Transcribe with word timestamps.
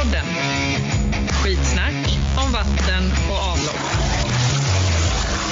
Vattenpodden. 0.00 0.26
Skitsnack 1.28 2.18
om 2.46 2.52
vatten 2.52 3.04
och 3.30 3.38
avlopp. 3.52 3.80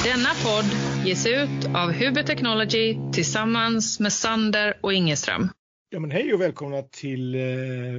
Denna 0.05 0.29
podd 0.45 0.65
ges 1.07 1.27
ut 1.27 1.77
av 1.77 1.93
Huber 1.93 2.23
Technology 2.23 2.99
tillsammans 3.13 4.01
med 4.01 4.13
Sander 4.13 4.79
och 4.81 4.93
Ingeström. 4.93 5.49
Ja, 5.91 6.01
men 6.01 6.11
hej 6.11 6.35
och 6.35 6.41
välkomna 6.41 6.83
till 6.83 7.35
eh, 7.35 7.41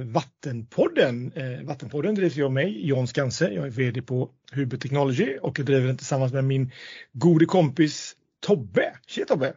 Vattenpodden. 0.04 1.32
Eh, 1.32 1.66
Vattenpodden 1.66 2.14
drivs 2.14 2.38
av 2.38 2.52
mig, 2.52 2.88
Jon 2.88 3.06
Skanse. 3.06 3.48
Jag 3.48 3.66
är 3.66 3.70
VD 3.70 4.02
på 4.02 4.30
Huber 4.52 4.76
Technology 4.76 5.38
och 5.42 5.58
jag 5.58 5.66
driver 5.66 5.86
den 5.86 5.96
tillsammans 5.96 6.32
med 6.32 6.44
min 6.44 6.72
gode 7.12 7.46
kompis 7.46 8.16
Tobbe. 8.46 8.92
Tjena 9.06 9.26
Tobbe! 9.26 9.54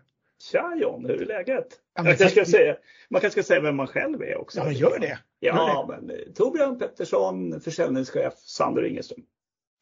Tja 0.51 0.75
John, 0.81 1.05
hur 1.05 1.21
är 1.21 1.25
läget? 1.25 1.67
Ja, 1.95 2.03
men 2.03 2.15
jag 2.19 2.31
ska 2.31 2.45
säga, 2.45 2.75
man 3.09 3.21
kanske 3.21 3.41
ska 3.41 3.47
säga 3.47 3.61
vem 3.61 3.75
man 3.75 3.87
själv 3.87 4.21
är 4.21 4.37
också. 4.37 4.59
Ja, 4.59 4.65
men 4.65 4.73
gör 4.73 4.99
det. 4.99 5.19
Ja, 5.39 5.85
men 5.89 6.09
eh, 6.09 6.33
Torbjörn 6.35 6.79
Pettersson, 6.79 7.61
försäljningschef, 7.61 8.33
Sander 8.37 8.85
Ingeström. 8.85 9.23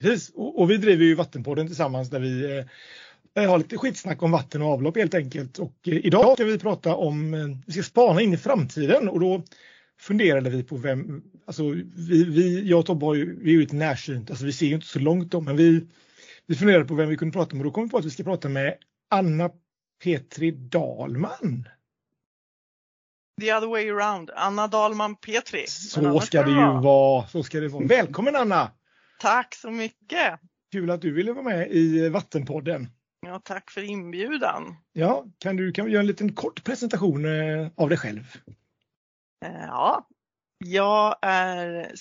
Precis, 0.01 0.29
och, 0.29 0.59
och 0.59 0.71
vi 0.71 0.77
driver 0.77 1.05
ju 1.05 1.15
Vattenpodden 1.15 1.67
tillsammans 1.67 2.09
där 2.09 2.19
vi 2.19 2.63
eh, 3.33 3.49
har 3.49 3.57
lite 3.57 3.77
skitsnack 3.77 4.23
om 4.23 4.31
vatten 4.31 4.61
och 4.61 4.67
avlopp 4.67 4.97
helt 4.97 5.13
enkelt. 5.13 5.59
Och 5.59 5.73
eh, 5.87 6.05
idag 6.05 6.33
ska 6.33 6.43
vi 6.43 6.59
prata 6.59 6.95
om, 6.95 7.33
eh, 7.33 7.39
vi 7.65 7.73
ska 7.73 7.83
spana 7.83 8.21
in 8.21 8.33
i 8.33 8.37
framtiden 8.37 9.09
och 9.09 9.19
då 9.19 9.43
funderade 9.99 10.49
vi 10.49 10.63
på 10.63 10.77
vem, 10.77 11.23
alltså 11.45 11.63
vi, 12.09 12.23
vi 12.23 12.69
jag 12.69 12.79
och 12.79 12.85
Tobbe 12.85 13.05
har 13.05 13.15
ju, 13.15 13.39
vi 13.43 13.49
är 13.49 13.53
ju 13.53 13.59
lite 13.59 13.75
närsynt, 13.75 14.29
alltså 14.29 14.45
vi 14.45 14.53
ser 14.53 14.65
ju 14.65 14.75
inte 14.75 14.87
så 14.87 14.99
långt 14.99 15.31
då, 15.31 15.41
men 15.41 15.57
vi, 15.57 15.87
vi 16.47 16.55
funderade 16.55 16.85
på 16.85 16.95
vem 16.95 17.09
vi 17.09 17.17
kunde 17.17 17.33
prata 17.33 17.55
med 17.55 17.65
och 17.65 17.71
då 17.71 17.73
kom 17.73 17.83
vi 17.83 17.89
på 17.89 17.97
att 17.97 18.05
vi 18.05 18.09
ska 18.09 18.23
prata 18.23 18.49
med 18.49 18.75
Anna 19.09 19.49
Petri 20.03 20.51
Dahlman. 20.51 21.69
The 23.41 23.53
other 23.53 23.67
way 23.67 23.89
around. 23.89 24.31
Anna 24.35 24.67
Dahlman 24.67 25.15
Petri. 25.15 25.67
Så 25.67 26.19
ska 26.19 26.43
det 26.43 26.51
ju 26.51 26.81
vara. 26.81 27.27
Så 27.27 27.43
ska 27.43 27.59
det 27.59 27.67
vara. 27.67 27.85
Välkommen 27.85 28.35
Anna! 28.35 28.71
Tack 29.19 29.55
så 29.55 29.71
mycket. 29.71 30.39
Kul 30.71 30.89
att 30.91 31.01
du 31.01 31.13
ville 31.13 31.33
vara 31.33 31.43
med 31.43 31.71
i 31.71 32.09
Vattenpodden. 32.09 32.87
Ja, 33.21 33.41
tack 33.43 33.71
för 33.71 33.81
inbjudan. 33.81 34.75
Ja, 34.93 35.25
kan 35.37 35.55
du 35.55 35.71
kan 35.71 35.85
vi 35.85 35.91
göra 35.91 35.99
en 36.01 36.07
liten 36.07 36.33
kort 36.35 36.63
presentation 36.63 37.25
eh, 37.25 37.67
av 37.75 37.89
dig 37.89 37.97
själv? 37.97 38.37
Eh, 39.45 39.65
Ja, 39.67 40.07
jag 40.57 41.15
är 41.21 41.91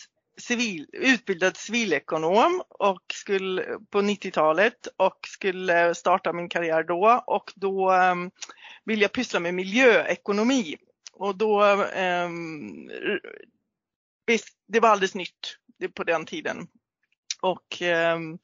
civil, 0.41 0.87
utbildad 0.93 1.57
civilekonom 1.57 2.63
och 2.69 3.03
skulle 3.13 3.63
på 3.91 4.01
90-talet 4.01 4.89
och 4.97 5.19
skulle 5.27 5.95
starta 5.95 6.33
min 6.33 6.49
karriär 6.49 6.83
då 6.83 7.25
och 7.27 7.53
då 7.57 7.93
um, 7.93 8.31
ville 8.85 9.03
jag 9.03 9.13
pyssla 9.13 9.41
med 9.41 9.55
miljöekonomi. 9.55 10.77
Och 11.13 11.37
då, 11.37 11.65
um, 11.65 12.91
visst, 14.27 14.49
det 14.69 14.81
var 14.81 14.89
alldeles 14.89 15.15
nytt 15.15 15.57
på 15.95 16.05
den 16.05 16.27
tiden. 16.27 16.69
Och 17.41 17.83
um, 18.15 18.39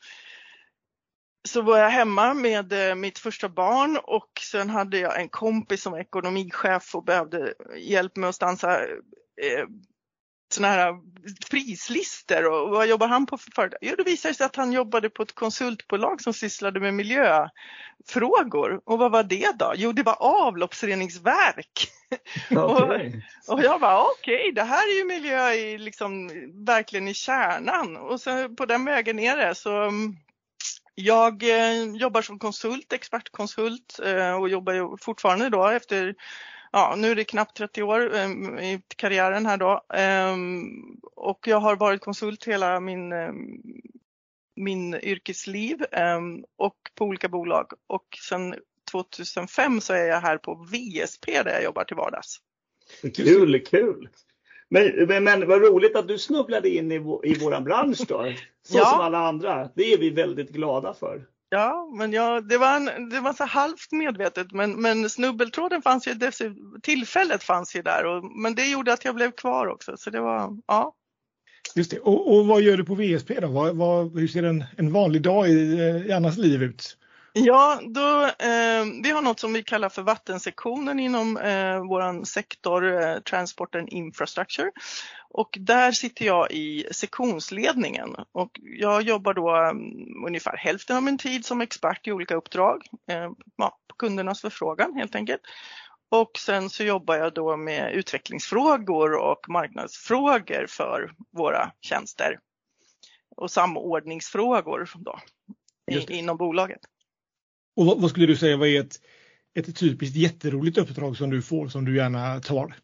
så 1.47 1.63
var 1.63 1.79
jag 1.79 1.91
hemma 1.91 2.35
med 2.35 2.73
eh, 2.73 2.95
mitt 2.95 3.19
första 3.19 3.49
barn 3.49 3.99
och 4.03 4.31
sen 4.41 4.71
hade 4.71 4.99
jag 4.99 5.21
en 5.21 5.29
kompis 5.29 5.83
som 5.83 5.93
var 5.93 6.01
ekonomichef 6.01 6.95
och 6.95 7.05
behövde 7.05 7.55
hjälp 7.77 8.17
med 8.17 8.29
att 8.29 8.35
stansa 8.35 8.85
eh, 9.43 9.67
såna 10.49 10.69
här 10.69 10.95
prislistor 11.51 12.47
och 12.47 12.71
vad 12.71 12.87
jobbar 12.87 13.09
han 13.09 13.27
på 13.27 13.39
för 13.39 13.51
företag? 13.51 13.79
Jo, 13.83 13.95
det 13.97 14.05
visade 14.05 14.35
sig 14.35 14.47
att 14.47 14.57
han 14.57 14.73
jobbade 14.73 15.11
på 15.11 15.23
ett 15.23 15.35
konsultbolag 15.35 16.23
som 16.23 16.33
sysslade 16.33 16.81
med 16.81 16.95
miljöfrågor. 16.95 18.81
Och 18.85 18.99
vad 18.99 19.13
var 19.13 19.23
det 19.23 19.59
då? 19.59 19.73
Jo, 19.77 19.93
det 19.93 20.03
var 20.03 20.17
avloppsreningsverk. 20.21 21.89
Okej. 22.57 23.25
Och 23.49 23.63
jag 23.63 23.81
bara 23.81 24.03
okej, 24.03 24.53
det 24.55 24.63
här 24.63 24.89
är 24.89 24.99
ju 24.99 25.05
miljö 25.05 25.53
i 25.53 25.79
liksom 25.79 26.31
verkligen 26.67 27.09
i 27.09 27.15
kärnan 27.15 27.97
och 27.97 28.21
så 28.21 28.49
på 28.49 28.67
den 28.67 28.85
vägen 28.85 29.19
är 29.19 29.37
det. 29.37 29.55
Så 29.55 29.83
mm, 29.83 30.17
jag 30.95 31.43
eh, 31.43 31.85
jobbar 31.95 32.23
som 32.23 32.39
konsult, 32.39 32.93
expertkonsult 32.93 34.01
eh, 34.05 34.33
och 34.33 34.49
jobbar 34.49 34.73
ju 34.73 34.97
fortfarande 35.01 35.49
då 35.49 35.69
efter 35.69 36.15
Ja, 36.73 36.95
nu 36.99 37.11
är 37.11 37.15
det 37.15 37.25
knappt 37.25 37.57
30 37.57 37.83
år 37.83 38.15
eh, 38.15 38.31
i 38.73 38.83
karriären 38.97 39.47
här 39.47 39.57
då. 39.57 39.85
Ehm, 39.95 41.01
och 41.17 41.49
jag 41.49 41.61
har 41.61 41.77
varit 41.77 42.01
konsult 42.01 42.45
hela 42.45 42.81
min, 42.81 43.13
eh, 43.13 43.33
min 44.57 44.95
yrkesliv 44.95 45.85
ehm, 45.93 46.45
och 46.57 46.77
på 46.95 47.05
olika 47.05 47.29
bolag. 47.29 47.73
Och 47.87 48.19
sedan 48.29 48.55
2005 48.91 49.81
så 49.81 49.93
är 49.93 50.07
jag 50.07 50.21
här 50.21 50.39
på 50.39 50.55
VSP 50.55 51.43
där 51.43 51.53
jag 51.53 51.65
jobbar 51.65 51.85
till 51.85 51.97
vardags. 51.97 52.41
Kul, 53.17 53.61
kul. 53.67 54.09
Men, 54.69 55.07
men, 55.09 55.25
men 55.25 55.49
vad 55.49 55.63
roligt 55.63 55.97
att 55.97 56.09
du 56.09 56.19
snubblade 56.19 56.69
in 56.69 56.93
i, 56.93 56.95
i 57.25 57.39
våran 57.39 57.65
bransch 57.65 58.01
då. 58.09 58.33
Så 58.63 58.79
Ja. 58.79 58.85
som 58.85 59.01
alla 59.01 59.19
andra. 59.19 59.71
Det 59.75 59.93
är 59.93 59.99
vi 59.99 60.11
väldigt 60.11 60.51
glada 60.51 60.95
för. 60.95 61.27
Ja, 61.49 61.91
men 61.99 62.13
jag, 62.13 62.49
det 62.49 62.59
var, 62.59 62.77
en, 62.77 63.09
det 63.09 63.21
var 63.21 63.33
så 63.33 63.45
halvt 63.45 63.93
medvetet 63.93 64.53
men, 64.53 64.83
men 64.83 65.11
snubbeltråden 65.11 65.83
fanns 65.83 66.09
ju, 66.09 66.15
dessutom- 66.15 66.81
tillfället 66.83 67.43
fanns 67.43 67.77
ju 67.77 67.83
där 67.83 68.05
och, 68.07 68.25
men 68.25 68.55
det 68.55 68.67
gjorde 68.67 68.93
att 68.93 69.05
jag 69.05 69.15
blev 69.15 69.31
kvar 69.31 69.67
också 69.67 69.97
så 69.97 70.11
det 70.11 70.21
var, 70.21 70.59
ja. 70.67 70.95
Just 71.75 71.91
det. 71.91 71.99
Och, 71.99 72.37
och 72.37 72.47
vad 72.47 72.63
gör 72.63 72.77
du 72.77 72.85
på 72.85 72.95
VSP 72.95 73.41
då? 73.41 73.49
Vad, 73.49 73.77
vad, 73.77 74.19
hur 74.19 74.29
ser 74.29 74.43
en, 74.43 74.65
en 74.77 74.93
vanlig 74.93 75.23
dag 75.23 75.49
i, 75.49 75.79
eh, 75.79 76.07
i 76.07 76.13
Annas 76.13 76.37
liv 76.37 76.63
ut? 76.63 76.97
Ja, 77.39 77.81
då, 77.85 78.25
eh, 78.25 78.85
vi 79.03 79.11
har 79.11 79.23
något 79.23 79.41
som 79.41 79.53
vi 79.53 79.63
kallar 79.63 79.89
för 79.89 80.03
vattensektionen 80.03 81.01
inom 81.01 81.37
eh, 81.37 81.79
våran 81.89 82.27
sektor 82.27 83.03
eh, 83.03 83.19
Transport 83.19 83.75
and 83.75 83.89
Infrastructure. 83.89 84.71
Och 85.31 85.57
där 85.61 85.93
sitter 85.93 86.25
jag 86.25 86.51
i 86.51 86.87
sektionsledningen 86.91 88.15
och 88.33 88.61
jag 88.63 89.03
jobbar 89.03 89.35
då 89.35 89.51
mm, 89.51 90.25
ungefär 90.27 90.57
hälften 90.57 90.97
av 90.97 91.03
min 91.03 91.19
tid 91.19 91.45
som 91.45 91.61
expert 91.61 92.07
i 92.07 92.13
olika 92.13 92.35
uppdrag, 92.35 92.87
eh, 93.11 93.31
ja, 93.57 93.79
på 93.89 93.97
kundernas 93.97 94.41
förfrågan 94.41 94.95
helt 94.95 95.15
enkelt. 95.15 95.41
Och 96.09 96.31
sen 96.39 96.71
så 96.71 96.85
jobbar 96.85 97.17
jag 97.17 97.35
då 97.35 97.57
med 97.57 97.93
utvecklingsfrågor 97.93 99.15
och 99.15 99.49
marknadsfrågor 99.49 100.67
för 100.69 101.13
våra 101.33 101.73
tjänster 101.81 102.39
och 103.37 103.51
samordningsfrågor 103.51 104.91
då, 104.95 105.21
inom 106.09 106.37
bolaget. 106.37 106.81
Och 107.77 107.87
vad, 107.87 108.01
vad 108.01 108.11
skulle 108.11 108.27
du 108.27 108.37
säga 108.37 108.57
vad 108.57 108.69
är 108.69 108.81
ett, 108.81 109.01
ett 109.55 109.77
typiskt 109.77 110.17
jätteroligt 110.17 110.79
uppdrag 110.79 111.17
som 111.17 111.31
du 111.31 111.43
får 111.43 111.69
som 111.69 111.85
du 111.85 111.97
gärna 111.97 112.41
tar? 112.41 112.77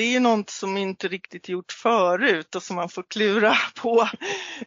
Det 0.00 0.04
är 0.04 0.12
ju 0.12 0.20
något 0.20 0.50
som 0.50 0.76
inte 0.76 1.08
riktigt 1.08 1.48
gjort 1.48 1.72
förut 1.72 2.54
och 2.54 2.62
som 2.62 2.76
man 2.76 2.88
får 2.88 3.02
klura 3.02 3.54
på 3.82 4.08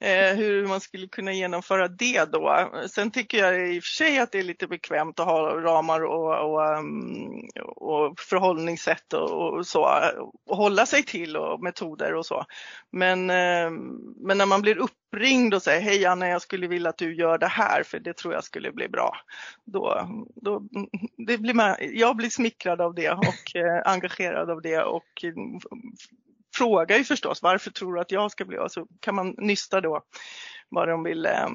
eh, 0.01 0.35
hur 0.35 0.67
man 0.67 0.81
skulle 0.81 1.07
kunna 1.07 1.33
genomföra 1.33 1.88
det 1.88 2.31
då. 2.31 2.71
Sen 2.91 3.11
tycker 3.11 3.38
jag 3.38 3.75
i 3.75 3.79
och 3.79 3.83
för 3.83 3.89
sig 3.89 4.19
att 4.19 4.31
det 4.31 4.39
är 4.39 4.44
lite 4.44 4.67
bekvämt 4.67 5.19
att 5.19 5.25
ha 5.25 5.61
ramar 5.61 6.03
och, 6.03 6.51
och, 6.51 6.77
mm, 6.77 7.49
och 7.66 8.19
förhållningssätt 8.19 9.13
och, 9.13 9.57
och 9.57 9.67
så 9.67 9.89
och 10.45 10.57
hålla 10.57 10.85
sig 10.85 11.03
till 11.03 11.38
och 11.38 11.63
metoder 11.63 12.13
och 12.13 12.25
så. 12.25 12.45
Men, 12.91 13.29
eh, 13.29 13.69
men 14.17 14.38
när 14.38 14.45
man 14.45 14.61
blir 14.61 14.77
uppringd 14.77 15.53
och 15.53 15.63
säger 15.63 15.81
hej 15.81 16.05
Anna, 16.05 16.27
jag 16.27 16.41
skulle 16.41 16.67
vilja 16.67 16.89
att 16.89 16.97
du 16.97 17.15
gör 17.15 17.38
det 17.38 17.47
här 17.47 17.83
för 17.83 18.00
det 18.00 18.17
tror 18.17 18.33
jag 18.33 18.44
skulle 18.44 18.71
bli 18.71 18.88
bra. 18.89 19.17
Då, 19.65 20.07
då, 20.35 20.57
mm, 20.57 20.89
det 21.27 21.38
blir 21.38 21.53
man, 21.53 21.75
jag 21.79 22.15
blir 22.15 22.29
smickrad 22.29 22.81
av 22.81 22.95
det 22.95 23.09
och 23.09 23.55
eh, 23.55 23.81
engagerad 23.85 24.50
av 24.50 24.61
det 24.61 24.83
och 24.83 25.22
frågar 26.56 26.97
ju 26.97 27.03
förstås 27.03 27.41
varför 27.41 27.72
tror 27.72 27.94
du 27.94 28.01
att 28.01 28.11
jag 28.11 28.31
ska 28.31 28.45
bli 28.45 28.57
och 28.57 28.72
så 28.72 28.88
kan 29.00 29.16
man 29.16 29.35
nysta 29.38 29.81
då 29.81 30.01
vad 30.69 30.88
de 30.88 31.03
vill 31.03 31.25
eh, 31.25 31.50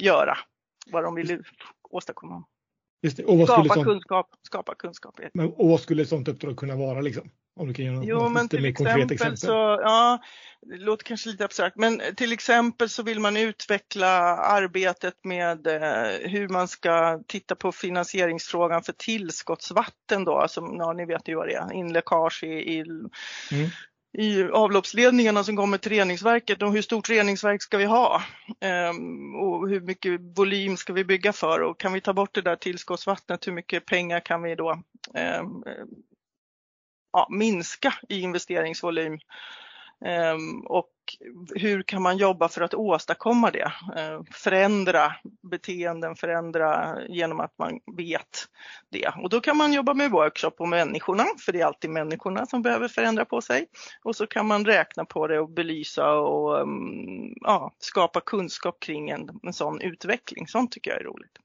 göra, 0.00 0.38
vad 0.86 1.04
de 1.04 1.14
vill 1.14 1.42
åstadkomma. 1.90 2.44
Just 3.06 3.16
det. 3.16 3.24
Och, 3.24 3.38
vad 3.38 3.48
skulle 3.48 3.64
Skapa 3.64 3.74
sånt, 3.74 3.86
kunskap, 3.86 4.30
skapa 4.42 4.74
kunskap. 4.74 5.20
men, 5.34 5.46
och 5.46 5.68
vad 5.68 5.80
skulle 5.80 6.02
ett 6.02 6.08
sånt 6.08 6.28
uppdrag 6.28 6.56
kunna 6.56 6.76
vara? 6.76 7.00
Liksom? 7.00 7.30
Om 7.60 7.68
du 7.68 7.74
kan 7.74 7.94
något, 7.94 8.04
Jo, 8.06 8.28
men 8.28 8.48
till 8.48 8.64
exempel, 8.64 9.12
exempel. 9.12 9.36
så, 9.36 9.52
ja, 9.82 10.18
det 10.62 10.76
låter 10.76 11.04
kanske 11.04 11.28
lite 11.28 11.44
abstrakt, 11.44 11.76
men 11.76 12.00
till 12.16 12.32
exempel 12.32 12.88
så 12.88 13.02
vill 13.02 13.20
man 13.20 13.36
utveckla 13.36 14.08
arbetet 14.36 15.14
med 15.24 15.66
eh, 15.66 16.30
hur 16.30 16.48
man 16.48 16.68
ska 16.68 17.22
titta 17.26 17.54
på 17.54 17.72
finansieringsfrågan 17.72 18.82
för 18.82 18.92
tillskottsvatten 18.92 20.24
då, 20.24 20.38
alltså, 20.38 20.60
ja, 20.60 20.92
ni 20.92 21.06
vet 21.06 21.28
ju 21.28 21.34
vad 21.34 21.48
det 21.48 21.54
är, 21.54 21.72
inläckage 21.72 22.44
i, 22.44 22.78
i, 22.78 22.84
Mm 23.52 23.70
i 24.18 24.42
avloppsledningarna 24.42 25.44
som 25.44 25.56
kommer 25.56 25.78
till 25.78 25.92
reningsverket 25.92 26.62
och 26.62 26.72
hur 26.72 26.82
stort 26.82 27.08
reningsverk 27.08 27.62
ska 27.62 27.78
vi 27.78 27.84
ha? 27.84 28.22
Ehm, 28.60 29.34
och 29.34 29.68
hur 29.68 29.80
mycket 29.80 30.20
volym 30.20 30.76
ska 30.76 30.92
vi 30.92 31.04
bygga 31.04 31.32
för 31.32 31.60
och 31.60 31.80
kan 31.80 31.92
vi 31.92 32.00
ta 32.00 32.12
bort 32.12 32.34
det 32.34 32.42
där 32.42 32.56
tillskottsvattnet, 32.56 33.46
hur 33.46 33.52
mycket 33.52 33.86
pengar 33.86 34.20
kan 34.20 34.42
vi 34.42 34.54
då 34.54 34.82
ehm, 35.14 35.62
eh, 35.66 35.84
ja, 37.12 37.28
minska 37.30 37.94
i 38.08 38.20
investeringsvolym 38.20 39.18
och 40.64 40.90
hur 41.54 41.82
kan 41.82 42.02
man 42.02 42.16
jobba 42.16 42.48
för 42.48 42.60
att 42.60 42.74
åstadkomma 42.74 43.50
det? 43.50 43.72
Ehm, 43.96 44.24
förändra 44.24 45.12
beteenden, 45.50 46.16
förändra 46.16 46.98
genom 47.08 47.40
att 47.40 47.58
man 47.58 47.80
vet 47.96 48.46
det. 48.90 49.12
Och 49.22 49.30
då 49.30 49.40
kan 49.40 49.56
man 49.56 49.72
jobba 49.72 49.94
med 49.94 50.10
workshop 50.10 50.50
på 50.50 50.66
människorna, 50.66 51.24
för 51.44 51.52
det 51.52 51.60
är 51.60 51.66
alltid 51.66 51.90
människorna 51.90 52.46
som 52.46 52.62
behöver 52.62 52.88
förändra 52.88 53.24
på 53.24 53.40
sig. 53.40 53.66
Och 54.02 54.16
så 54.16 54.26
kan 54.26 54.46
man 54.46 54.64
räkna 54.64 55.04
på 55.04 55.26
det 55.26 55.40
och 55.40 55.50
belysa 55.50 56.12
och 56.12 56.60
ehm, 56.60 57.32
ja, 57.40 57.74
skapa 57.78 58.20
kunskap 58.20 58.80
kring 58.80 59.10
en, 59.10 59.40
en 59.42 59.52
sån 59.52 59.80
utveckling. 59.80 60.46
Sånt 60.48 60.72
tycker 60.72 60.90
jag 60.90 61.00
är 61.00 61.04
roligt. 61.04 61.38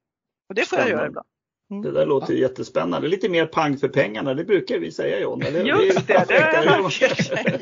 Och 0.50 0.56
det 0.56 0.70
får 0.70 0.80
jag 0.80 0.90
göra 0.90 1.08
ibland. 1.08 1.28
Mm. 1.72 1.84
Det 1.84 1.92
där 1.92 2.06
låter 2.06 2.34
jättespännande. 2.34 3.08
Lite 3.08 3.30
mer 3.30 3.46
pang 3.46 3.78
för 3.78 3.88
pengarna, 3.88 4.34
det 4.34 4.44
brukar 4.44 4.80
vi 4.80 4.92
säga 4.92 5.20
John. 5.20 5.42
Eller? 5.42 5.66
Just 5.66 6.08
det, 6.08 6.26
det, 6.28 6.98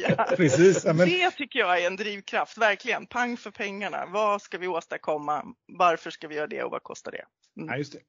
det, 0.08 0.26
Precis, 0.38 0.86
men... 0.86 0.98
det 0.98 1.32
tycker 1.32 1.60
jag 1.60 1.82
är 1.82 1.88
en 1.88 1.96
drivkraft, 1.96 2.58
verkligen. 2.58 3.06
Pang 3.06 3.38
för 3.38 3.52
pengarna. 3.52 4.06
Vad 4.14 4.42
ska 4.42 4.58
vi 4.58 4.68
åstadkomma? 4.68 5.46
Varför 5.78 6.10
ska 6.10 6.28
vi 6.28 6.36
göra 6.36 6.48
det 6.48 6.64
och 6.64 6.72
vad 6.72 6.84
kostar 6.84 7.12
det? 7.12 7.24
Mm. 7.62 7.70
Ja, 7.70 7.78
just 7.78 7.94
det. 7.94 8.00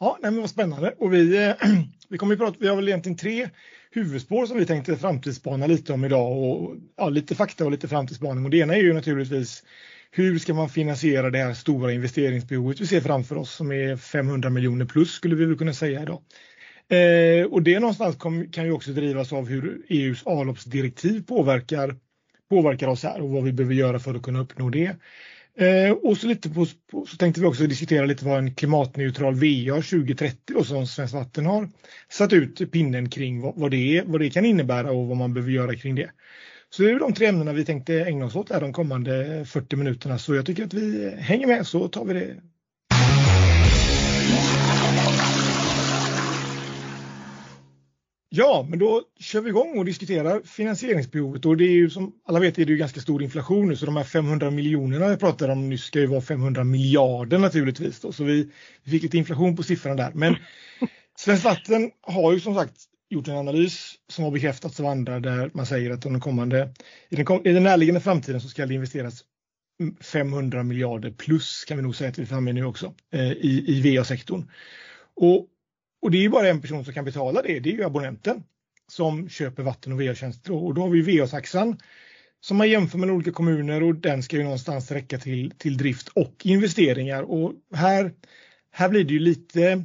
Ja, 0.00 0.18
nej, 0.22 0.30
men 0.30 0.40
vad 0.40 0.50
spännande. 0.50 0.94
Och 0.98 1.14
vi, 1.14 1.46
eh, 1.46 1.54
vi, 2.08 2.18
kommer 2.18 2.36
prata, 2.36 2.56
vi 2.60 2.68
har 2.68 2.76
väl 2.76 2.88
egentligen 2.88 3.18
tre 3.18 3.48
huvudspår 3.90 4.46
som 4.46 4.58
vi 4.58 4.66
tänkte 4.66 4.96
framtidsspana 4.96 5.66
lite 5.66 5.92
om 5.92 6.04
idag. 6.04 6.32
Och, 6.32 6.76
ja, 6.96 7.08
lite 7.08 7.34
fakta 7.34 7.64
och 7.64 7.70
lite 7.70 7.88
framtidsspaning. 7.88 8.44
Och 8.44 8.50
det 8.50 8.58
ena 8.58 8.74
är 8.74 8.82
ju 8.82 8.92
naturligtvis 8.92 9.62
hur 10.18 10.38
ska 10.38 10.54
man 10.54 10.68
finansiera 10.68 11.30
det 11.30 11.38
här 11.38 11.54
stora 11.54 11.92
investeringsbehovet 11.92 12.80
vi 12.80 12.86
ser 12.86 13.00
framför 13.00 13.36
oss 13.36 13.54
som 13.54 13.72
är 13.72 13.96
500 13.96 14.50
miljoner 14.50 14.84
plus 14.84 15.12
skulle 15.12 15.34
vi 15.34 15.44
väl 15.44 15.58
kunna 15.58 15.72
säga 15.72 16.02
idag. 16.02 16.22
Eh, 16.88 17.46
och 17.46 17.62
det 17.62 17.80
någonstans 17.80 18.16
kom, 18.16 18.50
kan 18.50 18.64
ju 18.64 18.72
också 18.72 18.90
drivas 18.90 19.32
av 19.32 19.48
hur 19.48 19.82
EUs 19.88 20.22
avloppsdirektiv 20.22 21.26
påverkar, 21.26 21.96
påverkar 22.50 22.88
oss 22.88 23.02
här 23.02 23.20
och 23.20 23.30
vad 23.30 23.44
vi 23.44 23.52
behöver 23.52 23.74
göra 23.74 23.98
för 23.98 24.14
att 24.14 24.22
kunna 24.22 24.40
uppnå 24.40 24.70
det. 24.70 24.96
Eh, 25.58 25.92
och 25.92 26.16
så, 26.16 26.26
lite 26.26 26.50
på, 26.50 26.66
på, 26.90 27.06
så 27.06 27.16
tänkte 27.16 27.40
vi 27.40 27.46
också 27.46 27.66
diskutera 27.66 28.06
lite 28.06 28.24
vad 28.24 28.38
en 28.38 28.54
klimatneutral 28.54 29.34
VA 29.34 29.74
2030 29.74 30.54
och 30.56 30.66
som 30.66 30.86
Svenskt 30.86 31.14
Vatten 31.14 31.46
har 31.46 31.68
satt 32.08 32.32
ut 32.32 32.72
pinnen 32.72 33.10
kring 33.10 33.40
vad, 33.40 33.56
vad, 33.56 33.70
det 33.70 33.98
är, 33.98 34.04
vad 34.04 34.20
det 34.20 34.30
kan 34.30 34.44
innebära 34.44 34.90
och 34.90 35.06
vad 35.06 35.16
man 35.16 35.34
behöver 35.34 35.52
göra 35.52 35.74
kring 35.74 35.94
det. 35.94 36.10
Så 36.76 36.82
det 36.82 36.90
är 36.90 36.98
de 36.98 37.14
tre 37.14 37.26
ämnena 37.26 37.52
vi 37.52 37.64
tänkte 37.64 37.94
ägna 37.94 38.24
oss 38.24 38.36
åt 38.36 38.50
här 38.50 38.60
de 38.60 38.72
kommande 38.72 39.44
40 39.44 39.76
minuterna. 39.76 40.18
Så 40.18 40.34
jag 40.34 40.46
tycker 40.46 40.64
att 40.64 40.74
vi 40.74 41.10
hänger 41.18 41.46
med 41.46 41.66
så 41.66 41.88
tar 41.88 42.04
vi 42.04 42.14
det. 42.14 42.36
Ja, 48.28 48.66
men 48.70 48.78
då 48.78 49.02
kör 49.20 49.40
vi 49.40 49.48
igång 49.48 49.78
och 49.78 49.84
diskuterar 49.84 50.40
finansieringsbehovet 50.44 51.46
och 51.46 51.56
det 51.56 51.64
är 51.64 51.72
ju 51.72 51.90
som 51.90 52.12
alla 52.24 52.40
vet 52.40 52.58
är 52.58 52.64
det 52.64 52.72
ju 52.72 52.78
ganska 52.78 53.00
stor 53.00 53.22
inflation 53.22 53.68
nu 53.68 53.76
så 53.76 53.86
de 53.86 53.96
här 53.96 54.04
500 54.04 54.50
miljonerna 54.50 55.06
jag 55.06 55.20
pratade 55.20 55.52
om 55.52 55.68
nyss 55.68 55.84
ska 55.84 56.00
ju 56.00 56.06
vara 56.06 56.20
500 56.20 56.64
miljarder 56.64 57.38
naturligtvis. 57.38 58.00
Då. 58.00 58.12
Så 58.12 58.24
vi, 58.24 58.50
vi 58.84 58.90
fick 58.90 59.02
lite 59.02 59.18
inflation 59.18 59.56
på 59.56 59.62
siffran 59.62 59.96
där. 59.96 60.10
Men 60.14 60.36
Svenskt 61.18 61.44
Vatten 61.44 61.90
har 62.00 62.32
ju 62.32 62.40
som 62.40 62.54
sagt 62.54 62.95
gjort 63.10 63.28
en 63.28 63.36
analys 63.36 63.94
som 64.08 64.24
har 64.24 64.30
bekräftats 64.30 64.80
av 64.80 64.86
andra 64.86 65.20
där 65.20 65.50
man 65.54 65.66
säger 65.66 65.90
att 65.90 66.02
de 66.02 66.20
kommande, 66.20 66.74
i 67.08 67.16
den, 67.16 67.46
i 67.46 67.52
den 67.52 67.62
närliggande 67.62 68.00
framtiden 68.00 68.40
så 68.40 68.48
ska 68.48 68.66
det 68.66 68.74
investeras 68.74 69.24
500 70.00 70.62
miljarder 70.62 71.10
plus 71.10 71.64
kan 71.64 71.76
vi 71.76 71.82
nog 71.82 71.96
säga 71.96 72.10
att 72.10 72.18
vi 72.18 72.22
är 72.22 72.26
framme 72.26 72.52
nu 72.52 72.64
också 72.64 72.94
eh, 73.12 73.32
i, 73.32 73.64
i 73.66 73.96
VA-sektorn. 73.96 74.50
Och, 75.14 75.46
och 76.02 76.10
det 76.10 76.18
är 76.18 76.22
ju 76.22 76.28
bara 76.28 76.48
en 76.48 76.60
person 76.60 76.84
som 76.84 76.94
kan 76.94 77.04
betala 77.04 77.42
det, 77.42 77.60
det 77.60 77.70
är 77.70 77.74
ju 77.74 77.84
abonnenten 77.84 78.44
som 78.88 79.28
köper 79.28 79.62
vatten 79.62 79.92
och 79.92 80.00
VA-tjänster. 80.00 80.52
Och 80.52 80.74
då 80.74 80.82
har 80.82 80.88
vi 80.88 81.18
VA-taxan 81.18 81.78
som 82.40 82.56
man 82.56 82.70
jämför 82.70 82.98
med 82.98 83.10
olika 83.10 83.32
kommuner 83.32 83.82
och 83.82 83.94
den 83.94 84.22
ska 84.22 84.36
ju 84.36 84.42
någonstans 84.42 84.90
räcka 84.90 85.18
till, 85.18 85.50
till 85.58 85.76
drift 85.76 86.08
och 86.08 86.46
investeringar. 86.46 87.22
Och 87.22 87.52
här, 87.74 88.12
här 88.70 88.88
blir 88.88 89.04
det 89.04 89.12
ju 89.12 89.18
lite 89.18 89.84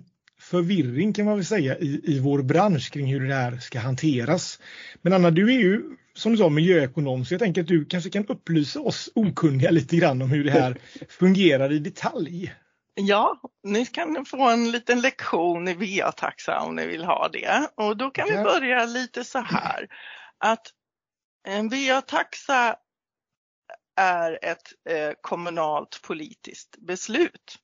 förvirring 0.52 1.14
kan 1.14 1.26
man 1.26 1.36
väl 1.36 1.46
säga 1.46 1.78
i, 1.78 2.02
i 2.04 2.20
vår 2.20 2.42
bransch 2.42 2.92
kring 2.92 3.14
hur 3.14 3.28
det 3.28 3.36
här 3.36 3.58
ska 3.58 3.80
hanteras. 3.80 4.60
Men 5.02 5.14
Anna, 5.14 5.32
du 5.32 5.54
är 5.54 5.60
ju 5.60 5.82
som 6.14 6.32
du 6.32 6.38
sa 6.38 6.50
miljöekonom 6.50 7.26
så 7.26 7.34
jag 7.34 7.42
tänker 7.42 7.62
att 7.62 7.68
du 7.68 7.86
kanske 7.86 8.10
kan 8.10 8.28
upplysa 8.28 8.80
oss 8.80 9.10
okunniga 9.16 9.72
lite 9.72 9.96
grann 9.96 10.22
om 10.22 10.32
hur 10.32 10.44
det 10.44 10.52
här 10.52 10.78
fungerar 11.10 11.72
i 11.72 11.80
detalj. 11.80 12.54
Ja, 12.94 13.42
ni 13.64 13.86
kan 13.86 14.26
få 14.26 14.50
en 14.50 14.72
liten 14.72 15.02
lektion 15.02 15.68
i 15.68 15.74
VA-taxa 15.74 16.60
om 16.60 16.76
ni 16.76 16.86
vill 16.88 17.04
ha 17.04 17.30
det. 17.34 17.68
Och 17.76 17.98
då 17.98 18.10
kan 18.10 18.28
ja. 18.28 18.38
vi 18.38 18.44
börja 18.44 18.86
lite 18.86 19.24
så 19.24 19.40
här 19.40 19.88
att 20.38 20.68
en 21.48 21.70
VA-taxa 21.70 22.76
är 23.96 24.40
ett 24.42 24.72
eh, 24.90 25.12
kommunalt 25.22 26.02
politiskt 26.08 26.78
beslut 26.88 27.58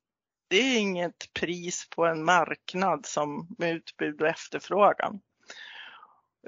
det 0.48 0.58
är 0.58 0.80
inget 0.80 1.34
pris 1.34 1.90
på 1.90 2.06
en 2.06 2.26
marknad 2.26 3.06
som 3.06 3.48
med 3.58 3.76
utbud 3.76 4.22
och 4.22 4.28
efterfrågan. 4.28 5.20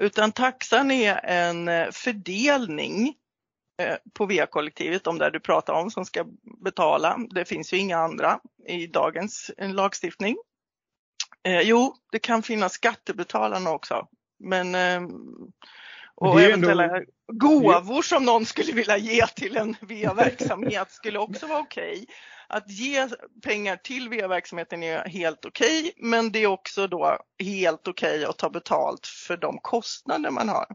Utan 0.00 0.32
taxan 0.32 0.90
är 0.90 1.20
en 1.24 1.68
eh, 1.68 1.90
fördelning 1.90 3.14
eh, 3.82 3.96
på 4.14 4.26
VA-kollektivet, 4.26 5.04
de 5.04 5.18
där 5.18 5.30
du 5.30 5.40
pratar 5.40 5.72
om 5.72 5.90
som 5.90 6.04
ska 6.04 6.24
betala. 6.64 7.18
Det 7.30 7.44
finns 7.44 7.72
ju 7.72 7.76
inga 7.76 7.98
andra 7.98 8.40
i 8.68 8.86
dagens 8.86 9.50
eh, 9.58 9.70
lagstiftning. 9.70 10.36
Jo, 11.62 11.96
det 12.12 12.18
kan 12.18 12.42
finnas 12.42 12.72
skattebetalarna 12.72 13.70
också, 13.70 14.08
men 14.38 14.74
och 16.14 16.40
eventuella 16.40 16.84
ändå... 16.84 17.04
gåvor 17.32 18.02
som 18.02 18.24
någon 18.24 18.46
skulle 18.46 18.72
vilja 18.72 18.96
ge 18.96 19.26
till 19.26 19.56
en 19.56 19.76
VA-verksamhet 19.80 20.90
skulle 20.90 21.18
också 21.18 21.46
vara 21.46 21.58
okej. 21.58 21.92
Okay 21.92 22.06
att 22.50 22.70
ge 22.70 23.08
pengar 23.42 23.76
till 23.76 24.08
VA-verksamheten 24.08 24.82
är 24.82 25.08
helt 25.08 25.44
okej, 25.44 25.80
okay, 25.80 25.92
men 25.96 26.32
det 26.32 26.38
är 26.38 26.46
också 26.46 26.86
då 26.86 27.18
helt 27.42 27.88
okej 27.88 28.14
okay 28.14 28.24
att 28.24 28.38
ta 28.38 28.50
betalt 28.50 29.06
för 29.06 29.36
de 29.36 29.58
kostnader 29.58 30.30
man 30.30 30.48
har. 30.48 30.66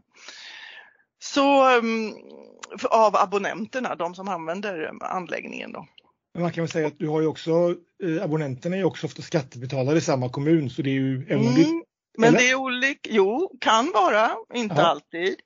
Så 1.18 1.78
mm, 1.78 2.14
av 2.90 3.16
abonnenterna, 3.16 3.94
de 3.94 4.14
som 4.14 4.28
använder 4.28 4.92
anläggningen 5.00 5.72
då. 5.72 5.86
Man 6.38 6.52
kan 6.52 6.62
väl 6.62 6.70
säga 6.70 6.86
att 6.86 6.98
du 6.98 7.08
har 7.08 7.20
ju 7.20 7.26
också, 7.26 7.74
eh, 8.04 8.24
abonnenterna 8.24 8.76
är 8.76 8.80
ju 8.80 8.84
också 8.84 9.06
ofta 9.06 9.22
skattebetalare 9.22 9.98
i 9.98 10.00
samma 10.00 10.28
kommun 10.28 10.70
så 10.70 10.82
det 10.82 10.90
är 10.90 10.94
ju, 10.94 11.26
även 11.28 11.46
mm. 11.46 11.82
Men 12.18 12.28
Eller? 12.28 12.38
det 12.38 12.50
är 12.50 12.54
olika, 12.54 13.10
jo 13.12 13.58
kan 13.60 13.92
vara, 13.94 14.30
inte 14.54 14.74
Aha. 14.74 14.82
alltid. 14.82 15.36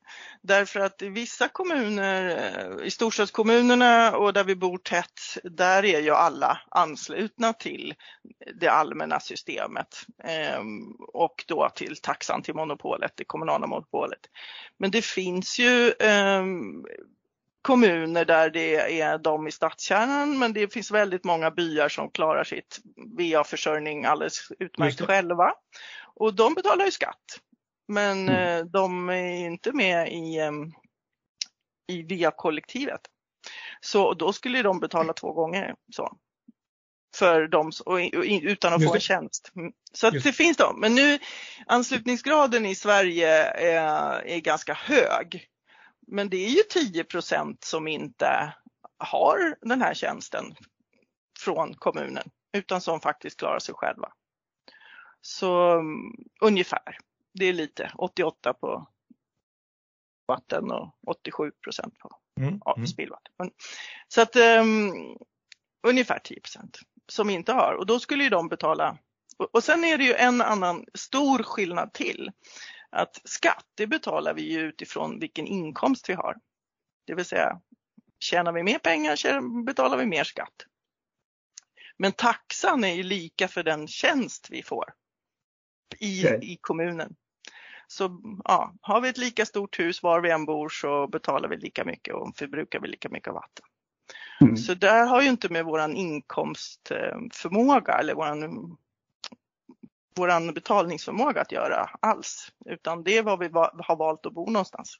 Därför 0.42 0.80
att 0.80 1.02
i 1.02 1.08
vissa 1.08 1.48
kommuner, 1.48 2.36
eh, 2.80 2.86
i 2.86 2.90
storstadskommunerna 2.90 4.16
och 4.16 4.32
där 4.32 4.44
vi 4.44 4.56
bor 4.56 4.78
tätt, 4.78 5.20
där 5.44 5.84
är 5.84 6.00
ju 6.00 6.10
alla 6.10 6.60
anslutna 6.70 7.52
till 7.52 7.94
det 8.54 8.68
allmänna 8.68 9.20
systemet 9.20 9.88
ehm, 10.24 10.92
och 10.98 11.44
då 11.48 11.68
till 11.74 11.96
taxan 11.96 12.42
till 12.42 12.54
monopolet, 12.54 13.12
det 13.14 13.24
kommunala 13.24 13.66
monopolet. 13.66 14.20
Men 14.78 14.90
det 14.90 15.04
finns 15.04 15.58
ju 15.58 15.92
ehm, 15.98 16.84
kommuner 17.62 18.24
där 18.24 18.50
det 18.50 19.00
är 19.00 19.18
de 19.18 19.48
i 19.48 19.52
stadskärnan 19.52 20.38
men 20.38 20.52
det 20.52 20.72
finns 20.72 20.90
väldigt 20.90 21.24
många 21.24 21.50
byar 21.50 21.88
som 21.88 22.10
klarar 22.10 22.44
sitt 22.44 22.78
VA-försörjning 23.18 24.04
alldeles 24.04 24.52
utmärkt 24.58 25.00
själva. 25.00 25.52
Och 26.20 26.34
de 26.34 26.54
betalar 26.54 26.84
ju 26.84 26.90
skatt. 26.90 27.40
Men 27.88 28.28
mm. 28.28 28.58
Eh, 28.58 28.64
de 28.64 29.08
är 29.08 29.46
inte 29.46 29.72
med 29.72 30.08
i, 30.12 30.40
i 31.88 32.02
VA-kollektivet. 32.02 33.00
Så 33.80 34.14
då 34.14 34.32
skulle 34.32 34.62
de 34.62 34.80
betala 34.80 35.12
två 35.12 35.32
gånger. 35.32 35.74
Så. 35.96 36.16
För 37.16 37.48
dem, 37.48 37.72
och, 37.86 37.98
utan 38.42 38.72
att 38.72 38.84
få 38.84 38.94
en 38.94 39.00
tjänst. 39.00 39.52
Mm. 39.56 39.72
Så 39.92 40.06
att 40.06 40.22
det 40.22 40.32
finns 40.32 40.56
de. 40.56 40.80
Men 40.80 40.94
nu 40.94 41.18
anslutningsgraden 41.66 42.66
i 42.66 42.74
Sverige 42.74 43.28
är, 43.44 44.22
är 44.26 44.38
ganska 44.38 44.74
hög. 44.74 45.46
Men 46.06 46.28
det 46.28 46.36
är 46.36 46.50
ju 46.50 46.62
10% 47.02 47.56
som 47.64 47.88
inte 47.88 48.54
har 48.98 49.56
den 49.60 49.82
här 49.82 49.94
tjänsten 49.94 50.54
från 51.38 51.74
kommunen 51.74 52.30
utan 52.52 52.80
som 52.80 53.00
faktiskt 53.00 53.38
klarar 53.38 53.58
sig 53.58 53.74
själva. 53.74 54.12
Så 55.20 55.78
um, 55.78 56.14
ungefär, 56.40 56.98
det 57.32 57.44
är 57.44 57.52
lite 57.52 57.92
88 57.96 58.54
på 58.54 58.88
vatten 60.28 60.70
och 60.70 60.94
87 61.06 61.50
procent 61.50 61.98
på 61.98 62.10
mm, 62.40 62.60
ja, 62.64 62.74
mm. 62.76 62.86
spillvatten. 62.86 63.50
Så 64.08 64.22
att 64.22 64.36
um, 64.36 64.92
ungefär 65.82 66.18
10 66.18 66.40
procent 66.40 66.78
som 67.08 67.30
inte 67.30 67.52
har 67.52 67.74
och 67.74 67.86
då 67.86 68.00
skulle 68.00 68.24
ju 68.24 68.30
de 68.30 68.48
betala. 68.48 68.98
Och, 69.36 69.54
och 69.54 69.64
sen 69.64 69.84
är 69.84 69.98
det 69.98 70.04
ju 70.04 70.14
en 70.14 70.40
annan 70.40 70.84
stor 70.94 71.42
skillnad 71.42 71.92
till. 71.92 72.30
Att 72.90 73.20
skatt, 73.24 73.66
det 73.74 73.86
betalar 73.86 74.34
vi 74.34 74.52
ju 74.52 74.60
utifrån 74.60 75.18
vilken 75.18 75.46
inkomst 75.46 76.08
vi 76.08 76.14
har. 76.14 76.36
Det 77.06 77.14
vill 77.14 77.24
säga, 77.24 77.60
tjänar 78.20 78.52
vi 78.52 78.62
mer 78.62 78.78
pengar 78.78 79.64
betalar 79.64 79.96
vi 79.96 80.06
mer 80.06 80.24
skatt. 80.24 80.66
Men 81.96 82.12
taxan 82.12 82.84
är 82.84 82.94
ju 82.94 83.02
lika 83.02 83.48
för 83.48 83.62
den 83.62 83.88
tjänst 83.88 84.48
vi 84.50 84.62
får 84.62 84.94
i, 85.98 86.24
okay. 86.26 86.38
i 86.42 86.58
kommunen. 86.60 87.14
Så 87.86 88.20
ja, 88.44 88.74
har 88.80 89.00
vi 89.00 89.08
ett 89.08 89.18
lika 89.18 89.46
stort 89.46 89.78
hus 89.78 90.02
var 90.02 90.20
vi 90.20 90.30
än 90.30 90.44
bor 90.44 90.68
så 90.68 91.06
betalar 91.06 91.48
vi 91.48 91.56
lika 91.56 91.84
mycket 91.84 92.14
och 92.14 92.36
förbrukar 92.36 92.80
vi 92.80 92.88
lika 92.88 93.08
mycket 93.08 93.32
vatten. 93.32 93.66
Mm. 94.40 94.56
Så 94.56 94.74
det 94.74 94.90
har 94.90 95.22
ju 95.22 95.28
inte 95.28 95.52
med 95.52 95.64
våran 95.64 95.96
inkomstförmåga 95.96 97.92
eller 97.92 98.14
våran, 98.14 98.76
våran 100.16 100.54
betalningsförmåga 100.54 101.40
att 101.40 101.52
göra 101.52 101.90
alls, 102.00 102.52
utan 102.66 103.02
det 103.02 103.18
är 103.18 103.22
var 103.22 103.36
vi 103.36 103.48
har 103.84 103.96
valt 103.96 104.26
att 104.26 104.32
bo 104.32 104.50
någonstans. 104.50 104.98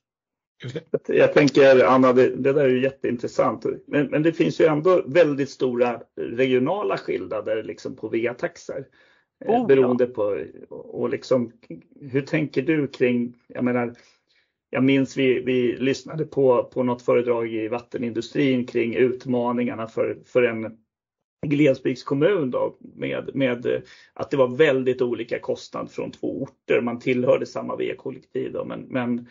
Jag 1.07 1.35
tänker 1.35 1.85
Anna, 1.85 2.13
det, 2.13 2.37
det, 2.37 2.53
där 2.53 2.65
är 2.65 2.69
ju 2.69 2.83
jätteintressant. 2.83 3.65
Men, 3.87 4.07
men, 4.07 4.23
det 4.23 4.33
finns 4.33 4.61
ju 4.61 4.65
ändå 4.65 5.03
väldigt 5.07 5.51
stora 5.51 6.01
regionala 6.17 6.97
skillnader 6.97 7.63
liksom 7.63 7.97
på 7.97 8.09
VA-taxor. 8.09 8.85
Eh, 9.45 9.51
oh, 9.51 9.67
beroende 9.67 10.05
ja. 10.05 10.11
på 10.11 10.45
och 10.71 11.11
liksom 11.11 11.53
hur 12.01 12.23
tänker 12.23 12.63
du 12.63 12.87
kring, 12.87 13.35
jag 13.49 13.65
menar, 13.65 13.95
jag 14.71 14.85
minns 14.85 15.17
vi, 15.17 15.41
vi 15.41 15.77
lyssnade 15.77 16.25
på, 16.25 16.65
på 16.65 16.83
något 16.83 17.03
föredrag 17.03 17.53
i 17.53 17.69
vattenindustrin 17.69 18.67
kring 18.67 18.95
utmaningarna 18.95 19.89
för, 19.89 20.19
för 20.25 20.43
en 20.43 20.79
glesbygdskommun 21.47 22.51
då, 22.51 22.77
med, 22.81 23.31
med 23.35 23.83
att 24.13 24.31
det 24.31 24.37
var 24.37 24.57
väldigt 24.57 25.03
olika 25.03 25.39
kostnad 25.39 25.91
från 25.91 26.11
två 26.11 26.43
orter. 26.43 26.81
Man 26.81 26.99
tillhörde 26.99 27.47
samma 27.47 27.77
V-kollektiv 27.77 28.57
men, 28.67 28.81
men 28.81 29.29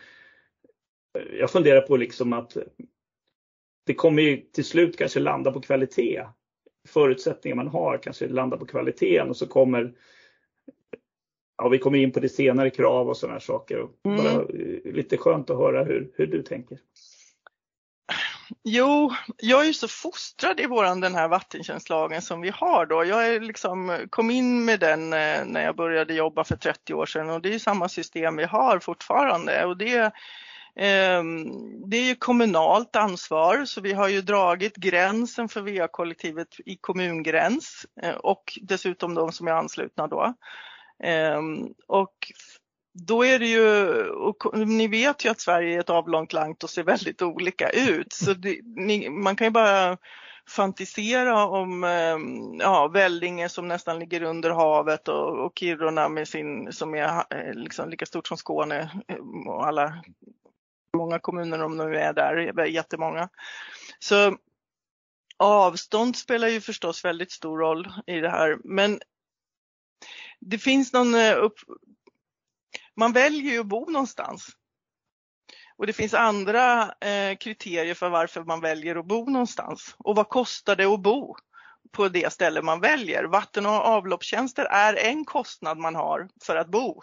jag 1.38 1.50
funderar 1.50 1.80
på 1.80 1.96
liksom 1.96 2.32
att 2.32 2.56
det 3.86 3.94
kommer 3.94 4.22
ju 4.22 4.36
till 4.36 4.64
slut 4.64 4.96
kanske 4.96 5.20
landa 5.20 5.52
på 5.52 5.60
kvalitet. 5.60 6.22
Förutsättningar 6.90 7.56
man 7.56 7.68
har 7.68 7.98
kanske 7.98 8.28
landa 8.28 8.56
på 8.56 8.66
kvaliteten 8.66 9.28
och 9.28 9.36
så 9.36 9.46
kommer 9.46 9.92
Ja, 11.62 11.68
vi 11.68 11.78
kommer 11.78 11.98
in 11.98 12.12
på 12.12 12.20
det 12.20 12.28
senare 12.28 12.70
krav 12.70 13.08
och 13.08 13.16
sådana 13.16 13.40
saker. 13.40 13.76
Mm. 14.04 14.16
Bara, 14.16 14.32
eh, 14.32 14.92
lite 14.94 15.16
skönt 15.16 15.50
att 15.50 15.56
höra 15.56 15.84
hur, 15.84 16.10
hur 16.14 16.26
du 16.26 16.42
tänker. 16.42 16.78
Jo, 18.64 19.12
jag 19.36 19.62
är 19.62 19.66
ju 19.66 19.72
så 19.72 19.88
fostrad 19.88 20.60
i 20.60 20.66
våran 20.66 21.00
den 21.00 21.14
här 21.14 21.28
vattentjänstlagen 21.28 22.22
som 22.22 22.40
vi 22.40 22.50
har 22.50 22.86
då. 22.86 23.04
Jag 23.04 23.28
är 23.28 23.40
liksom, 23.40 23.98
kom 24.10 24.30
in 24.30 24.64
med 24.64 24.80
den 24.80 25.12
eh, 25.12 25.44
när 25.46 25.64
jag 25.64 25.76
började 25.76 26.14
jobba 26.14 26.44
för 26.44 26.56
30 26.56 26.94
år 26.94 27.06
sedan 27.06 27.30
och 27.30 27.42
det 27.42 27.54
är 27.54 27.58
samma 27.58 27.88
system 27.88 28.36
vi 28.36 28.44
har 28.44 28.78
fortfarande. 28.78 29.64
Och 29.64 29.76
det, 29.76 30.12
Ehm, 30.82 31.44
det 31.90 31.96
är 31.96 32.04
ju 32.04 32.14
kommunalt 32.14 32.96
ansvar 32.96 33.64
så 33.64 33.80
vi 33.80 33.92
har 33.92 34.08
ju 34.08 34.20
dragit 34.20 34.76
gränsen 34.76 35.48
för 35.48 35.60
VA-kollektivet 35.60 36.48
i 36.66 36.76
kommungräns 36.76 37.86
eh, 38.02 38.14
och 38.14 38.58
dessutom 38.62 39.14
de 39.14 39.32
som 39.32 39.48
är 39.48 39.52
anslutna 39.52 40.06
då. 40.06 40.34
Ehm, 41.04 41.68
och 41.86 42.14
då 42.92 43.24
är 43.24 43.38
det 43.38 43.46
ju, 43.46 43.90
och 44.10 44.58
ni 44.58 44.88
vet 44.88 45.24
ju 45.24 45.28
att 45.28 45.40
Sverige 45.40 45.76
är 45.76 45.80
ett 45.80 45.90
avlångt 45.90 46.32
land 46.32 46.56
och 46.62 46.70
ser 46.70 46.82
väldigt 46.82 47.22
olika 47.22 47.68
ut 47.68 48.12
så 48.12 48.34
det, 48.34 48.60
ni, 48.76 49.08
man 49.08 49.36
kan 49.36 49.46
ju 49.46 49.50
bara 49.50 49.98
fantisera 50.48 51.46
om 51.46 51.84
ehm, 51.84 52.54
ja, 52.60 52.88
Vellinge 52.88 53.48
som 53.48 53.68
nästan 53.68 53.98
ligger 53.98 54.22
under 54.22 54.50
havet 54.50 55.08
och, 55.08 55.46
och 55.46 55.52
Kiruna 55.58 56.08
med 56.08 56.28
sin, 56.28 56.72
som 56.72 56.94
är 56.94 57.24
eh, 57.30 57.54
liksom 57.54 57.90
lika 57.90 58.06
stort 58.06 58.26
som 58.28 58.36
Skåne 58.36 58.90
eh, 59.08 59.16
och 59.46 59.66
alla 59.66 60.02
många 60.96 61.18
kommuner 61.18 61.62
om 61.62 61.76
de 61.76 61.92
är 61.92 62.12
där, 62.12 62.64
jättemånga. 62.64 63.28
Så 63.98 64.36
avstånd 65.36 66.16
spelar 66.16 66.48
ju 66.48 66.60
förstås 66.60 67.04
väldigt 67.04 67.32
stor 67.32 67.58
roll 67.58 67.92
i 68.06 68.20
det 68.20 68.30
här, 68.30 68.58
men 68.64 69.00
det 70.40 70.58
finns 70.58 70.92
någon 70.92 71.14
eh, 71.14 71.36
upp... 71.36 71.54
Man 72.96 73.12
väljer 73.12 73.52
ju 73.52 73.60
att 73.60 73.66
bo 73.66 73.90
någonstans. 73.90 74.48
Och 75.76 75.86
det 75.86 75.92
finns 75.92 76.14
andra 76.14 76.94
eh, 77.00 77.36
kriterier 77.36 77.94
för 77.94 78.10
varför 78.10 78.44
man 78.44 78.60
väljer 78.60 78.96
att 78.96 79.06
bo 79.06 79.30
någonstans. 79.30 79.94
Och 79.98 80.16
vad 80.16 80.28
kostar 80.28 80.76
det 80.76 80.84
att 80.84 81.02
bo 81.02 81.36
på 81.92 82.08
det 82.08 82.32
ställe 82.32 82.62
man 82.62 82.80
väljer? 82.80 83.24
Vatten 83.24 83.66
och 83.66 83.72
avloppstjänster 83.72 84.64
är 84.64 84.94
en 84.94 85.24
kostnad 85.24 85.78
man 85.78 85.94
har 85.94 86.28
för 86.42 86.56
att 86.56 86.68
bo. 86.68 87.00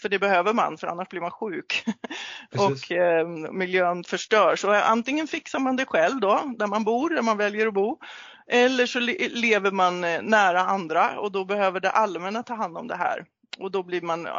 För 0.00 0.08
det 0.08 0.18
behöver 0.18 0.52
man, 0.52 0.78
för 0.78 0.86
annars 0.86 1.08
blir 1.08 1.20
man 1.20 1.30
sjuk. 1.30 1.84
och 2.58 2.92
eh, 2.92 3.28
miljön 3.52 4.04
förstörs. 4.04 4.64
Och 4.64 4.90
antingen 4.90 5.26
fixar 5.26 5.58
man 5.58 5.76
det 5.76 5.86
själv 5.86 6.20
då, 6.20 6.54
där 6.58 6.66
man 6.66 6.84
bor, 6.84 7.10
där 7.10 7.22
man 7.22 7.36
väljer 7.36 7.66
att 7.66 7.74
bo. 7.74 7.98
Eller 8.46 8.86
så 8.86 9.00
le 9.00 9.28
lever 9.28 9.70
man 9.70 10.04
eh, 10.04 10.22
nära 10.22 10.60
andra 10.60 11.20
och 11.20 11.32
då 11.32 11.44
behöver 11.44 11.80
det 11.80 11.90
allmänna 11.90 12.42
ta 12.42 12.54
hand 12.54 12.76
om 12.76 12.88
det 12.88 12.96
här. 12.96 13.24
Och 13.58 13.70
då 13.70 13.82
blir 13.82 14.00
man 14.00 14.26
eh, 14.26 14.32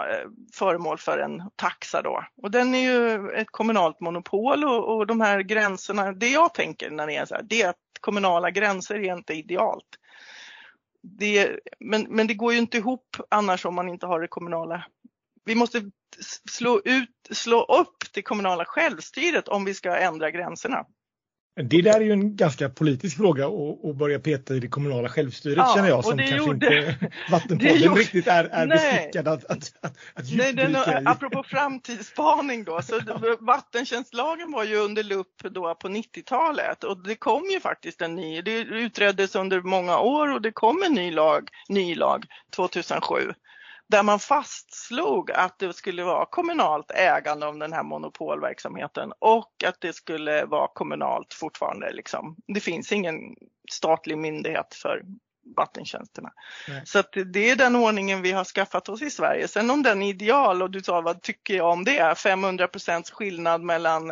föremål 0.53 0.97
för 0.97 1.17
en 1.17 1.43
taxa 1.55 2.01
då. 2.01 2.23
Och 2.41 2.51
den 2.51 2.75
är 2.75 2.79
ju 2.79 3.29
ett 3.29 3.51
kommunalt 3.51 3.99
monopol 3.99 4.63
och, 4.63 4.97
och 4.97 5.07
de 5.07 5.21
här 5.21 5.39
gränserna, 5.39 6.11
det 6.11 6.29
jag 6.29 6.53
tänker 6.53 6.89
när 6.89 7.07
det 7.07 7.15
är 7.15 7.25
så 7.25 7.35
här, 7.35 7.43
det 7.43 7.61
är 7.61 7.69
att 7.69 7.77
kommunala 7.99 8.51
gränser 8.51 8.95
är 8.95 9.15
inte 9.15 9.33
idealt. 9.33 9.87
Det, 11.03 11.59
men, 11.79 12.05
men 12.09 12.27
det 12.27 12.33
går 12.33 12.53
ju 12.53 12.59
inte 12.59 12.77
ihop 12.77 13.17
annars 13.29 13.65
om 13.65 13.75
man 13.75 13.89
inte 13.89 14.05
har 14.05 14.19
det 14.19 14.27
kommunala 14.27 14.85
vi 15.45 15.55
måste 15.55 15.81
slå, 16.49 16.81
ut, 16.85 17.09
slå 17.31 17.63
upp 17.63 18.13
det 18.13 18.21
kommunala 18.21 18.65
självstyret 18.65 19.47
om 19.47 19.65
vi 19.65 19.73
ska 19.73 19.97
ändra 19.97 20.31
gränserna. 20.31 20.85
Det 21.55 21.81
där 21.81 21.95
är 21.95 22.01
ju 22.01 22.11
en 22.11 22.35
ganska 22.35 22.69
politisk 22.69 23.17
fråga 23.17 23.47
att 23.89 23.95
börja 23.95 24.19
peta 24.19 24.55
i 24.55 24.59
det 24.59 24.67
kommunala 24.67 25.09
självstyret 25.09 25.57
ja, 25.57 25.73
känner 25.75 25.89
jag 25.89 26.05
som 26.05 26.17
kanske 26.17 26.35
gjorde, 26.35 26.51
inte 26.53 27.11
Vattenpodden 27.31 27.95
riktigt 27.95 28.27
är, 28.27 28.43
är 28.43 28.67
beskickad 28.67 29.27
att, 29.27 29.45
att, 29.45 29.73
att, 29.81 29.97
att 30.13 30.33
nej, 30.33 30.53
den. 30.53 30.75
Apropå 31.07 31.43
framtidsspaning 31.43 32.63
då, 32.63 32.81
så 32.81 32.99
vattentjänstlagen 33.39 34.51
var 34.51 34.63
ju 34.63 34.75
under 34.75 35.03
lupp 35.03 35.43
då 35.43 35.75
på 35.75 35.87
90-talet 35.87 36.83
och 36.83 37.03
det 37.03 37.15
kom 37.15 37.43
ju 37.53 37.59
faktiskt 37.59 38.01
en 38.01 38.15
ny, 38.15 38.41
det 38.41 38.57
utreddes 38.57 39.35
under 39.35 39.61
många 39.61 39.99
år 39.99 40.33
och 40.33 40.41
det 40.41 40.51
kom 40.51 40.83
en 40.83 40.93
ny 40.93 41.11
lag, 41.11 41.49
ny 41.69 41.95
lag 41.95 42.25
2007 42.55 43.33
där 43.91 44.03
man 44.03 44.19
fastslog 44.19 45.31
att 45.31 45.59
det 45.59 45.73
skulle 45.73 46.03
vara 46.03 46.25
kommunalt 46.25 46.91
ägande 46.91 47.45
om 47.45 47.59
den 47.59 47.73
här 47.73 47.83
monopolverksamheten 47.83 49.13
och 49.19 49.63
att 49.65 49.81
det 49.81 49.93
skulle 49.93 50.45
vara 50.45 50.67
kommunalt 50.73 51.33
fortfarande. 51.33 51.91
Liksom. 51.91 52.35
Det 52.47 52.59
finns 52.59 52.91
ingen 52.91 53.35
statlig 53.71 54.17
myndighet 54.17 54.75
för 54.75 55.01
vattentjänsterna. 55.55 56.31
Nej. 56.67 56.81
Så 56.85 57.03
det 57.25 57.49
är 57.49 57.55
den 57.55 57.75
ordningen 57.75 58.21
vi 58.21 58.31
har 58.31 58.43
skaffat 58.43 58.89
oss 58.89 59.01
i 59.01 59.09
Sverige. 59.09 59.47
Sen 59.47 59.69
om 59.69 59.83
den 59.83 60.01
är 60.01 60.09
ideal 60.09 60.61
och 60.61 60.71
du 60.71 60.81
sa 60.81 61.01
vad 61.01 61.21
tycker 61.21 61.53
jag 61.53 61.71
om 61.71 61.83
det? 61.83 62.13
500% 62.13 63.11
skillnad 63.11 63.61
mellan 63.61 64.11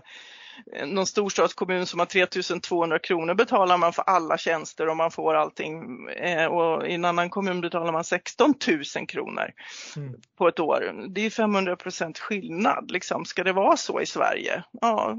någon 0.86 1.06
storstadskommun 1.06 1.86
som 1.86 2.00
har 2.00 2.06
3200 2.06 3.00
kronor 3.00 3.34
betalar 3.34 3.78
man 3.78 3.94
för 3.94 4.02
alla 4.02 4.38
tjänster 4.38 4.88
och 4.90 4.98
man 4.98 5.12
får 5.12 5.36
allting. 5.36 6.08
Eh, 6.10 6.46
och 6.46 6.88
i 6.88 6.94
en 6.94 7.06
annan 7.06 7.30
kommun 7.30 7.62
betalar 7.62 7.92
man 7.92 8.04
16 8.04 8.54
000 8.96 9.08
kronor 9.08 9.52
mm. 9.96 10.14
på 10.38 10.48
ett 10.48 10.60
år. 10.60 11.08
Det 11.10 11.26
är 11.26 11.30
500 11.30 11.76
procent 11.76 12.20
skillnad. 12.20 12.92
Liksom. 12.92 13.26
Ska 13.26 13.44
det 13.44 13.54
vara 13.54 13.78
så 13.78 14.02
i 14.02 14.06
Sverige? 14.06 14.64
Ja, 14.82 15.18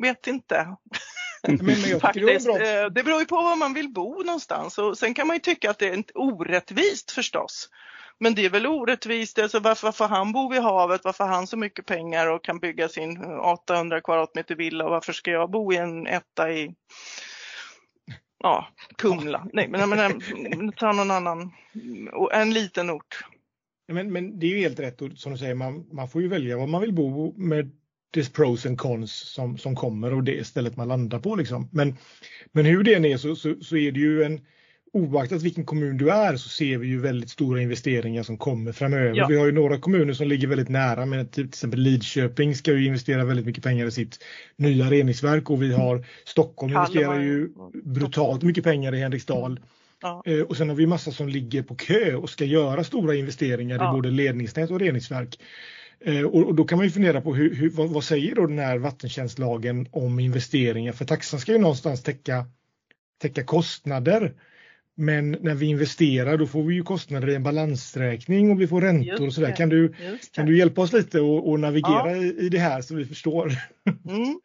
vet 0.00 0.26
inte. 0.26 0.76
Men, 1.48 1.58
men 1.62 2.00
Faktiskt, 2.00 2.46
det, 2.46 2.80
eh, 2.80 2.86
det 2.86 3.02
beror 3.02 3.20
ju 3.20 3.26
på 3.26 3.36
var 3.36 3.56
man 3.56 3.74
vill 3.74 3.92
bo 3.92 4.22
någonstans 4.22 4.78
och 4.78 4.98
sen 4.98 5.14
kan 5.14 5.26
man 5.26 5.36
ju 5.36 5.40
tycka 5.40 5.70
att 5.70 5.78
det 5.78 5.88
är 5.88 6.04
orättvist 6.14 7.10
förstås. 7.10 7.68
Men 8.22 8.34
det 8.34 8.44
är 8.44 8.50
väl 8.50 8.66
orättvist, 8.66 9.38
alltså 9.38 9.60
varför 9.60 9.92
får 9.92 10.08
han 10.08 10.32
bo 10.32 10.48
vid 10.48 10.60
havet, 10.60 11.00
varför 11.04 11.24
har 11.24 11.34
han 11.34 11.46
så 11.46 11.56
mycket 11.56 11.86
pengar 11.86 12.26
och 12.26 12.44
kan 12.44 12.58
bygga 12.58 12.88
sin 12.88 13.24
800 13.24 14.00
kvadratmeter 14.00 14.54
villa 14.54 14.84
och 14.84 14.90
varför 14.90 15.12
ska 15.12 15.30
jag 15.30 15.50
bo 15.50 15.72
i 15.72 15.76
en 15.76 16.06
etta 16.06 16.52
i 16.52 16.74
ja, 18.38 18.68
Kumla? 18.96 19.46
Nej, 19.52 19.68
men, 19.68 19.90
men 19.90 20.72
ta 20.76 20.92
någon 20.92 21.10
annan, 21.10 21.50
en 22.32 22.54
liten 22.54 22.90
ort. 22.90 23.24
Men, 23.88 24.12
men 24.12 24.38
det 24.38 24.46
är 24.46 24.50
ju 24.50 24.58
helt 24.58 24.80
rätt 24.80 24.98
som 25.16 25.32
du 25.32 25.38
säger, 25.38 25.54
man, 25.54 25.86
man 25.92 26.08
får 26.08 26.22
ju 26.22 26.28
välja 26.28 26.56
var 26.56 26.66
man 26.66 26.80
vill 26.80 26.94
bo 26.94 27.34
med 27.36 27.70
dess 28.10 28.32
pros 28.32 28.66
and 28.66 28.78
cons 28.78 29.12
som, 29.12 29.58
som 29.58 29.76
kommer 29.76 30.14
och 30.14 30.24
det 30.24 30.46
stället 30.46 30.76
man 30.76 30.88
landar 30.88 31.18
på. 31.18 31.36
Liksom. 31.36 31.68
Men, 31.72 31.96
men 32.52 32.64
hur 32.64 32.82
det 32.82 32.94
än 32.94 33.04
är 33.04 33.16
så, 33.16 33.36
så, 33.36 33.54
så 33.60 33.76
är 33.76 33.92
det 33.92 34.00
ju 34.00 34.22
en, 34.22 34.40
oaktat 34.92 35.42
vilken 35.42 35.64
kommun 35.64 35.96
du 35.96 36.10
är 36.10 36.36
så 36.36 36.48
ser 36.48 36.78
vi 36.78 36.86
ju 36.86 37.00
väldigt 37.00 37.30
stora 37.30 37.60
investeringar 37.62 38.22
som 38.22 38.38
kommer 38.38 38.72
framöver. 38.72 39.14
Ja. 39.14 39.26
Vi 39.26 39.36
har 39.36 39.46
ju 39.46 39.52
några 39.52 39.78
kommuner 39.78 40.12
som 40.12 40.28
ligger 40.28 40.48
väldigt 40.48 40.68
nära 40.68 41.06
men 41.06 41.28
till 41.28 41.44
exempel 41.44 41.80
Lidköping 41.80 42.54
ska 42.54 42.72
ju 42.72 42.86
investera 42.86 43.24
väldigt 43.24 43.46
mycket 43.46 43.64
pengar 43.64 43.86
i 43.86 43.90
sitt 43.90 44.24
nya 44.56 44.90
reningsverk 44.90 45.50
och 45.50 45.62
vi 45.62 45.72
har 45.72 46.06
Stockholm 46.24 46.72
Kalmar. 46.72 46.88
investerar 46.88 47.20
ju 47.20 47.48
brutalt 47.84 48.42
mycket 48.42 48.64
pengar 48.64 48.94
i 48.94 49.00
Henriksdal. 49.00 49.60
Ja. 50.02 50.22
Eh, 50.26 50.40
och 50.40 50.56
sen 50.56 50.68
har 50.68 50.76
vi 50.76 50.86
massa 50.86 51.12
som 51.12 51.28
ligger 51.28 51.62
på 51.62 51.74
kö 51.74 52.14
och 52.14 52.30
ska 52.30 52.44
göra 52.44 52.84
stora 52.84 53.14
investeringar 53.14 53.76
ja. 53.76 53.90
i 53.90 53.92
både 53.92 54.10
ledningsnät 54.10 54.70
och 54.70 54.80
reningsverk. 54.80 55.38
Eh, 56.04 56.22
och, 56.22 56.54
då 56.54 56.64
kan 56.64 56.78
man 56.78 56.86
ju 56.86 56.90
fundera 56.90 57.20
på 57.20 57.34
hur, 57.34 57.54
hur, 57.54 57.70
vad, 57.70 57.88
vad 57.88 58.04
säger 58.04 58.34
då 58.34 58.46
den 58.46 58.58
här 58.58 58.78
vattentjänstlagen 58.78 59.88
om 59.90 60.20
investeringar? 60.20 60.92
För 60.92 61.04
taxan 61.04 61.40
ska 61.40 61.52
ju 61.52 61.58
någonstans 61.58 62.02
täcka, 62.02 62.46
täcka 63.22 63.44
kostnader. 63.44 64.32
Men 64.96 65.30
när 65.30 65.54
vi 65.54 65.66
investerar 65.66 66.36
då 66.36 66.46
får 66.46 66.62
vi 66.62 66.74
ju 66.74 66.82
kostnader 66.82 67.28
i 67.28 67.34
en 67.34 67.42
balansräkning 67.42 68.50
och 68.50 68.60
vi 68.60 68.68
får 68.68 68.80
räntor 68.80 69.26
och 69.26 69.34
sådär. 69.34 69.56
Kan 69.56 69.68
du, 69.68 69.94
kan 70.32 70.46
du 70.46 70.58
hjälpa 70.58 70.80
oss 70.80 70.92
lite 70.92 71.20
och, 71.20 71.50
och 71.50 71.60
navigera 71.60 72.16
ja. 72.16 72.22
i, 72.22 72.48
det 72.48 72.58
här 72.58 72.82
så 72.82 72.94
vi 72.94 73.04
förstår? 73.04 73.52
Mm. 74.08 74.40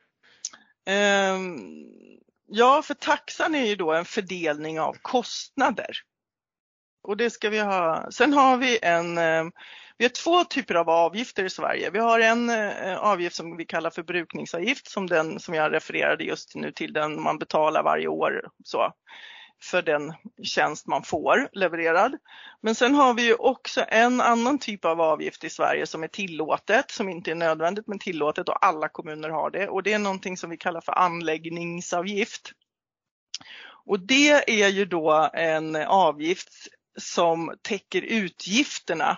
Um, 1.35 1.59
ja, 2.47 2.81
för 2.81 2.93
taxan 2.93 3.55
är 3.55 3.65
ju 3.65 3.75
då 3.75 3.93
en 3.93 4.05
fördelning 4.05 4.79
av 4.79 4.95
kostnader. 5.01 5.97
Och 7.03 7.17
det 7.17 7.29
ska 7.29 7.49
vi 7.49 7.59
ha. 7.59 8.07
Sen 8.11 8.33
har 8.33 8.57
vi 8.57 8.79
en 8.81 9.17
um, 9.17 9.51
vi 9.97 10.05
har 10.05 10.09
två 10.09 10.43
typer 10.43 10.75
av 10.75 10.89
avgifter 10.89 11.43
i 11.43 11.49
Sverige. 11.49 11.89
Vi 11.89 11.99
har 11.99 12.19
en 12.19 12.49
eh, 12.49 12.97
avgift 12.97 13.35
som 13.35 13.57
vi 13.57 13.65
kallar 13.65 13.89
för 13.89 14.03
brukningsavgift 14.03 14.87
som 14.87 15.07
den 15.07 15.39
som 15.39 15.53
jag 15.53 15.73
refererade 15.73 16.23
just 16.23 16.55
nu 16.55 16.71
till, 16.71 16.93
den 16.93 17.21
man 17.21 17.37
betalar 17.37 17.83
varje 17.83 18.07
år 18.07 18.49
så, 18.63 18.93
för 19.61 19.81
den 19.81 20.13
tjänst 20.43 20.87
man 20.87 21.03
får 21.03 21.49
levererad. 21.51 22.17
Men 22.61 22.75
sen 22.75 22.95
har 22.95 23.13
vi 23.13 23.25
ju 23.25 23.33
också 23.33 23.85
en 23.87 24.21
annan 24.21 24.59
typ 24.59 24.85
av 24.85 25.01
avgift 25.01 25.43
i 25.43 25.49
Sverige 25.49 25.85
som 25.85 26.03
är 26.03 26.07
tillåtet, 26.07 26.91
som 26.91 27.09
inte 27.09 27.31
är 27.31 27.35
nödvändigt 27.35 27.87
men 27.87 27.99
tillåtet 27.99 28.49
och 28.49 28.65
alla 28.65 28.89
kommuner 28.89 29.29
har 29.29 29.51
det 29.51 29.67
och 29.67 29.83
det 29.83 29.93
är 29.93 29.99
någonting 29.99 30.37
som 30.37 30.49
vi 30.49 30.57
kallar 30.57 30.81
för 30.81 30.91
anläggningsavgift. 30.91 32.51
Och 33.85 33.99
det 33.99 34.61
är 34.61 34.67
ju 34.67 34.85
då 34.85 35.29
en 35.33 35.75
avgift 35.75 36.67
som 36.97 37.55
täcker 37.61 38.01
utgifterna 38.01 39.17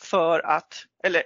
för 0.00 0.40
att, 0.40 0.84
eller 1.04 1.22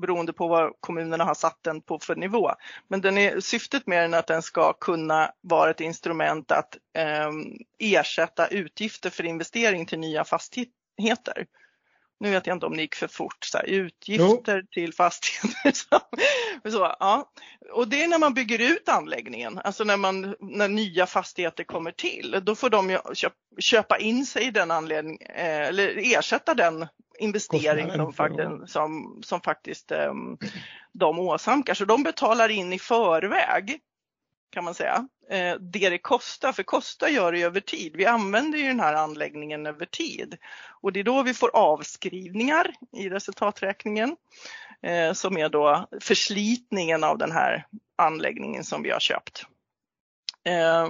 beroende 0.00 0.32
på 0.32 0.48
vad 0.48 0.72
kommunerna 0.80 1.24
har 1.24 1.34
satt 1.34 1.58
den 1.62 1.82
på 1.82 1.98
för 1.98 2.16
nivå. 2.16 2.50
Men 2.88 3.00
den 3.00 3.18
är, 3.18 3.40
syftet 3.40 3.86
med 3.86 4.02
den 4.02 4.14
är 4.14 4.18
att 4.18 4.26
den 4.26 4.42
ska 4.42 4.72
kunna 4.72 5.30
vara 5.40 5.70
ett 5.70 5.80
instrument 5.80 6.52
att 6.52 6.76
eh, 6.96 7.30
ersätta 7.78 8.46
utgifter 8.46 9.10
för 9.10 9.24
investering 9.24 9.86
till 9.86 9.98
nya 9.98 10.24
fastigheter. 10.24 11.46
Nu 12.20 12.30
vet 12.30 12.46
jag 12.46 12.56
inte 12.56 12.66
om 12.66 12.76
det 12.76 12.82
gick 12.82 12.94
för 12.94 13.08
fort, 13.08 13.44
så 13.44 13.58
här, 13.58 13.64
utgifter 13.64 14.56
jo. 14.56 14.66
till 14.70 14.94
fastigheter. 14.94 15.72
så, 16.70 16.96
ja. 17.00 17.30
Och 17.72 17.88
det 17.88 18.02
är 18.02 18.08
när 18.08 18.18
man 18.18 18.34
bygger 18.34 18.72
ut 18.72 18.88
anläggningen, 18.88 19.60
alltså 19.64 19.84
när, 19.84 19.96
man, 19.96 20.34
när 20.40 20.68
nya 20.68 21.06
fastigheter 21.06 21.64
kommer 21.64 21.90
till. 21.90 22.40
Då 22.42 22.54
får 22.54 22.70
de 22.70 22.98
köpa 23.58 23.98
in 23.98 24.26
sig 24.26 24.46
i 24.46 24.50
den 24.50 24.70
anledningen, 24.70 25.18
eh, 25.34 25.68
eller 25.68 26.16
ersätta 26.16 26.54
den 26.54 26.86
investering 27.18 27.90
som 27.90 28.12
faktiskt, 28.12 28.72
som, 28.72 29.20
som 29.24 29.40
faktiskt 29.40 29.92
um, 29.92 30.38
de 30.92 31.18
åsamkar. 31.18 31.74
Så 31.74 31.84
de 31.84 32.02
betalar 32.02 32.48
in 32.48 32.72
i 32.72 32.78
förväg 32.78 33.80
kan 34.50 34.64
man 34.64 34.74
säga, 34.74 35.08
eh, 35.30 35.54
det 35.54 35.90
det 35.90 35.98
kostar. 35.98 36.52
För 36.52 36.62
kosta 36.62 37.10
gör 37.10 37.32
det 37.32 37.42
över 37.42 37.60
tid. 37.60 37.96
Vi 37.96 38.06
använder 38.06 38.58
ju 38.58 38.68
den 38.68 38.80
här 38.80 38.94
anläggningen 38.94 39.66
över 39.66 39.86
tid 39.86 40.36
och 40.80 40.92
det 40.92 41.00
är 41.00 41.04
då 41.04 41.22
vi 41.22 41.34
får 41.34 41.56
avskrivningar 41.56 42.74
i 42.92 43.08
resultaträkningen 43.08 44.16
eh, 44.82 45.12
som 45.12 45.38
är 45.38 45.48
då 45.48 45.88
förslitningen 46.00 47.04
av 47.04 47.18
den 47.18 47.32
här 47.32 47.66
anläggningen 47.96 48.64
som 48.64 48.82
vi 48.82 48.90
har 48.90 49.00
köpt. 49.00 49.46
Eh, 50.44 50.88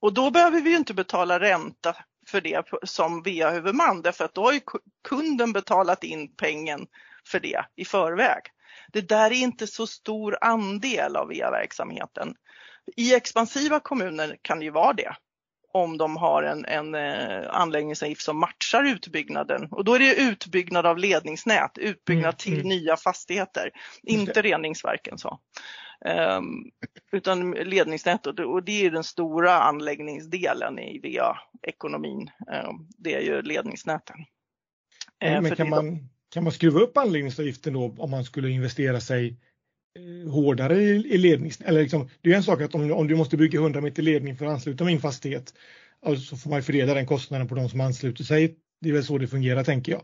och 0.00 0.14
då 0.14 0.30
behöver 0.30 0.60
vi 0.60 0.76
inte 0.76 0.94
betala 0.94 1.40
ränta 1.40 1.96
för 2.26 2.40
det 2.40 2.66
som 2.82 3.22
VA-huvudman 3.22 4.02
därför 4.02 4.24
att 4.24 4.34
då 4.34 4.44
har 4.44 4.52
ju 4.52 4.60
kunden 5.08 5.52
betalat 5.52 6.04
in 6.04 6.34
pengen 6.36 6.86
för 7.24 7.40
det 7.40 7.64
i 7.76 7.84
förväg. 7.84 8.42
Det 8.92 9.00
där 9.00 9.30
är 9.30 9.42
inte 9.42 9.66
så 9.66 9.86
stor 9.86 10.38
andel 10.40 11.16
av 11.16 11.28
VA-verksamheten. 11.28 12.34
I 12.96 13.14
expansiva 13.14 13.80
kommuner 13.80 14.36
kan 14.42 14.58
det 14.58 14.64
ju 14.64 14.70
vara 14.70 14.92
det 14.92 15.16
om 15.72 15.98
de 15.98 16.16
har 16.16 16.42
en, 16.42 16.64
en 16.64 16.94
eh, 16.94 17.50
anläggningsavgift 17.50 18.22
som 18.22 18.40
matchar 18.40 18.84
utbyggnaden 18.84 19.68
och 19.70 19.84
då 19.84 19.94
är 19.94 19.98
det 19.98 20.14
utbyggnad 20.14 20.86
av 20.86 20.98
ledningsnät, 20.98 21.78
utbyggnad 21.78 22.24
mm, 22.24 22.36
till 22.36 22.54
mm. 22.54 22.68
nya 22.68 22.96
fastigheter, 22.96 23.70
inte 24.02 24.42
reningsverken. 24.42 25.18
Så. 25.18 25.38
Um, 26.36 26.70
utan 27.12 27.50
ledningsnät 27.50 28.26
och 28.26 28.64
det 28.64 28.86
är 28.86 28.90
den 28.90 29.04
stora 29.04 29.52
anläggningsdelen 29.52 30.78
i 30.78 30.98
VA-ekonomin. 30.98 32.30
Um, 32.68 32.88
det 32.98 33.14
är 33.14 33.20
ju 33.20 33.42
ledningsnäten. 33.42 34.16
Men, 35.20 35.42
men 35.42 35.56
kan, 35.56 35.68
man, 35.68 36.08
kan 36.30 36.44
man 36.44 36.52
skruva 36.52 36.80
upp 36.80 36.96
anläggningsavgiften 36.96 37.72
då 37.72 37.94
om 37.98 38.10
man 38.10 38.24
skulle 38.24 38.48
investera 38.50 39.00
sig 39.00 39.36
hårdare 40.30 40.82
i, 40.82 41.18
lednings... 41.18 41.60
Eller 41.60 41.82
liksom, 41.82 42.08
det 42.20 42.32
är 42.32 42.36
en 42.36 42.42
sak 42.42 42.60
att 42.60 42.74
om, 42.74 42.92
om 42.92 43.08
du 43.08 43.16
måste 43.16 43.36
bygga 43.36 43.58
100 43.58 43.80
meter 43.80 44.02
ledning 44.02 44.36
för 44.36 44.46
att 44.46 44.52
ansluta 44.52 44.84
min 44.84 45.00
fastighet 45.00 45.54
alltså 46.02 46.24
så 46.24 46.36
får 46.36 46.50
man 46.50 46.62
fördela 46.62 46.94
den 46.94 47.06
kostnaden 47.06 47.48
på 47.48 47.54
de 47.54 47.68
som 47.68 47.80
ansluter 47.80 48.24
sig. 48.24 48.56
Det 48.80 48.88
är 48.88 48.92
väl 48.92 49.04
så 49.04 49.18
det 49.18 49.28
fungerar 49.28 49.64
tänker 49.64 49.92
jag. 49.92 50.02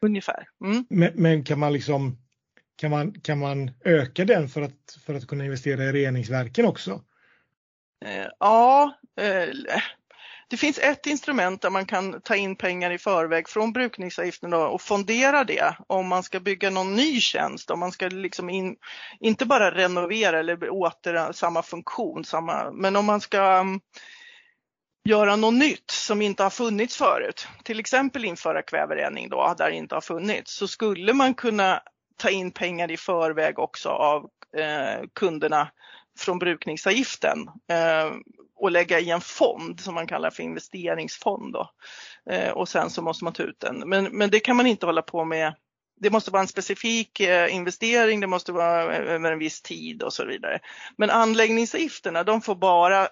Ungefär. 0.00 0.48
Mm. 0.64 0.84
Men, 0.90 1.10
men, 1.14 1.44
kan 1.44 1.58
man 1.58 1.72
liksom 1.72 2.18
kan 2.76 2.90
man, 2.90 3.12
kan 3.12 3.38
man 3.38 3.70
öka 3.84 4.24
den 4.24 4.48
för 4.48 4.62
att, 4.62 4.98
för 5.06 5.14
att 5.14 5.26
kunna 5.26 5.44
investera 5.44 5.84
i 5.84 5.92
reningsverken 5.92 6.64
också? 6.64 7.04
Eh, 8.04 8.26
ja, 8.38 8.98
eh, 9.20 9.48
det 10.48 10.56
finns 10.56 10.78
ett 10.78 11.06
instrument 11.06 11.62
där 11.62 11.70
man 11.70 11.86
kan 11.86 12.20
ta 12.20 12.36
in 12.36 12.56
pengar 12.56 12.90
i 12.90 12.98
förväg 12.98 13.48
från 13.48 13.72
brukningsavgiften 13.72 14.52
och 14.52 14.82
fondera 14.82 15.44
det 15.44 15.76
om 15.86 16.08
man 16.08 16.22
ska 16.22 16.40
bygga 16.40 16.70
någon 16.70 16.96
ny 16.96 17.20
tjänst, 17.20 17.70
om 17.70 17.80
man 17.80 17.92
ska 17.92 18.08
liksom 18.08 18.50
in, 18.50 18.76
inte 19.20 19.46
bara 19.46 19.74
renovera 19.74 20.38
eller 20.38 20.70
åter 20.70 21.32
samma 21.32 21.62
funktion, 21.62 22.24
samma, 22.24 22.70
men 22.72 22.96
om 22.96 23.04
man 23.04 23.20
ska 23.20 23.42
mm, 23.42 23.80
göra 25.08 25.36
något 25.36 25.54
nytt 25.54 25.90
som 25.90 26.22
inte 26.22 26.42
har 26.42 26.50
funnits 26.50 26.96
förut, 26.96 27.48
till 27.64 27.80
exempel 27.80 28.24
införa 28.24 28.62
kväverening 28.62 29.28
då 29.28 29.54
där 29.58 29.70
det 29.70 29.76
inte 29.76 29.94
har 29.94 30.00
funnits, 30.00 30.56
så 30.56 30.68
skulle 30.68 31.12
man 31.12 31.34
kunna 31.34 31.82
ta 32.16 32.30
in 32.30 32.50
pengar 32.50 32.90
i 32.90 32.96
förväg 32.96 33.58
också 33.58 33.88
av 33.88 34.30
eh, 34.56 35.04
kunderna 35.14 35.70
från 36.18 36.38
brukningsavgiften 36.38 37.38
eh, 37.70 38.12
och 38.62 38.70
lägga 38.70 39.00
i 39.00 39.10
en 39.10 39.20
fond 39.20 39.80
som 39.80 39.94
man 39.94 40.06
kallar 40.06 40.30
för 40.30 40.42
investeringsfond. 40.42 41.52
Då. 41.52 41.70
Eh, 42.30 42.50
och 42.50 42.68
sen 42.68 42.90
så 42.90 43.02
måste 43.02 43.24
man 43.24 43.32
ta 43.32 43.42
ut 43.42 43.60
den. 43.60 43.88
Men, 43.88 44.04
men 44.04 44.30
det 44.30 44.40
kan 44.40 44.56
man 44.56 44.66
inte 44.66 44.86
hålla 44.86 45.02
på 45.02 45.24
med. 45.24 45.54
Det 46.00 46.10
måste 46.10 46.30
vara 46.30 46.42
en 46.42 46.48
specifik 46.48 47.20
eh, 47.20 47.54
investering, 47.54 48.20
det 48.20 48.26
måste 48.26 48.52
vara 48.52 48.96
eh, 48.96 49.14
över 49.14 49.32
en 49.32 49.38
viss 49.38 49.62
tid 49.62 50.02
och 50.02 50.12
så 50.12 50.24
vidare. 50.24 50.60
Men 50.96 51.10
anläggningsavgifterna 51.10 52.22
de 52.24 52.40
får 52.40 52.54
bara 52.54 53.08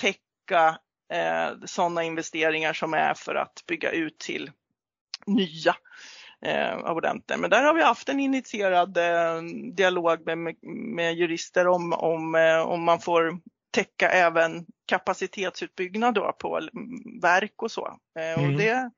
täcka 0.00 0.78
eh, 1.12 1.50
sådana 1.64 2.04
investeringar 2.04 2.72
som 2.72 2.94
är 2.94 3.14
för 3.14 3.34
att 3.34 3.64
bygga 3.66 3.90
ut 3.90 4.18
till 4.18 4.50
nya 5.26 5.76
eh, 6.42 6.76
abonnenter. 6.84 7.36
Men 7.36 7.50
där 7.50 7.62
har 7.62 7.74
vi 7.74 7.82
haft 7.82 8.08
en 8.08 8.20
initierad 8.20 8.96
eh, 8.96 9.42
dialog 9.74 10.26
med, 10.26 10.56
med 10.94 11.14
jurister 11.14 11.66
om, 11.66 11.92
om, 11.92 12.34
eh, 12.34 12.60
om 12.60 12.82
man 12.82 13.00
får 13.00 13.40
täcka 13.70 14.10
även 14.10 14.66
kapacitetsutbyggnad 14.88 16.14
då 16.14 16.32
på 16.32 16.68
verk 17.22 17.62
och 17.62 17.70
så. 17.70 17.98
Eh, 18.18 18.38
mm. 18.38 18.44
Och 18.44 18.52
det 18.58 18.68
är 18.68 18.90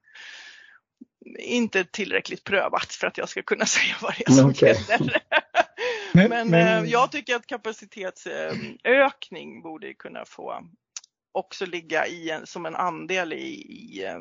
inte 1.38 1.84
tillräckligt 1.84 2.44
prövat 2.44 2.92
för 2.92 3.06
att 3.06 3.18
jag 3.18 3.28
ska 3.28 3.42
kunna 3.42 3.66
säga 3.76 3.94
vad 4.00 4.14
det 4.18 4.28
är 4.28 4.32
som 4.32 4.50
okay. 4.50 4.68
gäller. 4.68 5.22
men, 6.14 6.28
men, 6.28 6.50
men, 6.50 6.84
eh, 6.84 6.90
jag 6.90 7.12
tycker 7.12 7.36
att 7.36 7.46
kapacitetsökning 7.46 9.62
borde 9.62 9.94
kunna 9.94 10.24
få 10.24 10.62
också 11.32 11.66
ligga 11.66 12.06
i 12.06 12.30
en, 12.30 12.46
som 12.46 12.66
en 12.66 12.76
andel 12.76 13.32
i, 13.32 13.36
i, 13.36 14.16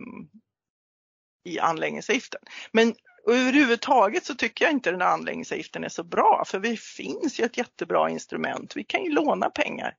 i 1.44 1.60
anläggningsavgiften. 1.60 2.42
Men 2.72 2.96
överhuvudtaget 3.28 4.26
så 4.26 4.36
tycker 4.36 4.66
jag 4.66 4.72
inte 4.72 4.92
den 4.92 5.02
här 5.02 5.14
anläggningsavgiften 5.14 5.84
är 5.84 5.90
så 5.90 6.04
bra 6.04 6.44
för 6.48 6.60
vi 6.60 6.78
finns 6.78 7.40
ju 7.40 7.46
ett 7.46 7.58
jättebra 7.58 8.10
instrument. 8.10 8.76
Vi 8.76 8.84
kan 8.84 9.04
ju 9.04 9.12
låna 9.12 9.50
pengar. 9.50 9.96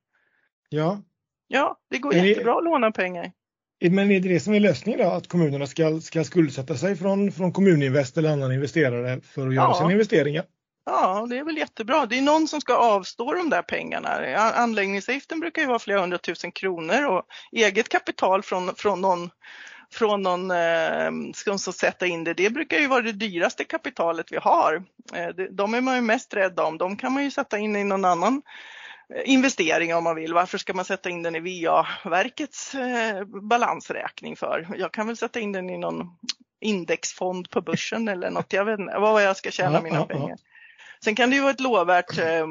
Ja. 0.69 1.03
Ja, 1.53 1.77
det 1.91 1.99
går 1.99 2.15
är 2.15 2.25
jättebra 2.25 2.59
att 2.59 2.65
låna 2.65 2.91
pengar. 2.91 3.33
Men 3.91 4.11
är 4.11 4.21
det 4.21 4.29
det 4.29 4.41
som 4.41 4.55
är 4.55 4.61
lösningen 4.61 5.01
då? 5.01 5.11
Att 5.11 5.29
kommunerna 5.29 5.67
ska, 5.67 6.01
ska 6.01 6.25
skuldsätta 6.25 6.75
sig 6.75 6.97
från, 6.97 7.33
från 7.33 7.53
Kommuninvest 7.53 8.19
eller 8.19 8.33
annan 8.33 8.53
investerare 8.53 9.21
för 9.21 9.49
att 9.49 9.55
göra 9.55 9.65
ja. 9.65 9.75
sina 9.75 9.93
investeringar? 9.93 10.45
Ja, 10.85 11.27
det 11.31 11.39
är 11.39 11.45
väl 11.45 11.57
jättebra. 11.57 12.07
Det 12.07 12.19
är 12.19 12.23
någon 12.23 12.49
som 12.49 12.61
ska 12.61 12.75
avstå 12.75 13.35
de 13.35 13.51
där 13.51 13.63
pengarna. 13.63 14.09
Anläggningsavgiften 14.37 15.41
brukar 15.41 15.63
ju 15.63 15.69
vara 15.69 15.79
flera 15.79 16.01
hundratusen 16.01 16.53
kronor 16.53 17.07
och 17.07 17.23
eget 17.53 17.89
kapital 17.89 18.43
från, 18.43 18.75
från 18.75 19.01
någon 19.01 19.31
från 19.93 20.23
någon 20.23 20.51
eh, 20.51 21.11
som 21.35 21.59
ska 21.59 21.73
sätta 21.73 22.07
in 22.07 22.25
det, 22.25 22.35
det 22.35 22.51
brukar 22.51 22.79
ju 22.79 22.87
vara 22.87 23.03
det 23.03 23.13
dyraste 23.13 23.65
kapitalet 23.65 24.33
vi 24.33 24.37
har. 24.37 24.83
Eh, 25.15 25.29
de 25.51 25.75
är 25.75 25.81
man 25.81 25.97
ju 25.97 26.03
mest 26.03 26.35
rädd 26.35 26.61
om, 26.61 26.79
de 26.79 26.97
kan 26.97 27.13
man 27.13 27.25
ju 27.25 27.31
sätta 27.31 27.59
in 27.59 27.77
i 27.77 27.85
någon 27.85 28.05
annan 28.05 28.43
investering 29.25 29.95
om 29.95 30.05
man 30.05 30.17
vill. 30.17 30.35
Varför 30.35 30.59
ska 30.59 30.75
man 30.75 30.85
sätta 30.85 31.11
in 31.11 31.23
den 31.23 31.37
i 31.37 31.41
VA-verkets 31.41 32.75
eh, 32.75 33.25
balansräkning 33.25 34.37
för? 34.37 34.67
Jag 34.79 34.93
kan 34.93 35.07
väl 35.07 35.17
sätta 35.17 35.41
in 35.41 35.53
den 35.53 35.71
i 35.71 35.79
någon 35.79 36.17
indexfond 36.61 37.51
på 37.51 37.61
börsen 37.61 38.09
eller 38.09 38.31
något. 38.31 38.53
Jag 38.53 38.65
vet 38.65 38.81
inte 38.81 38.99
vad 38.99 39.23
jag 39.23 39.37
ska 39.37 39.51
tjäna 39.51 39.81
mina 39.81 40.07
pengar. 40.07 40.37
Sen 41.05 41.15
kan 41.15 41.31
det 41.31 41.37
ju 41.37 41.43
vara 41.43 41.53
ett 41.53 41.61
lovvärt 41.61 42.19
eh, 42.19 42.47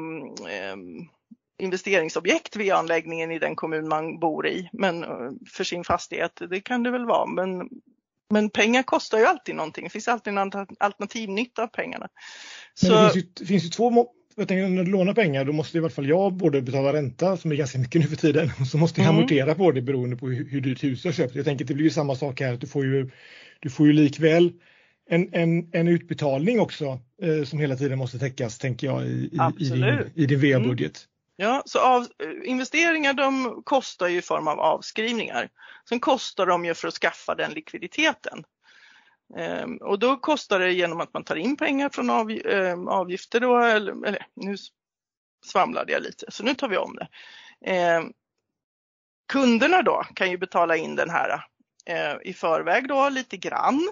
investeringsobjekt 1.58 2.56
vid 2.56 2.72
anläggningen 2.72 3.30
i 3.30 3.38
den 3.38 3.56
kommun 3.56 3.88
man 3.88 4.18
bor 4.18 4.46
i, 4.46 4.68
men 4.72 5.04
eh, 5.04 5.30
för 5.52 5.64
sin 5.64 5.84
fastighet, 5.84 6.42
det 6.50 6.60
kan 6.60 6.82
det 6.82 6.90
väl 6.90 7.06
vara. 7.06 7.26
Men, 7.26 7.68
men 8.30 8.50
pengar 8.50 8.82
kostar 8.82 9.18
ju 9.18 9.24
alltid 9.24 9.54
någonting. 9.54 9.84
Det 9.84 9.90
finns 9.90 10.08
alltid 10.08 10.38
en 10.38 10.66
alternativnytta 10.78 11.62
av 11.62 11.66
pengarna. 11.66 12.08
Men 12.82 12.92
det 12.92 13.12
finns 13.12 13.16
ju, 13.16 13.30
det 13.34 13.46
finns 13.46 13.64
ju 13.64 13.68
två 13.68 13.90
jag 14.34 14.48
tänker 14.48 14.68
när 14.68 14.84
du 14.84 14.90
lånar 14.90 15.14
pengar 15.14 15.44
då 15.44 15.52
måste 15.52 15.78
i 15.78 15.80
alla 15.80 15.90
fall 15.90 16.08
jag 16.08 16.32
både 16.32 16.62
betala 16.62 16.92
ränta 16.92 17.36
som 17.36 17.52
är 17.52 17.56
ganska 17.56 17.78
mycket 17.78 18.00
nu 18.00 18.06
för 18.06 18.16
tiden 18.16 18.50
och 18.60 18.66
så 18.66 18.78
måste 18.78 19.00
jag 19.00 19.08
mm. 19.08 19.18
amortera 19.18 19.54
på 19.54 19.72
det 19.72 19.82
beroende 19.82 20.16
på 20.16 20.28
hur, 20.28 20.50
hur 20.50 20.60
dyrt 20.60 20.84
hus 20.84 21.04
jag 21.04 21.14
köpt. 21.14 21.34
Jag 21.34 21.44
tänker 21.44 21.64
att 21.64 21.68
det 21.68 21.74
blir 21.74 21.84
ju 21.84 21.90
samma 21.90 22.14
sak 22.14 22.40
här, 22.40 22.52
att 22.52 22.60
du 22.60 22.66
får 22.66 22.84
ju, 22.84 23.10
du 23.60 23.70
får 23.70 23.86
ju 23.86 23.92
likväl 23.92 24.52
en, 25.10 25.34
en, 25.34 25.68
en 25.72 25.88
utbetalning 25.88 26.60
också 26.60 27.00
eh, 27.22 27.44
som 27.44 27.58
hela 27.58 27.76
tiden 27.76 27.98
måste 27.98 28.18
täckas 28.18 28.58
tänker 28.58 28.86
jag 28.86 29.06
i, 29.06 29.08
i, 29.08 29.64
i 29.64 29.68
din, 29.68 30.10
i 30.14 30.26
din 30.26 30.40
VA-budget. 30.40 30.80
Mm. 30.80 31.10
Ja, 31.36 31.62
så 31.66 31.78
av, 31.78 32.06
investeringar 32.44 33.14
de 33.14 33.62
kostar 33.64 34.08
ju 34.08 34.18
i 34.18 34.22
form 34.22 34.48
av 34.48 34.60
avskrivningar. 34.60 35.48
Sen 35.88 36.00
kostar 36.00 36.46
de 36.46 36.64
ju 36.64 36.74
för 36.74 36.88
att 36.88 36.94
skaffa 36.94 37.34
den 37.34 37.52
likviditeten. 37.52 38.44
Ehm, 39.36 39.76
och 39.76 39.98
då 39.98 40.16
kostar 40.16 40.58
det 40.58 40.72
genom 40.72 41.00
att 41.00 41.14
man 41.14 41.24
tar 41.24 41.36
in 41.36 41.56
pengar 41.56 41.88
från 41.88 42.10
av, 42.10 42.30
ehm, 42.30 42.88
avgifter 42.88 43.40
då, 43.40 43.58
eller, 43.58 44.06
eller, 44.06 44.26
nu 44.34 44.56
svamlade 45.46 45.92
jag 45.92 46.02
lite 46.02 46.26
så 46.28 46.44
nu 46.44 46.54
tar 46.54 46.68
vi 46.68 46.76
om 46.76 46.96
det. 46.96 47.08
Ehm, 47.70 48.12
kunderna 49.32 49.82
då 49.82 50.04
kan 50.14 50.30
ju 50.30 50.38
betala 50.38 50.76
in 50.76 50.96
den 50.96 51.10
här 51.10 51.44
eh, 51.86 52.16
i 52.22 52.32
förväg 52.32 52.88
då 52.88 53.08
lite 53.08 53.36
grann 53.36 53.90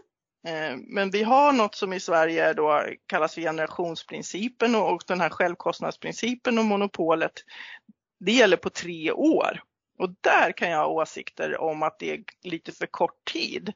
men 0.87 1.11
vi 1.11 1.23
har 1.23 1.53
något 1.53 1.75
som 1.75 1.93
i 1.93 2.01
Sverige 2.01 2.53
då 2.53 2.85
kallas 3.07 3.35
för 3.35 3.41
generationsprincipen 3.41 4.75
och 4.75 5.03
den 5.07 5.21
här 5.21 5.31
självkostnadsprincipen 5.31 6.59
och 6.59 6.65
monopolet. 6.65 7.33
Det 8.21 8.33
gäller 8.33 8.57
på 8.57 8.71
tre 8.71 9.13
år 9.13 9.63
och 9.99 10.11
där 10.21 10.53
kan 10.53 10.71
jag 10.71 10.79
ha 10.79 10.87
åsikter 10.87 11.61
om 11.61 11.83
att 11.83 11.99
det 11.99 12.11
är 12.11 12.25
lite 12.43 12.73
för 12.73 12.87
kort 12.87 13.25
tid 13.33 13.73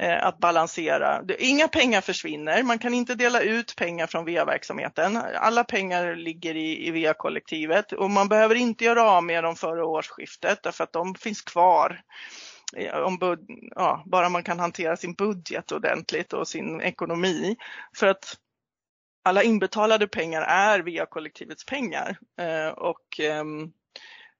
Eh, 0.00 0.26
att 0.26 0.38
balansera. 0.38 1.24
Inga 1.38 1.68
pengar 1.68 2.00
försvinner, 2.00 2.62
man 2.62 2.78
kan 2.78 2.94
inte 2.94 3.14
dela 3.14 3.40
ut 3.40 3.76
pengar 3.76 4.06
från 4.06 4.24
VA-verksamheten. 4.24 5.16
Alla 5.36 5.64
pengar 5.64 6.16
ligger 6.16 6.56
i, 6.56 6.86
i 6.86 6.90
VA-kollektivet 6.90 7.92
och 7.92 8.10
man 8.10 8.28
behöver 8.28 8.54
inte 8.54 8.84
göra 8.84 9.10
av 9.10 9.24
med 9.24 9.44
dem 9.44 9.56
före 9.56 9.84
årsskiftet 9.84 10.62
därför 10.62 10.84
att 10.84 10.92
de 10.92 11.14
finns 11.14 11.42
kvar 11.42 12.00
eh, 12.76 12.94
om 12.94 13.18
ja, 13.76 14.02
bara 14.06 14.28
man 14.28 14.42
kan 14.42 14.58
hantera 14.58 14.96
sin 14.96 15.14
budget 15.14 15.72
ordentligt 15.72 16.32
och 16.32 16.48
sin 16.48 16.80
ekonomi. 16.80 17.56
För 17.96 18.06
att 18.06 18.36
alla 19.24 19.42
inbetalade 19.42 20.08
pengar 20.08 20.42
är 20.42 20.78
via 20.78 21.06
kollektivets 21.06 21.64
pengar 21.66 22.18
eh, 22.40 22.68
och 22.68 23.20
eh, 23.20 23.44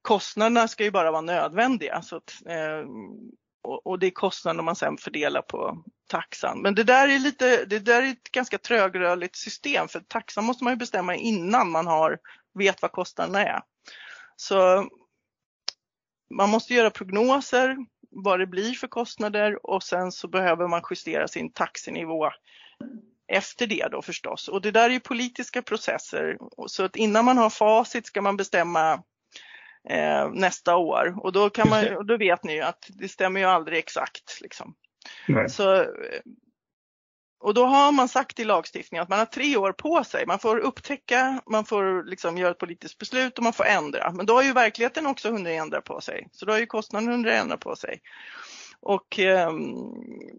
kostnaderna 0.03 0.69
ska 0.69 0.85
ju 0.85 0.91
bara 0.91 1.11
vara 1.11 1.23
nödvändiga. 1.23 2.03
Så 2.03 2.17
att, 2.17 2.33
eh, 2.47 2.89
och, 3.65 3.87
och 3.87 3.99
det 3.99 4.07
är 4.07 4.11
kostnader 4.11 4.63
man 4.63 4.77
sen 4.77 4.97
fördelar 4.97 5.43
på 5.43 5.85
taxan. 6.09 6.63
Men 6.63 6.75
det 6.75 6.85
där 6.85 7.09
är 7.09 7.19
lite, 7.19 7.65
det 7.65 7.79
där 7.79 8.03
är 8.03 8.11
ett 8.11 8.33
ganska 8.33 8.59
trögrörligt 8.59 9.37
system 9.37 9.89
för 9.89 10.01
taxan 10.01 10.45
måste 10.45 10.65
man 10.65 10.73
ju 10.73 10.77
bestämma 10.77 11.15
innan 11.15 11.71
man 11.71 11.87
har, 11.87 12.19
vet 12.55 12.83
vad 12.83 12.93
kostnaderna 12.93 13.43
är. 13.45 13.63
Så 14.37 14.89
man 16.31 16.51
måste 16.51 16.75
göra 16.75 16.91
prognoser 16.91 17.77
vad 18.11 18.41
det 18.41 18.47
blir 18.47 18.73
för 18.73 18.87
kostnader 18.87 19.67
och 19.67 19.83
sen 19.83 20.13
så 20.13 20.29
behöver 20.29 20.69
man 20.69 20.83
justera 20.91 21.29
sin 21.29 21.53
taxenivå 21.53 22.31
efter 23.29 23.67
det 23.67 23.89
då 23.91 24.03
förstås. 24.03 24.49
Och 24.49 24.63
det 24.63 24.71
där 24.71 24.85
är 24.85 24.93
ju 24.93 25.01
politiska 25.01 25.63
processer 25.63 26.39
så 26.67 26.85
att 26.85 26.97
innan 26.97 27.25
man 27.25 27.39
har 27.39 27.51
facit 27.51 28.07
ska 28.07 28.23
man 28.23 28.37
bestämma 28.37 29.03
eh, 29.89 30.31
nästa 30.31 30.77
år 30.77 31.15
och 31.21 31.33
då, 31.33 31.51
kan 31.51 31.69
man, 31.69 31.97
och 31.97 32.07
då 32.07 32.17
vet 32.17 32.45
ni 32.45 32.55
ju 32.55 32.61
att 32.61 32.87
det 32.89 33.09
stämmer 33.09 33.41
ju 33.41 33.47
aldrig 33.47 33.79
exakt. 33.79 34.41
Liksom. 34.41 34.75
Så 35.49 35.87
och 37.45 37.55
då 37.55 37.65
har 37.65 37.93
man 37.93 38.09
sagt 38.09 38.41
i 38.41 38.45
lagstiftningen 38.45 39.03
att 39.03 39.09
man 39.09 39.19
har 39.19 39.27
tre 39.27 39.57
år 39.57 39.73
på 39.73 40.05
sig. 40.05 40.27
Man 40.27 40.39
får 40.39 40.59
upptäcka, 40.59 41.43
man 41.51 41.65
får 41.65 42.05
liksom 42.05 42.39
göra 42.39 42.51
ett 42.51 42.59
politiskt 42.59 42.99
beslut 42.99 43.39
och 43.39 43.45
man 43.45 43.53
får 43.53 43.65
ändra. 43.65 44.13
Men 44.13 44.27
då 44.27 44.35
har 44.35 44.43
ju 44.43 44.53
verkligheten 44.53 45.07
också 45.07 45.31
hunnit 45.31 45.61
ändra 45.61 45.81
på 45.81 46.01
sig. 46.01 46.29
Så 46.33 46.47
då 46.47 46.53
har 46.53 46.59
ju 46.59 46.67
kostnaden 46.67 47.09
hunnit 47.09 47.33
ändra 47.33 47.57
på 47.57 47.77
sig. 47.77 48.01
Och, 48.81 49.19
ehm, 49.19 49.65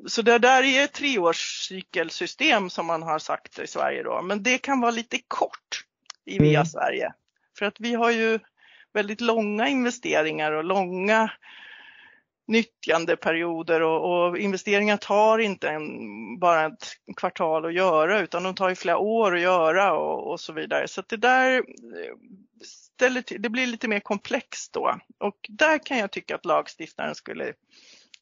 så 0.07 0.21
det 0.21 0.37
där 0.37 0.63
är 0.63 0.83
ett 0.83 0.93
treårscykelsystem 0.93 2.69
som 2.69 2.85
man 2.85 3.03
har 3.03 3.19
sagt 3.19 3.59
i 3.59 3.67
Sverige 3.67 4.03
då. 4.03 4.21
Men 4.21 4.43
det 4.43 4.57
kan 4.57 4.81
vara 4.81 4.91
lite 4.91 5.19
kort 5.27 5.85
i 6.25 6.39
via 6.39 6.59
mm. 6.59 6.65
Sverige. 6.65 7.13
För 7.59 7.65
att 7.65 7.79
vi 7.79 7.93
har 7.93 8.11
ju 8.11 8.39
väldigt 8.95 9.21
långa 9.21 9.67
investeringar 9.67 10.51
och 10.51 10.63
långa 10.63 11.31
nyttjandeperioder 12.47 13.81
och, 13.81 14.27
och 14.27 14.37
investeringar 14.37 14.97
tar 14.97 15.39
inte 15.39 15.69
en, 15.69 15.89
bara 16.39 16.65
ett 16.65 16.85
kvartal 17.17 17.65
att 17.65 17.73
göra 17.73 18.19
utan 18.19 18.43
de 18.43 18.55
tar 18.55 18.69
ju 18.69 18.75
flera 18.75 18.97
år 18.97 19.35
att 19.35 19.41
göra 19.41 19.93
och, 19.93 20.31
och 20.31 20.39
så 20.39 20.53
vidare. 20.53 20.87
Så 20.87 21.03
det 21.07 21.17
där 21.17 21.63
ställer 22.65 23.21
till, 23.21 23.41
det 23.41 23.49
blir 23.49 23.67
lite 23.67 23.87
mer 23.87 23.99
komplext 23.99 24.73
då 24.73 24.99
och 25.19 25.37
där 25.49 25.85
kan 25.85 25.97
jag 25.97 26.11
tycka 26.11 26.35
att 26.35 26.45
lagstiftaren 26.45 27.15
skulle 27.15 27.53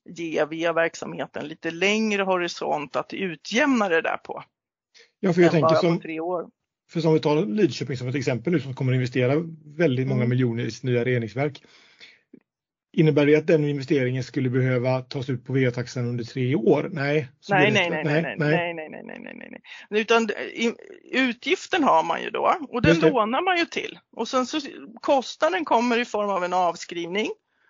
ge 0.09 0.45
via 0.45 0.73
verksamheten 0.73 1.47
lite 1.47 1.71
längre 1.71 2.23
horisont 2.23 2.95
att 2.95 3.13
utjämna 3.13 3.89
det 3.89 4.01
där 4.01 4.17
på. 4.17 4.43
Ja, 5.19 5.33
för 5.33 5.41
jag 5.41 5.51
tänker 5.51 5.75
som. 5.75 6.01
För 6.89 6.99
som 6.99 7.13
vi 7.13 7.19
tar 7.19 7.45
Lidköping 7.45 7.97
som 7.97 8.07
ett 8.07 8.15
exempel 8.15 8.53
nu 8.53 8.59
som 8.59 8.73
kommer 8.73 8.91
att 8.91 8.95
investera 8.95 9.33
väldigt 9.77 10.07
många 10.07 10.21
mm. 10.21 10.29
miljoner 10.29 10.63
i 10.63 10.71
sitt 10.71 10.83
nya 10.83 11.03
reningsverk. 11.03 11.63
Innebär 12.95 13.25
det 13.25 13.35
att 13.35 13.47
den 13.47 13.65
investeringen 13.65 14.23
skulle 14.23 14.49
behöva 14.49 15.01
tas 15.01 15.29
ut 15.29 15.45
på 15.45 15.53
VA-taxan 15.53 16.05
under 16.07 16.23
tre 16.23 16.55
år? 16.55 16.89
Nej. 16.91 17.27
Nej, 17.49 17.71
nej, 17.71 17.89
nej, 17.89 18.03
nej, 18.03 18.21
nej, 18.21 18.35
nej, 18.37 18.73
nej, 18.73 18.89
nej, 18.89 19.19
nej, 19.19 19.33
nej, 19.35 19.61
nej. 19.89 20.01
Utan 20.01 20.29
utgiften 21.11 21.83
har 21.83 22.03
man 22.03 22.23
ju 22.23 22.29
då 22.29 22.55
och 22.69 22.81
den 22.81 22.99
lånar 22.99 23.41
man 23.41 23.57
ju 23.57 23.65
till 23.65 23.99
och 24.11 24.27
sen 24.27 24.45
så 24.45 24.59
kostnaden 25.01 25.65
kommer 25.65 25.99
i 25.99 26.05
form 26.05 26.29
av 26.29 26.43
en 26.43 26.53
avskrivning 26.53 27.29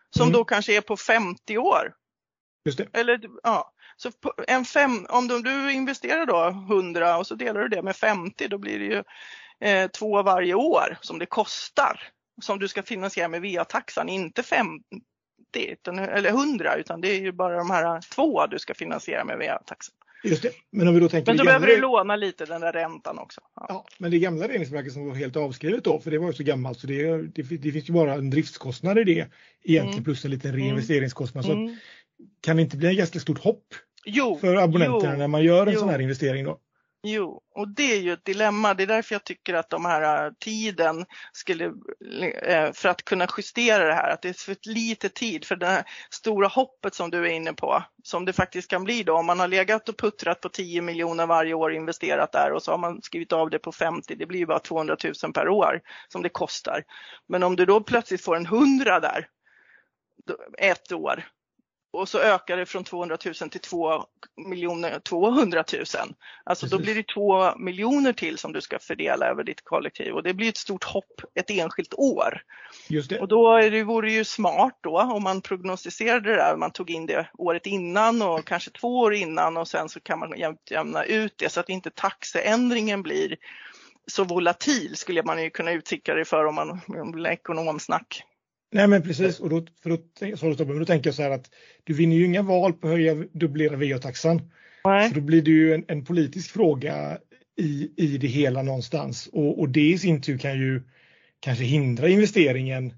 som 0.10 0.24
mm. 0.24 0.34
då 0.34 0.44
kanske 0.44 0.78
är 0.78 0.82
på 0.82 0.98
50 0.98 1.58
år. 1.58 1.94
Just 2.66 2.78
det. 2.78 2.88
Eller 2.94 3.22
ja, 3.44 3.74
så 3.96 4.12
en 4.48 4.66
fem, 4.66 5.06
om 5.10 5.28
du 5.28 5.72
investerar 5.72 6.26
då 6.26 6.48
100 6.76 7.18
och 7.18 7.28
så 7.28 7.36
delar 7.36 7.62
du 7.62 7.68
det 7.68 7.82
med 7.82 7.96
50 7.96 8.48
då 8.48 8.58
blir 8.58 8.80
det 8.80 8.86
ju 8.86 9.04
eh, 9.70 9.88
två 9.88 10.24
varje 10.24 10.54
år 10.54 10.98
som 11.02 11.20
det 11.20 11.26
kostar 11.26 12.00
som 12.42 12.60
du 12.60 12.68
ska 12.68 12.84
finansiera 12.84 13.28
med 13.28 13.42
VA-taxan, 13.42 14.10
inte 14.10 14.44
50 14.44 14.84
utan, 15.58 16.00
eller 16.00 16.30
100 16.30 16.76
utan 16.76 17.02
det 17.02 17.08
är 17.08 17.20
ju 17.20 17.32
bara 17.32 17.58
de 17.58 17.70
här 17.70 18.02
två 18.16 18.48
du 18.48 18.60
ska 18.60 18.74
finansiera 18.74 19.26
med 19.26 19.38
VA-taxen. 19.38 19.96
Just 20.24 20.42
det. 20.42 20.52
Men 20.70 20.88
om 20.88 20.94
vi 20.94 21.00
då 21.00 21.10
tänker 21.10 21.32
Men 21.32 21.38
då 21.38 21.44
behöver 21.44 21.68
du 21.68 21.82
låna 21.82 22.16
lite 22.16 22.46
den 22.46 22.62
där 22.62 22.72
räntan 22.72 23.20
också. 23.20 23.42
Ja. 23.56 23.66
ja 23.70 23.86
men 23.98 24.12
det 24.12 24.20
gamla 24.20 24.48
reningsverket 24.48 24.94
som 24.94 25.08
var 25.08 25.16
helt 25.16 25.36
avskrivet 25.36 25.84
då, 25.84 26.00
för 26.00 26.12
det 26.12 26.18
var 26.18 26.28
ju 26.28 26.34
så 26.34 26.44
gammalt 26.44 26.80
så 26.80 26.88
det, 26.88 27.18
det, 27.18 27.42
det 27.42 27.72
finns 27.72 27.90
ju 27.90 27.94
bara 27.94 28.14
en 28.14 28.30
driftskostnad 28.30 28.98
i 28.98 29.04
det 29.04 29.28
egentligen 29.64 29.94
mm. 29.94 30.04
plus 30.04 30.26
en 30.26 30.32
liten 30.32 30.50
mm. 30.50 30.62
reinvesteringskostnad. 30.62 31.46
Mm. 31.46 31.68
Så 31.68 31.76
kan 32.42 32.56
det 32.56 32.62
inte 32.62 32.78
bli 32.78 32.88
en 32.88 32.96
ganska 32.96 33.20
stort 33.20 33.44
hopp 33.44 33.66
jo, 34.06 34.38
för 34.42 34.56
abonnenterna 34.56 35.14
jo, 35.14 35.20
när 35.20 35.28
man 35.28 35.44
gör 35.44 35.68
en 35.68 35.74
jo. 35.74 35.80
sån 35.80 35.90
här 35.90 36.02
investering 36.02 36.46
då? 36.46 36.60
Jo, 37.06 37.42
och 37.56 37.68
det 37.68 37.94
är 37.94 38.00
ju 38.00 38.14
ett 38.14 38.26
dilemma. 38.26 38.74
Det 38.74 38.84
är 38.84 38.88
därför 38.88 39.16
jag 39.16 39.24
tycker 39.24 39.54
att 39.54 39.70
de 39.70 39.86
här 39.86 40.26
äh, 40.26 40.32
tiden 40.40 41.06
skulle, 41.32 41.66
äh, 42.44 42.72
för 42.74 42.90
att 42.90 43.06
kunna 43.06 43.28
justera 43.38 43.86
det 43.88 43.94
här, 43.94 44.10
att 44.10 44.22
det 44.22 44.30
är 44.30 44.34
för 44.34 44.56
lite 44.66 45.10
tid 45.10 45.46
för 45.46 45.56
det 45.56 45.66
här 45.66 45.84
stora 46.10 46.48
hoppet 46.48 46.94
som 46.94 47.10
du 47.10 47.18
är 47.26 47.30
inne 47.30 47.54
på, 47.54 47.84
som 48.04 48.26
det 48.26 48.34
faktiskt 48.34 48.70
kan 48.70 48.84
bli 48.84 49.04
då. 49.04 49.14
Om 49.14 49.26
man 49.26 49.40
har 49.40 49.48
legat 49.48 49.90
och 49.90 49.98
puttrat 49.98 50.42
på 50.42 50.50
10 50.50 50.82
miljoner 50.82 51.26
varje 51.26 51.54
år 51.54 51.74
investerat 51.74 52.32
där 52.32 52.52
och 52.52 52.64
så 52.64 52.72
har 52.72 52.78
man 52.78 53.02
skrivit 53.02 53.34
av 53.34 53.50
det 53.50 53.60
på 53.60 53.72
50, 53.72 54.16
det 54.16 54.26
blir 54.26 54.40
ju 54.40 54.46
bara 54.46 54.60
200 54.60 54.98
000 55.24 55.34
per 55.34 55.50
år 55.50 55.82
som 56.08 56.22
det 56.22 56.30
kostar. 56.30 56.84
Men 57.28 57.44
om 57.44 57.56
du 57.56 57.66
då 57.66 57.82
plötsligt 57.82 58.22
får 58.22 58.36
en 58.36 58.46
100 58.46 59.00
där, 59.00 59.28
ett 60.58 60.92
år, 60.92 61.24
och 61.94 62.10
så 62.10 62.20
ökar 62.20 62.58
det 62.58 62.66
från 62.66 62.84
200 62.84 63.18
000 63.26 63.34
till 63.50 63.62
2 63.62 64.06
miljoner 64.50 65.00
200 65.00 65.64
000. 65.74 65.82
Alltså 65.84 66.66
Precis. 66.66 66.72
då 66.72 66.78
blir 66.78 66.96
det 66.96 67.08
2 67.14 67.58
miljoner 67.58 68.14
till 68.14 68.38
som 68.38 68.54
du 68.54 68.62
ska 68.62 68.80
fördela 68.80 69.26
över 69.26 69.44
ditt 69.44 69.64
kollektiv 69.64 70.14
och 70.14 70.24
det 70.24 70.34
blir 70.34 70.50
ett 70.50 70.58
stort 70.58 70.84
hopp 70.84 71.22
ett 71.36 71.50
enskilt 71.50 71.94
år. 71.94 72.42
Just 72.88 73.10
det. 73.10 73.20
Och 73.20 73.28
då 73.28 73.56
är 73.58 73.72
det, 73.72 73.84
vore 73.84 74.08
det 74.08 74.14
ju 74.14 74.24
smart 74.24 74.78
då 74.82 75.00
om 75.02 75.24
man 75.24 75.42
prognostiserade 75.42 76.30
det 76.30 76.36
där, 76.36 76.56
man 76.58 76.72
tog 76.72 76.90
in 76.90 77.06
det 77.06 77.30
året 77.34 77.66
innan 77.66 78.22
och 78.22 78.46
kanske 78.46 78.72
två 78.72 79.00
år 79.00 79.14
innan 79.14 79.58
och 79.58 79.68
sen 79.68 79.90
så 79.90 80.00
kan 80.00 80.20
man 80.20 80.34
jämna 80.70 81.04
ut 81.04 81.34
det 81.38 81.50
så 81.50 81.60
att 81.60 81.70
inte 81.70 81.90
taxeändringen 81.90 83.04
blir 83.04 83.38
så 84.08 84.24
volatil 84.24 84.96
skulle 84.96 85.24
man 85.24 85.44
ju 85.44 85.50
kunna 85.50 85.72
uttrycka 85.72 86.16
det 86.16 86.26
för 86.26 86.46
om 86.46 86.56
man 86.56 86.82
vill 87.14 87.26
ekonomsnack. 87.26 88.24
Nej 88.74 88.88
men 88.88 89.02
precis, 89.02 89.40
och 89.40 89.50
då, 89.50 89.66
för 89.84 89.90
då, 89.90 89.98
så 90.38 90.64
då, 90.64 90.80
då 90.80 90.86
tänker 90.86 91.08
jag 91.08 91.16
så 91.16 91.22
här 91.22 91.32
att 91.32 91.50
du 91.84 91.94
vinner 91.94 92.16
ju 92.16 92.26
inga 92.26 92.42
val 92.42 92.74
på 92.74 92.88
att 92.88 92.94
höja, 92.94 93.16
dubblera 93.16 93.76
VA-taxan. 93.76 94.42
Så 94.84 95.16
då 95.16 95.22
blir 95.22 95.42
det 95.42 95.52
ju 95.52 95.74
en, 95.74 95.86
en, 95.88 96.06
politisk 96.06 96.52
fråga 96.52 97.18
i, 97.58 97.92
i 97.98 98.18
det 98.18 98.28
hela 98.28 98.62
någonstans. 98.62 99.30
Och, 99.34 99.60
och 99.60 99.70
det 99.70 99.90
i 99.90 99.98
sin 99.98 100.22
tur 100.22 100.38
kan 100.38 100.60
ju 100.60 100.82
kanske 101.40 101.64
hindra 101.64 102.08
investeringen 102.08 102.94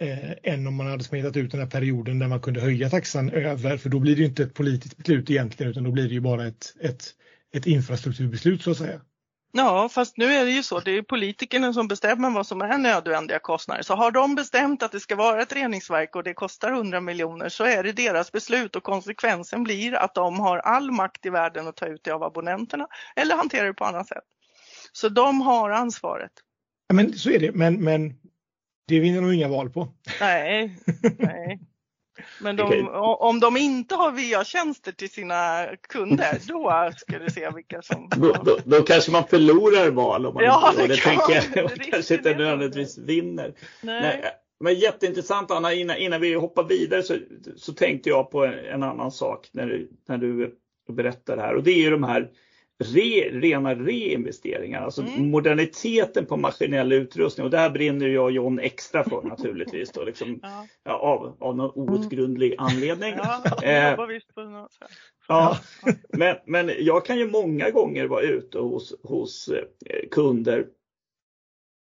eh, 0.00 0.52
än 0.52 0.66
om 0.66 0.74
man 0.74 0.86
hade 0.86 1.04
smetat 1.04 1.36
ut 1.36 1.50
den 1.50 1.60
här 1.60 1.70
perioden 1.70 2.18
där 2.18 2.28
man 2.28 2.40
kunde 2.40 2.60
höja 2.60 2.90
taxan 2.90 3.30
över, 3.30 3.76
för 3.76 3.90
då 3.90 3.98
blir 3.98 4.16
det 4.16 4.20
ju 4.20 4.28
inte 4.28 4.42
ett 4.42 4.54
politiskt 4.54 4.96
beslut 4.96 5.30
egentligen 5.30 5.70
utan 5.70 5.84
då 5.84 5.90
blir 5.90 6.08
det 6.08 6.14
ju 6.14 6.20
bara 6.20 6.46
ett, 6.46 6.74
ett, 6.80 7.04
ett 7.54 7.66
infrastrukturbeslut 7.66 8.62
så 8.62 8.70
att 8.70 8.76
säga. 8.76 9.00
Ja, 9.56 9.88
fast 9.88 10.16
nu 10.16 10.24
är 10.24 10.44
det 10.44 10.50
ju 10.50 10.62
så, 10.62 10.80
det 10.80 10.90
är 10.90 11.02
politikerna 11.02 11.72
som 11.72 11.88
bestämmer 11.88 12.30
vad 12.30 12.46
som 12.46 12.62
är 12.62 12.78
nödvändiga 12.78 13.38
kostnader. 13.38 13.82
Så 13.82 13.94
har 13.94 14.10
de 14.10 14.34
bestämt 14.34 14.82
att 14.82 14.92
det 14.92 15.00
ska 15.00 15.16
vara 15.16 15.42
ett 15.42 15.52
reningsverk 15.52 16.16
och 16.16 16.22
det 16.22 16.34
kostar 16.34 16.72
100 16.72 17.00
miljoner 17.00 17.48
så 17.48 17.64
är 17.64 17.82
det 17.82 17.92
deras 17.92 18.32
beslut 18.32 18.76
och 18.76 18.82
konsekvensen 18.82 19.64
blir 19.64 19.94
att 19.94 20.14
de 20.14 20.40
har 20.40 20.58
all 20.58 20.90
makt 20.90 21.26
i 21.26 21.30
världen 21.30 21.68
att 21.68 21.76
ta 21.76 21.86
ut 21.86 22.04
det 22.04 22.10
av 22.10 22.22
abonnenterna 22.22 22.86
eller 23.16 23.36
hantera 23.36 23.66
det 23.66 23.74
på 23.74 23.84
annat 23.84 24.08
sätt. 24.08 24.24
Så 24.92 25.08
de 25.08 25.40
har 25.40 25.70
ansvaret. 25.70 26.32
Ja, 26.88 26.94
men 26.94 27.12
så 27.12 27.30
är 27.30 27.38
det, 27.38 27.52
men, 27.52 27.84
men 27.84 28.14
det 28.88 29.00
vinner 29.00 29.20
de 29.20 29.32
inga 29.32 29.48
val 29.48 29.70
på. 29.70 29.88
Nej, 30.20 30.78
nej. 31.18 31.60
Men 32.40 32.56
de, 32.56 32.88
om 33.18 33.40
de 33.40 33.56
inte 33.56 33.94
har 33.94 34.10
VA-tjänster 34.10 34.92
till 34.92 35.10
sina 35.10 35.66
kunder, 35.88 36.38
då 36.48 36.90
ska 36.96 37.18
du 37.18 37.30
se 37.30 37.50
vilka 37.50 37.82
som... 37.82 38.08
Då, 38.16 38.32
då, 38.32 38.58
då 38.64 38.82
kanske 38.82 39.12
man 39.12 39.24
förlorar 39.24 39.90
val 39.90 40.26
om 40.26 40.34
man 40.34 40.44
ja, 40.44 40.70
inte 40.70 40.82
det, 40.82 40.88
det 40.88 41.00
tänker 41.00 41.34
jag. 41.34 41.64
Man 41.64 41.78
kanske 41.90 42.14
inte 42.14 42.34
nödvändigtvis 42.34 42.98
vinner. 42.98 43.54
Nej. 43.80 44.00
Nej. 44.00 44.24
Men 44.60 44.74
jätteintressant 44.74 45.50
Anna, 45.50 45.72
innan, 45.72 45.96
innan 45.96 46.20
vi 46.20 46.34
hoppar 46.34 46.64
vidare 46.64 47.02
så, 47.02 47.16
så 47.56 47.72
tänkte 47.72 48.08
jag 48.08 48.30
på 48.30 48.44
en, 48.44 48.54
en 48.54 48.82
annan 48.82 49.10
sak 49.10 49.48
när 49.52 49.66
du, 49.66 49.90
när 50.08 50.18
du 50.18 50.54
berättar 50.92 51.36
det 51.36 51.42
här 51.42 51.54
och 51.54 51.62
det 51.62 51.70
är 51.70 51.80
ju 51.80 51.90
de 51.90 52.04
här 52.04 52.30
re, 52.78 53.30
rena 53.30 53.74
reinvesteringar, 53.74 54.82
alltså 54.82 55.02
mm. 55.02 55.30
moderniteten 55.30 56.26
på 56.26 56.36
maskinell 56.36 56.92
utrustning. 56.92 57.44
Och 57.44 57.50
det 57.50 57.58
här 57.58 57.70
brinner 57.70 58.08
jag 58.08 58.24
och 58.24 58.32
John 58.32 58.58
extra 58.58 59.04
för 59.04 59.22
naturligtvis. 59.28 59.92
Då, 59.92 60.04
liksom, 60.04 60.38
ja. 60.42 60.66
Ja, 60.84 60.98
av, 60.98 61.36
av 61.40 61.56
någon 61.56 61.90
outgrundlig 61.90 62.54
anledning. 62.58 63.14
Ja, 63.24 63.42
eh, 63.62 63.96
ja, 65.28 65.58
men, 66.08 66.36
men 66.46 66.70
jag 66.78 67.04
kan 67.04 67.18
ju 67.18 67.30
många 67.30 67.70
gånger 67.70 68.06
vara 68.06 68.22
ute 68.22 68.58
hos, 68.58 68.94
hos 69.02 69.48
eh, 69.48 70.08
kunder 70.10 70.66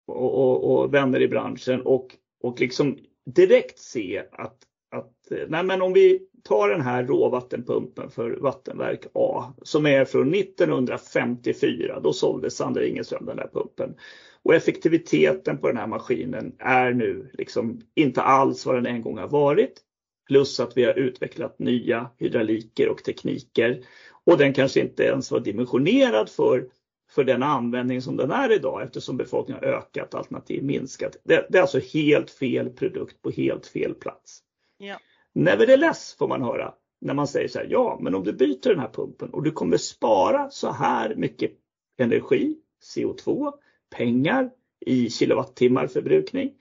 och, 0.06 0.34
och, 0.34 0.78
och, 0.78 0.94
vänner 0.94 1.22
i 1.22 1.28
branschen 1.28 1.82
och, 1.82 2.16
och 2.42 2.60
liksom 2.60 2.98
direkt 3.24 3.78
se 3.78 4.22
att, 4.32 4.58
att 4.90 5.30
eh, 5.30 5.46
nej 5.48 5.64
men 5.64 5.82
om 5.82 5.92
vi 5.92 6.28
Ta 6.46 6.66
den 6.66 6.80
här 6.80 7.04
råvattenpumpen 7.04 8.10
för 8.10 8.30
vattenverk 8.30 9.06
A 9.14 9.52
som 9.62 9.86
är 9.86 10.04
från 10.04 10.34
1954. 10.34 12.00
Då 12.00 12.12
sålde 12.12 12.50
Sander 12.50 12.82
Ingeström 12.82 13.26
den 13.26 13.36
där 13.36 13.48
pumpen. 13.52 13.94
Och 14.42 14.54
effektiviteten 14.54 15.58
på 15.58 15.66
den 15.66 15.76
här 15.76 15.86
maskinen 15.86 16.56
är 16.58 16.92
nu 16.92 17.30
liksom 17.32 17.80
inte 17.94 18.22
alls 18.22 18.66
vad 18.66 18.74
den 18.74 18.86
en 18.86 19.02
gång 19.02 19.18
har 19.18 19.28
varit. 19.28 19.80
Plus 20.26 20.60
att 20.60 20.76
vi 20.76 20.84
har 20.84 20.98
utvecklat 20.98 21.58
nya 21.58 22.10
hydrauliker 22.18 22.88
och 22.88 23.04
tekniker. 23.04 23.82
Och 24.24 24.38
den 24.38 24.52
kanske 24.52 24.80
inte 24.80 25.02
ens 25.02 25.30
var 25.30 25.40
dimensionerad 25.40 26.28
för, 26.28 26.68
för 27.10 27.24
den 27.24 27.42
användning 27.42 28.02
som 28.02 28.16
den 28.16 28.30
är 28.30 28.52
idag 28.52 28.82
eftersom 28.82 29.16
befolkningen 29.16 29.64
har 29.64 29.70
ökat 29.70 30.14
alternativt 30.14 30.62
minskat. 30.62 31.16
Det, 31.24 31.46
det 31.48 31.58
är 31.58 31.62
alltså 31.62 31.80
helt 31.92 32.30
fel 32.30 32.70
produkt 32.70 33.22
på 33.22 33.30
helt 33.30 33.66
fel 33.66 33.94
plats. 33.94 34.38
Ja. 34.78 34.98
Nevertheless 35.36 36.14
får 36.18 36.28
man 36.28 36.42
höra 36.42 36.74
när 37.00 37.14
man 37.14 37.28
säger 37.28 37.48
så 37.48 37.58
här, 37.58 37.66
ja 37.70 37.98
men 38.00 38.14
om 38.14 38.24
du 38.24 38.32
byter 38.32 38.68
den 38.68 38.78
här 38.78 38.88
pumpen 38.92 39.30
och 39.30 39.42
du 39.42 39.52
kommer 39.52 39.76
spara 39.76 40.50
så 40.50 40.70
här 40.70 41.14
mycket 41.14 41.50
energi, 41.98 42.56
CO2, 42.94 43.52
pengar 43.96 44.50
i 44.86 45.10
kilowattimmar 45.10 45.86
förbrukning. 45.86 46.54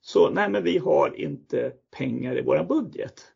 Så 0.00 0.30
nej 0.30 0.48
men 0.48 0.64
vi 0.64 0.78
har 0.78 1.20
inte 1.20 1.72
pengar 1.90 2.38
i 2.38 2.42
våran 2.42 2.66
budget. 2.66 3.32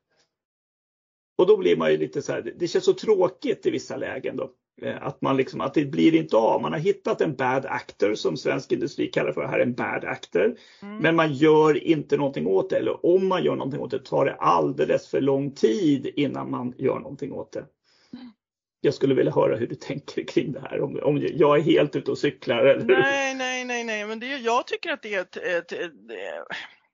Och 1.38 1.46
då 1.46 1.56
blir 1.56 1.76
man 1.76 1.90
ju 1.90 1.96
lite 1.96 2.22
så 2.22 2.32
här, 2.32 2.52
det 2.56 2.66
känns 2.68 2.84
så 2.84 2.92
tråkigt 2.92 3.66
i 3.66 3.70
vissa 3.70 3.96
lägen 3.96 4.36
då. 4.36 4.50
Eh, 4.82 5.06
att, 5.06 5.22
man 5.22 5.36
liksom, 5.36 5.60
att 5.60 5.74
det 5.74 5.84
blir 5.84 6.14
inte 6.14 6.36
av. 6.36 6.62
Man 6.62 6.72
har 6.72 6.80
hittat 6.80 7.20
en 7.20 7.36
bad 7.36 7.66
actor 7.66 8.14
som 8.14 8.36
svensk 8.36 8.72
industri 8.72 9.06
kallar 9.06 9.32
för 9.32 9.44
här 9.44 9.58
en 9.58 9.74
bad 9.74 10.04
actor. 10.04 10.56
Mm. 10.82 10.98
Men 10.98 11.16
man 11.16 11.32
gör 11.32 11.84
inte 11.84 12.16
någonting 12.16 12.46
åt 12.46 12.70
det. 12.70 12.76
Eller 12.76 13.06
om 13.06 13.28
man 13.28 13.44
gör 13.44 13.56
någonting 13.56 13.80
åt 13.80 13.90
det 13.90 14.04
tar 14.04 14.24
det 14.24 14.34
alldeles 14.34 15.08
för 15.08 15.20
lång 15.20 15.50
tid 15.50 16.12
innan 16.16 16.50
man 16.50 16.74
gör 16.78 16.98
någonting 16.98 17.32
åt 17.32 17.52
det. 17.52 17.66
Mm. 18.12 18.32
Jag 18.80 18.94
skulle 18.94 19.14
vilja 19.14 19.32
höra 19.32 19.56
hur 19.56 19.66
du 19.66 19.74
tänker 19.74 20.24
kring 20.24 20.52
det 20.52 20.60
här. 20.60 20.80
Om, 20.80 21.00
om 21.02 21.28
jag 21.32 21.58
är 21.58 21.62
helt 21.62 21.96
ute 21.96 22.10
och 22.10 22.18
cyklar. 22.18 22.64
Eller? 22.64 22.84
Nej, 22.84 23.34
nej, 23.34 23.64
nej, 23.64 23.84
nej, 23.84 24.06
men 24.06 24.20
det, 24.20 24.26
jag 24.26 24.66
tycker 24.66 24.92
att 24.92 25.02
det 25.02 25.14
är 25.14 25.20
ett, 25.20 25.36
ett, 25.36 25.72
ett, 25.72 25.72
ett 25.72 25.92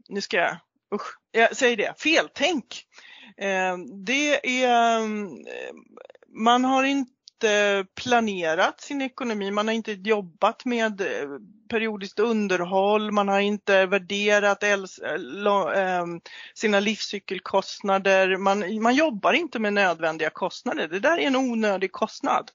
nu 0.09 0.21
ska 0.21 0.37
jag, 0.37 0.57
usch, 0.95 1.19
jag 1.33 1.57
säger 1.57 1.77
det, 1.77 1.95
feltänk. 1.99 2.85
Eh, 3.37 3.79
det 4.07 4.63
är, 4.65 5.01
man 6.43 6.65
har 6.65 6.85
inte 6.85 7.13
inte 7.43 7.85
planerat 7.95 8.81
sin 8.81 9.03
ekonomi, 9.03 9.51
man 9.51 9.69
har 9.69 9.75
inte 9.75 9.93
jobbat 9.93 10.65
med 10.65 11.01
eh, 11.01 11.29
periodiskt 11.69 12.19
underhåll, 12.19 13.13
man 13.13 13.29
har 13.29 13.41
inte 13.41 13.87
värderat 13.87 14.63
eh, 14.63 14.77
ehm, 15.77 16.21
sina 16.55 16.81
livscykelkostnader, 16.81 18.37
man, 18.37 18.83
man 18.83 18.95
jobbar 18.95 19.33
inte 19.33 19.59
med 19.59 19.73
nödvändiga 19.73 20.31
kostnader. 20.31 20.89
Det 20.89 21.01
där 21.01 21.19
är 21.19 21.27
en 21.27 21.37
onödig 21.37 21.93
kostnad. 21.93 22.51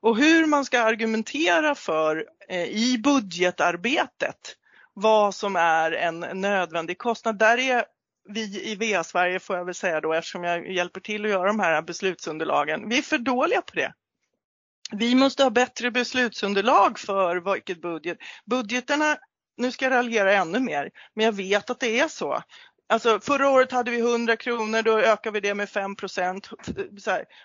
Och 0.00 0.16
hur 0.16 0.46
man 0.46 0.64
ska 0.64 0.80
argumentera 0.80 1.74
för 1.74 2.24
i 2.68 2.98
budgetarbetet 2.98 4.56
vad 4.94 5.34
som 5.34 5.56
är 5.56 5.92
en 5.92 6.20
nödvändig 6.20 6.98
kostnad, 6.98 7.38
där 7.38 7.58
är 7.58 7.84
vi 8.28 8.72
i 8.72 8.76
VA-Sverige 8.76 9.40
får 9.40 9.56
jag 9.56 9.64
väl 9.64 9.74
säga 9.74 10.00
då 10.00 10.12
eftersom 10.12 10.44
jag 10.44 10.72
hjälper 10.72 11.00
till 11.00 11.24
att 11.24 11.30
göra 11.30 11.46
de 11.46 11.60
här 11.60 11.82
beslutsunderlagen, 11.82 12.88
vi 12.88 12.98
är 12.98 13.02
för 13.02 13.18
dåliga 13.18 13.62
på 13.62 13.74
det 13.74 13.92
vi 14.92 15.14
måste 15.14 15.42
ha 15.42 15.50
bättre 15.50 15.90
beslutsunderlag 15.90 16.98
för 16.98 17.52
vilket 17.54 17.80
budget. 17.80 18.18
Budgeterna, 18.46 19.16
nu 19.56 19.72
ska 19.72 19.84
jag 19.84 19.92
raljera 19.92 20.34
ännu 20.34 20.60
mer, 20.60 20.90
men 21.14 21.24
jag 21.24 21.32
vet 21.32 21.70
att 21.70 21.80
det 21.80 22.00
är 22.00 22.08
så. 22.08 22.42
Alltså 22.88 23.20
förra 23.20 23.48
året 23.50 23.72
hade 23.72 23.90
vi 23.90 23.98
100 23.98 24.36
kronor, 24.36 24.82
då 24.82 24.98
ökar 24.98 25.30
vi 25.30 25.40
det 25.40 25.54
med 25.54 25.68
5 25.68 25.96
procent. 25.96 26.50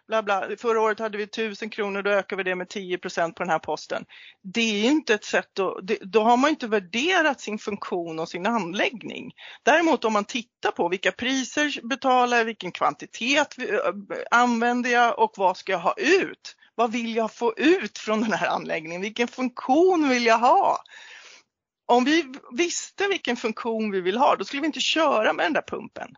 Bla 0.07 0.23
bla. 0.23 0.47
Förra 0.57 0.81
året 0.81 0.99
hade 0.99 1.17
vi 1.17 1.23
1000 1.23 1.69
kronor, 1.69 2.01
då 2.01 2.09
ökar 2.09 2.35
vi 2.35 2.43
det 2.43 2.55
med 2.55 2.69
10 2.69 2.97
procent 2.97 3.35
på 3.35 3.43
den 3.43 3.49
här 3.49 3.59
posten. 3.59 4.05
Det 4.43 4.61
är 4.61 4.91
inte 4.91 5.13
ett 5.13 5.23
sätt 5.23 5.59
att, 5.59 5.77
då 6.01 6.23
har 6.23 6.37
man 6.37 6.49
inte 6.49 6.67
värderat 6.67 7.41
sin 7.41 7.57
funktion 7.57 8.19
och 8.19 8.29
sin 8.29 8.45
anläggning. 8.45 9.31
Däremot 9.63 10.05
om 10.05 10.13
man 10.13 10.25
tittar 10.25 10.71
på 10.71 10.89
vilka 10.89 11.11
priser 11.11 11.87
betalar 11.87 12.37
jag, 12.37 12.45
vilken 12.45 12.71
kvantitet 12.71 13.55
använder 14.31 14.89
jag 14.89 15.19
och 15.19 15.33
vad 15.37 15.57
ska 15.57 15.71
jag 15.71 15.79
ha 15.79 15.93
ut? 15.97 16.55
Vad 16.75 16.91
vill 16.91 17.15
jag 17.15 17.33
få 17.33 17.53
ut 17.57 17.97
från 17.97 18.21
den 18.21 18.33
här 18.33 18.47
anläggningen? 18.47 19.01
Vilken 19.01 19.27
funktion 19.27 20.09
vill 20.09 20.25
jag 20.25 20.39
ha? 20.39 20.77
Om 21.91 22.03
vi 22.03 22.33
visste 22.51 23.07
vilken 23.07 23.35
funktion 23.35 23.91
vi 23.91 24.01
vill 24.01 24.17
ha, 24.17 24.35
då 24.35 24.45
skulle 24.45 24.61
vi 24.61 24.65
inte 24.65 24.79
köra 24.79 25.33
med 25.33 25.45
den 25.45 25.53
där 25.53 25.61
pumpen. 25.61 26.15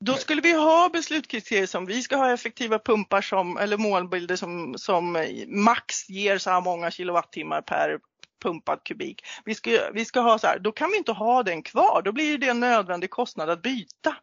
Då 0.00 0.14
skulle 0.14 0.42
vi 0.42 0.52
ha 0.52 0.88
beslutskriterier 0.92 1.66
som 1.66 1.86
vi 1.86 2.02
ska 2.02 2.16
ha 2.16 2.32
effektiva 2.32 2.78
pumpar 2.78 3.20
som, 3.20 3.56
eller 3.56 3.76
målbilder 3.76 4.36
som, 4.36 4.74
som 4.78 5.26
max 5.48 6.08
ger 6.08 6.38
så 6.38 6.50
här 6.50 6.60
många 6.60 6.90
kilowattimmar 6.90 7.62
per 7.62 7.98
pumpad 8.42 8.84
kubik. 8.84 9.22
Vi 9.44 9.54
ska, 9.54 9.90
vi 9.94 10.04
ska 10.04 10.20
ha 10.20 10.38
så 10.38 10.46
här, 10.46 10.58
då 10.58 10.72
kan 10.72 10.90
vi 10.90 10.96
inte 10.96 11.12
ha 11.12 11.42
den 11.42 11.62
kvar, 11.62 12.02
då 12.04 12.12
blir 12.12 12.38
det 12.38 12.48
en 12.48 12.60
nödvändig 12.60 13.10
kostnad 13.10 13.50
att 13.50 13.62
byta. 13.62 14.16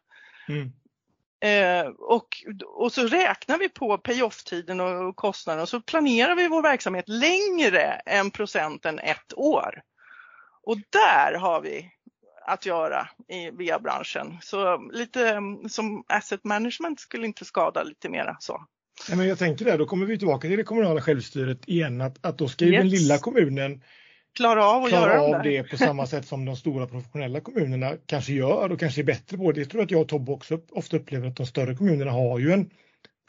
Mm. 0.47 0.71
Eh, 1.43 1.91
och, 1.91 2.27
och 2.65 2.93
så 2.93 3.07
räknar 3.07 3.57
vi 3.57 3.69
på 3.69 3.97
payoff-tiden 3.97 4.79
och, 4.79 5.07
och 5.07 5.15
kostnaden 5.15 5.61
och 5.61 5.69
så 5.69 5.81
planerar 5.81 6.35
vi 6.35 6.47
vår 6.47 6.61
verksamhet 6.61 7.05
längre 7.07 7.83
än 8.05 8.31
procenten 8.31 8.99
ett 8.99 9.33
år. 9.33 9.81
Och 10.63 10.77
där 10.77 11.39
har 11.39 11.61
vi 11.61 11.91
att 12.45 12.65
göra 12.65 13.07
i 13.27 13.49
VA-branschen. 13.49 14.37
Så 14.41 14.89
lite 14.93 15.29
mm, 15.29 15.69
som 15.69 16.03
asset 16.07 16.43
management 16.43 16.99
skulle 16.99 17.25
inte 17.25 17.45
skada 17.45 17.83
lite 17.83 18.09
mera 18.09 18.37
så. 18.39 18.65
Ja, 19.09 19.15
men 19.15 19.27
jag 19.27 19.39
tänker 19.39 19.65
där, 19.65 19.77
då 19.77 19.85
kommer 19.85 20.05
vi 20.05 20.17
tillbaka 20.17 20.47
till 20.47 20.57
det 20.57 20.63
kommunala 20.63 21.01
självstyret 21.01 21.67
igen, 21.67 22.01
att, 22.01 22.25
att 22.25 22.37
då 22.37 22.47
ska 22.47 22.65
ju 22.65 22.71
yes. 22.71 22.79
den 22.79 22.89
lilla 22.89 23.17
kommunen 23.17 23.81
klara 24.35 24.65
av 24.65 24.83
att 24.83 24.89
klara 24.89 25.13
göra 25.13 25.37
av 25.37 25.43
det 25.43 25.63
på 25.63 25.77
samma 25.77 26.07
sätt 26.07 26.27
som 26.27 26.45
de 26.45 26.55
stora 26.55 26.87
professionella 26.87 27.41
kommunerna 27.41 27.93
kanske 28.05 28.33
gör 28.33 28.71
och 28.71 28.79
kanske 28.79 29.01
är 29.01 29.05
bättre 29.05 29.37
på 29.37 29.51
det. 29.51 29.59
Jag 29.59 29.69
tror 29.69 29.83
att 29.83 29.91
jag 29.91 30.01
och 30.01 30.07
Tobbe 30.07 30.31
också 30.31 30.59
ofta 30.71 30.97
upplever 30.97 31.27
att 31.27 31.35
de 31.35 31.45
större 31.45 31.75
kommunerna 31.75 32.11
har 32.11 32.39
ju 32.39 32.51
en 32.51 32.69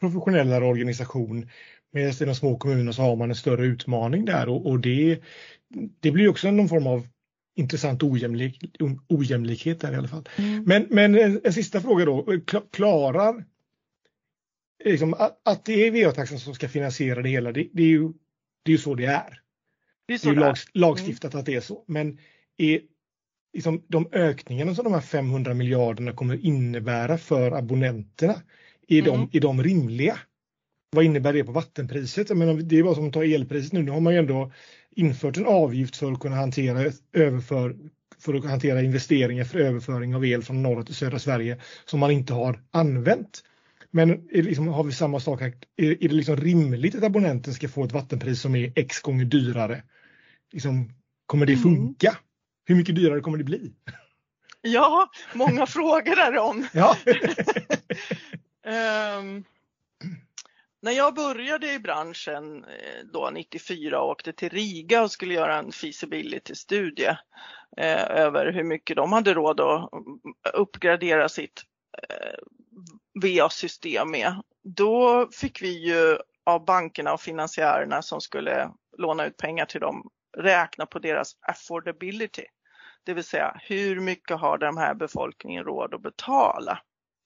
professionellare 0.00 0.64
organisation. 0.64 1.48
Medan 1.92 2.10
i 2.10 2.24
de 2.24 2.34
små 2.34 2.56
kommunerna 2.56 2.92
så 2.92 3.02
har 3.02 3.16
man 3.16 3.30
en 3.30 3.36
större 3.36 3.66
utmaning 3.66 4.24
där 4.24 4.48
och, 4.48 4.66
och 4.66 4.80
det, 4.80 5.20
det 6.00 6.10
blir 6.10 6.28
också 6.28 6.50
någon 6.50 6.68
form 6.68 6.86
av 6.86 7.06
intressant 7.54 8.02
ojämlik, 8.02 8.76
ojämlikhet 9.08 9.80
där 9.80 9.92
i 9.92 9.96
alla 9.96 10.08
fall. 10.08 10.28
Mm. 10.36 10.64
Men, 10.64 10.86
men 10.90 11.14
en, 11.14 11.40
en, 11.44 11.52
sista 11.52 11.80
fråga 11.80 12.04
då, 12.04 12.26
klarar 12.72 13.44
liksom, 14.84 15.14
att, 15.14 15.40
att 15.44 15.64
det 15.64 15.86
är 15.86 15.90
VA-taxan 15.90 16.38
som 16.38 16.54
ska 16.54 16.68
finansiera 16.68 17.22
det 17.22 17.28
hela, 17.28 17.52
det, 17.52 17.68
det, 17.72 17.82
är 17.82 17.88
ju, 17.88 18.12
det 18.62 18.70
är 18.70 18.72
ju 18.72 18.78
så 18.78 18.94
det 18.94 19.04
är. 19.04 19.40
Det 20.06 20.14
är, 20.14 20.18
det 20.24 20.30
är 20.30 20.34
lag, 20.34 20.56
lagstiftat 20.72 21.32
mm. 21.32 21.40
att 21.40 21.46
det 21.46 21.54
är 21.54 21.60
så. 21.60 21.84
Men 21.86 22.18
är, 22.56 22.80
liksom, 23.52 23.82
de 23.88 24.08
ökningarna 24.12 24.74
som 24.74 24.84
de 24.84 24.94
här 24.94 25.00
500 25.00 25.54
miljarderna 25.54 26.12
kommer 26.12 26.46
innebära 26.46 27.18
för 27.18 27.52
abonnenterna, 27.52 28.34
är, 28.88 28.98
mm. 28.98 29.04
de, 29.04 29.36
är 29.36 29.40
de 29.40 29.62
rimliga? 29.62 30.18
Vad 30.90 31.04
innebär 31.04 31.32
det 31.32 31.44
på 31.44 31.52
vattenpriset? 31.52 32.28
Jag 32.28 32.38
menar, 32.38 32.54
det 32.54 32.78
är 32.78 32.82
bara 32.82 32.94
som 32.94 33.06
att 33.06 33.12
ta 33.12 33.24
elpriset 33.24 33.72
nu. 33.72 33.82
Nu 33.82 33.90
har 33.90 34.00
man 34.00 34.12
ju 34.12 34.18
ändå 34.18 34.52
infört 34.96 35.36
en 35.36 35.46
avgift 35.46 35.96
för 35.96 36.12
att 36.12 36.20
kunna 36.20 36.36
hantera 36.36 36.92
överför, 37.12 37.76
för 38.18 38.34
att 38.34 38.44
hantera 38.44 38.82
investeringar 38.82 39.44
för 39.44 39.58
överföring 39.58 40.14
av 40.14 40.26
el 40.26 40.42
från 40.42 40.62
norra 40.62 40.84
till 40.84 40.94
södra 40.94 41.18
Sverige 41.18 41.60
som 41.84 42.00
man 42.00 42.10
inte 42.10 42.34
har 42.34 42.62
använt. 42.70 43.42
Men 43.90 44.28
liksom, 44.32 44.68
har 44.68 44.84
vi 44.84 44.92
samma 44.92 45.20
sak 45.20 45.40
här? 45.40 45.54
Är, 45.76 46.04
är 46.04 46.08
det 46.08 46.14
liksom 46.14 46.36
rimligt 46.36 46.94
att 46.94 47.02
abonnenten 47.04 47.54
ska 47.54 47.68
få 47.68 47.84
ett 47.84 47.92
vattenpris 47.92 48.40
som 48.40 48.54
är 48.56 48.72
x 48.76 49.00
gånger 49.00 49.24
dyrare? 49.24 49.82
Liksom, 50.52 50.92
kommer 51.26 51.46
det 51.46 51.52
mm. 51.52 51.62
funka? 51.62 52.08
Mm. 52.08 52.20
Hur 52.64 52.74
mycket 52.74 52.94
dyrare 52.94 53.20
kommer 53.20 53.38
det 53.38 53.44
bli? 53.44 53.72
Ja, 54.60 55.10
många 55.34 55.66
frågor 55.76 56.16
därom. 56.16 56.66
Ja. 56.72 56.96
um, 59.18 59.44
när 60.82 60.92
jag 60.92 61.14
började 61.14 61.72
i 61.72 61.78
branschen 61.78 62.64
eh, 62.64 63.04
då 63.12 63.30
94 63.32 64.00
och 64.00 64.10
åkte 64.10 64.32
till 64.32 64.48
Riga 64.48 65.02
och 65.02 65.10
skulle 65.10 65.34
göra 65.34 65.58
en 65.58 65.72
feasibility-studie 65.72 67.16
eh, 67.76 68.10
över 68.10 68.52
hur 68.52 68.64
mycket 68.64 68.96
de 68.96 69.12
hade 69.12 69.34
råd 69.34 69.60
att 69.60 69.92
mm, 69.92 70.18
uppgradera 70.54 71.28
sitt 71.28 71.62
eh, 72.08 72.38
VA-system 73.22 74.10
med. 74.10 74.42
Då 74.64 75.28
fick 75.32 75.62
vi 75.62 75.88
ju 75.88 76.18
av 76.44 76.64
bankerna 76.64 77.12
och 77.12 77.20
finansiärerna 77.20 78.02
som 78.02 78.20
skulle 78.20 78.70
låna 78.98 79.26
ut 79.26 79.36
pengar 79.36 79.66
till 79.66 79.80
dem 79.80 80.10
räkna 80.38 80.86
på 80.86 80.98
deras 80.98 81.36
affordability. 81.40 82.44
Det 83.04 83.14
vill 83.14 83.24
säga 83.24 83.56
hur 83.60 84.00
mycket 84.00 84.40
har 84.40 84.58
den 84.58 84.78
här 84.78 84.94
befolkningen 84.94 85.64
råd 85.64 85.94
att 85.94 86.02
betala? 86.02 86.78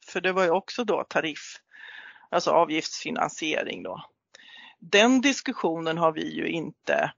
För 0.07 0.21
det 0.21 0.33
var 0.33 0.45
ju 0.45 0.51
också 0.51 0.85
då 0.85 1.05
tariff, 1.05 1.57
alltså 2.31 2.51
avgiftsfinansiering 2.51 3.83
då. 3.83 4.05
Den 4.79 5.21
diskussionen 5.21 5.99
har 5.99 6.13
vi 6.13 6.35
ju 6.35 6.49
inte 6.49 7.13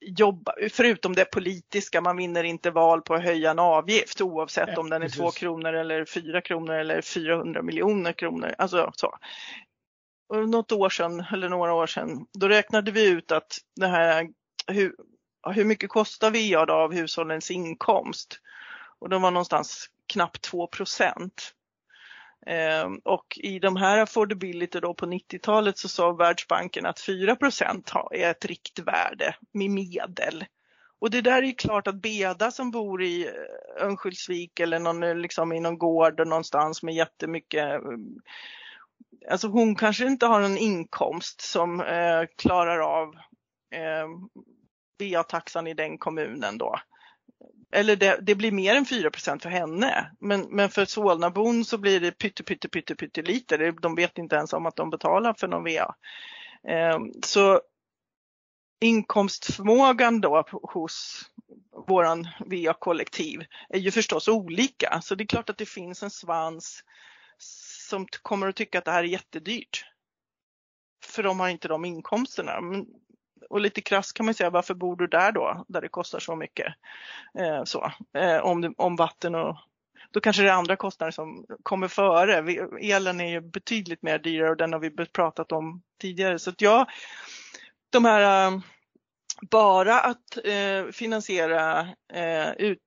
jobba, 0.00 0.52
förutom 0.72 1.14
det 1.14 1.24
politiska, 1.24 2.00
man 2.00 2.16
vinner 2.16 2.44
inte 2.44 2.70
val 2.70 3.02
på 3.02 3.14
att 3.14 3.24
höja 3.24 3.50
en 3.50 3.58
avgift 3.58 4.20
oavsett 4.20 4.68
ja, 4.68 4.80
om 4.80 4.90
den 4.90 5.02
är 5.02 5.06
precis. 5.06 5.20
2 5.20 5.30
kronor 5.30 5.72
eller 5.72 6.04
4 6.04 6.40
kronor 6.40 6.74
eller 6.74 7.02
400 7.02 7.62
miljoner 7.62 8.12
kronor. 8.12 8.54
Alltså 8.58 8.90
så. 8.94 9.18
Och 10.28 10.48
något 10.48 10.72
år 10.72 10.88
sedan, 10.88 11.24
eller 11.32 11.48
några 11.48 11.74
år 11.74 11.86
sedan, 11.86 12.26
då 12.38 12.48
räknade 12.48 12.90
vi 12.90 13.08
ut 13.08 13.32
att 13.32 13.58
det 13.76 13.86
här, 13.86 14.28
hur, 14.66 14.94
hur 15.54 15.64
mycket 15.64 15.90
kostar 15.90 16.30
VA 16.30 16.66
då 16.66 16.74
av 16.74 16.94
hushållens 16.94 17.50
inkomst? 17.50 18.40
Och 18.98 19.08
de 19.08 19.22
var 19.22 19.30
någonstans 19.30 19.90
knappt 20.06 20.42
2 20.42 20.66
procent. 20.66 21.54
Ehm, 22.46 23.00
och 23.04 23.38
i 23.42 23.58
de 23.58 23.76
här 23.76 23.98
affordability 23.98 24.80
då 24.80 24.94
på 24.94 25.06
90-talet 25.06 25.78
så 25.78 25.88
sa 25.88 26.12
Världsbanken 26.12 26.86
att 26.86 27.00
4% 27.00 28.08
är 28.12 28.30
ett 28.30 28.44
riktvärde 28.44 29.34
med 29.52 29.70
medel. 29.70 30.44
Och 30.98 31.10
det 31.10 31.20
där 31.20 31.42
är 31.42 31.46
ju 31.46 31.54
klart 31.54 31.86
att 31.86 32.02
Beda 32.02 32.50
som 32.50 32.70
bor 32.70 33.02
i 33.02 33.26
eh, 33.26 33.84
Örnsköldsvik 33.84 34.60
eller 34.60 34.78
någon, 34.78 35.02
eh, 35.02 35.16
liksom 35.16 35.52
i 35.52 35.60
någon 35.60 35.78
gård 35.78 36.26
någonstans 36.26 36.82
med 36.82 36.94
jättemycket 36.94 37.74
eh, 37.74 37.80
Alltså 39.30 39.48
hon 39.48 39.74
kanske 39.74 40.06
inte 40.06 40.26
har 40.26 40.40
någon 40.40 40.58
inkomst 40.58 41.40
som 41.40 41.80
eh, 41.80 42.22
klarar 42.36 42.78
av 42.78 43.14
eh, 43.74 44.08
VA-taxan 44.98 45.66
i 45.66 45.74
den 45.74 45.98
kommunen 45.98 46.58
då 46.58 46.76
eller 47.76 47.96
det, 47.96 48.18
det, 48.22 48.34
blir 48.34 48.52
mer 48.52 48.74
än 48.74 48.84
4% 48.84 49.38
för 49.42 49.48
henne. 49.48 50.10
Men, 50.20 50.40
men 50.40 50.70
för 50.70 50.84
Solnabon 50.84 51.64
så 51.64 51.78
blir 51.78 52.00
det 52.00 52.12
pytte, 52.12 52.42
pytte, 52.42 52.68
pytte, 52.68 52.94
pytte 52.94 53.22
lite. 53.22 53.56
De 53.70 53.94
vet 53.94 54.18
inte 54.18 54.36
ens 54.36 54.52
om 54.52 54.66
att 54.66 54.76
de 54.76 54.90
betalar 54.90 55.34
för 55.34 55.48
någon 55.48 55.64
VA. 55.64 55.94
Ehm, 56.68 57.12
så 57.24 57.60
inkomstförmågan 58.80 60.20
då 60.20 60.44
hos 60.62 61.22
våran 61.88 62.28
VA-kollektiv 62.40 63.44
är 63.68 63.78
ju 63.78 63.90
förstås 63.90 64.28
olika. 64.28 65.00
Så 65.02 65.14
det 65.14 65.24
är 65.24 65.26
klart 65.26 65.50
att 65.50 65.58
det 65.58 65.68
finns 65.68 66.02
en 66.02 66.10
svans 66.10 66.84
som 67.88 68.06
kommer 68.22 68.48
att 68.48 68.56
tycka 68.56 68.78
att 68.78 68.84
det 68.84 68.90
här 68.90 69.04
är 69.04 69.08
jättedyrt. 69.08 69.84
För 71.04 71.22
de 71.22 71.40
har 71.40 71.48
inte 71.48 71.68
de 71.68 71.84
inkomsterna. 71.84 72.60
Men 72.60 72.86
och 73.50 73.60
lite 73.60 73.80
krass 73.80 74.12
kan 74.12 74.26
man 74.26 74.34
säga, 74.34 74.50
varför 74.50 74.74
bor 74.74 74.96
du 74.96 75.06
där 75.06 75.32
då, 75.32 75.64
där 75.68 75.80
det 75.80 75.88
kostar 75.88 76.18
så 76.18 76.36
mycket? 76.36 76.74
Eh, 77.38 77.64
så, 77.64 77.92
eh, 78.18 78.38
om, 78.38 78.74
om 78.76 78.96
vatten 78.96 79.34
och 79.34 79.56
då 80.10 80.20
kanske 80.20 80.42
det 80.42 80.48
är 80.48 80.52
andra 80.52 80.76
kostnader 80.76 81.10
som 81.10 81.46
kommer 81.62 81.88
före. 81.88 82.42
Vi, 82.42 82.56
elen 82.80 83.20
är 83.20 83.30
ju 83.30 83.40
betydligt 83.40 84.02
mer 84.02 84.18
dyrare 84.18 84.50
och 84.50 84.56
den 84.56 84.72
har 84.72 84.80
vi 84.80 84.90
pratat 84.90 85.52
om 85.52 85.82
tidigare. 86.00 86.38
Så 86.38 86.50
att 86.50 86.60
ja, 86.60 86.86
de 87.90 88.04
här 88.04 88.46
äh, 88.46 88.58
bara 89.50 90.00
att 90.00 90.38
äh, 90.44 90.92
finansiera 90.92 91.80
äh, 92.12 92.52
ut, 92.52 92.78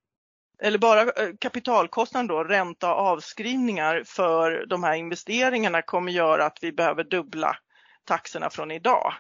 eller 0.62 0.78
bara 0.78 1.12
kapitalkostnaden 1.40 2.28
då, 2.28 2.44
ränta 2.44 2.94
och 2.94 3.02
avskrivningar 3.02 4.04
för 4.06 4.66
de 4.66 4.84
här 4.84 4.96
investeringarna 4.96 5.82
kommer 5.82 6.12
göra 6.12 6.46
att 6.46 6.58
vi 6.62 6.72
behöver 6.72 7.04
dubbla 7.04 7.58
taxorna 8.04 8.50
från 8.50 8.72
idag. 8.72 9.14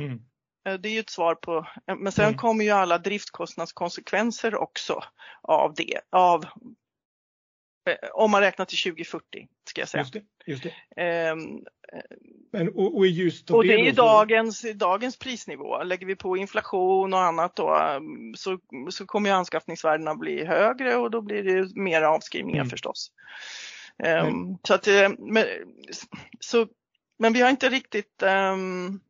Mm. 0.00 0.20
Eh, 0.66 0.74
det 0.74 0.88
är 0.88 0.92
ju 0.92 1.00
ett 1.00 1.10
svar 1.10 1.34
på, 1.34 1.66
eh, 1.86 1.96
men 1.96 2.12
sen 2.12 2.24
mm. 2.24 2.36
kommer 2.36 2.64
ju 2.64 2.70
alla 2.70 2.98
driftkostnadskonsekvenser 2.98 4.54
också 4.54 5.02
av 5.42 5.74
det, 5.74 6.00
av 6.10 6.44
eh, 7.88 8.08
om 8.14 8.30
man 8.30 8.40
räknar 8.40 8.64
till 8.64 8.78
2040 8.78 9.48
ska 9.68 9.80
jag 9.80 9.88
säga. 9.88 10.02
Just 10.02 10.12
det, 10.12 10.22
just 10.46 10.62
det. 10.94 11.30
Um, 11.32 11.64
men, 12.52 12.68
och, 12.68 12.96
och, 12.96 13.06
just 13.06 13.50
och 13.50 13.66
det, 13.66 13.74
är 13.74 13.84
ju 13.84 13.92
dagens, 13.92 14.66
dagens 14.74 15.18
prisnivå. 15.18 15.82
Lägger 15.82 16.06
vi 16.06 16.16
på 16.16 16.36
inflation 16.36 17.14
och 17.14 17.20
annat 17.20 17.56
då 17.56 18.00
så, 18.36 18.58
så 18.90 19.06
kommer 19.06 19.30
ju 19.30 19.36
anskaffningsvärdena 19.36 20.14
bli 20.14 20.44
högre 20.44 20.96
och 20.96 21.10
då 21.10 21.20
blir 21.20 21.42
det 21.42 21.76
mer 21.76 22.02
avskrivningar 22.02 22.60
mm. 22.60 22.70
förstås. 22.70 23.12
Um, 23.98 24.08
mm. 24.08 24.58
så 24.62 24.74
att, 24.74 24.88
men, 25.18 25.44
så, 26.40 26.66
men 27.18 27.32
vi 27.32 27.40
har 27.40 27.50
inte 27.50 27.68
riktigt 27.68 28.22
um, 28.22 29.00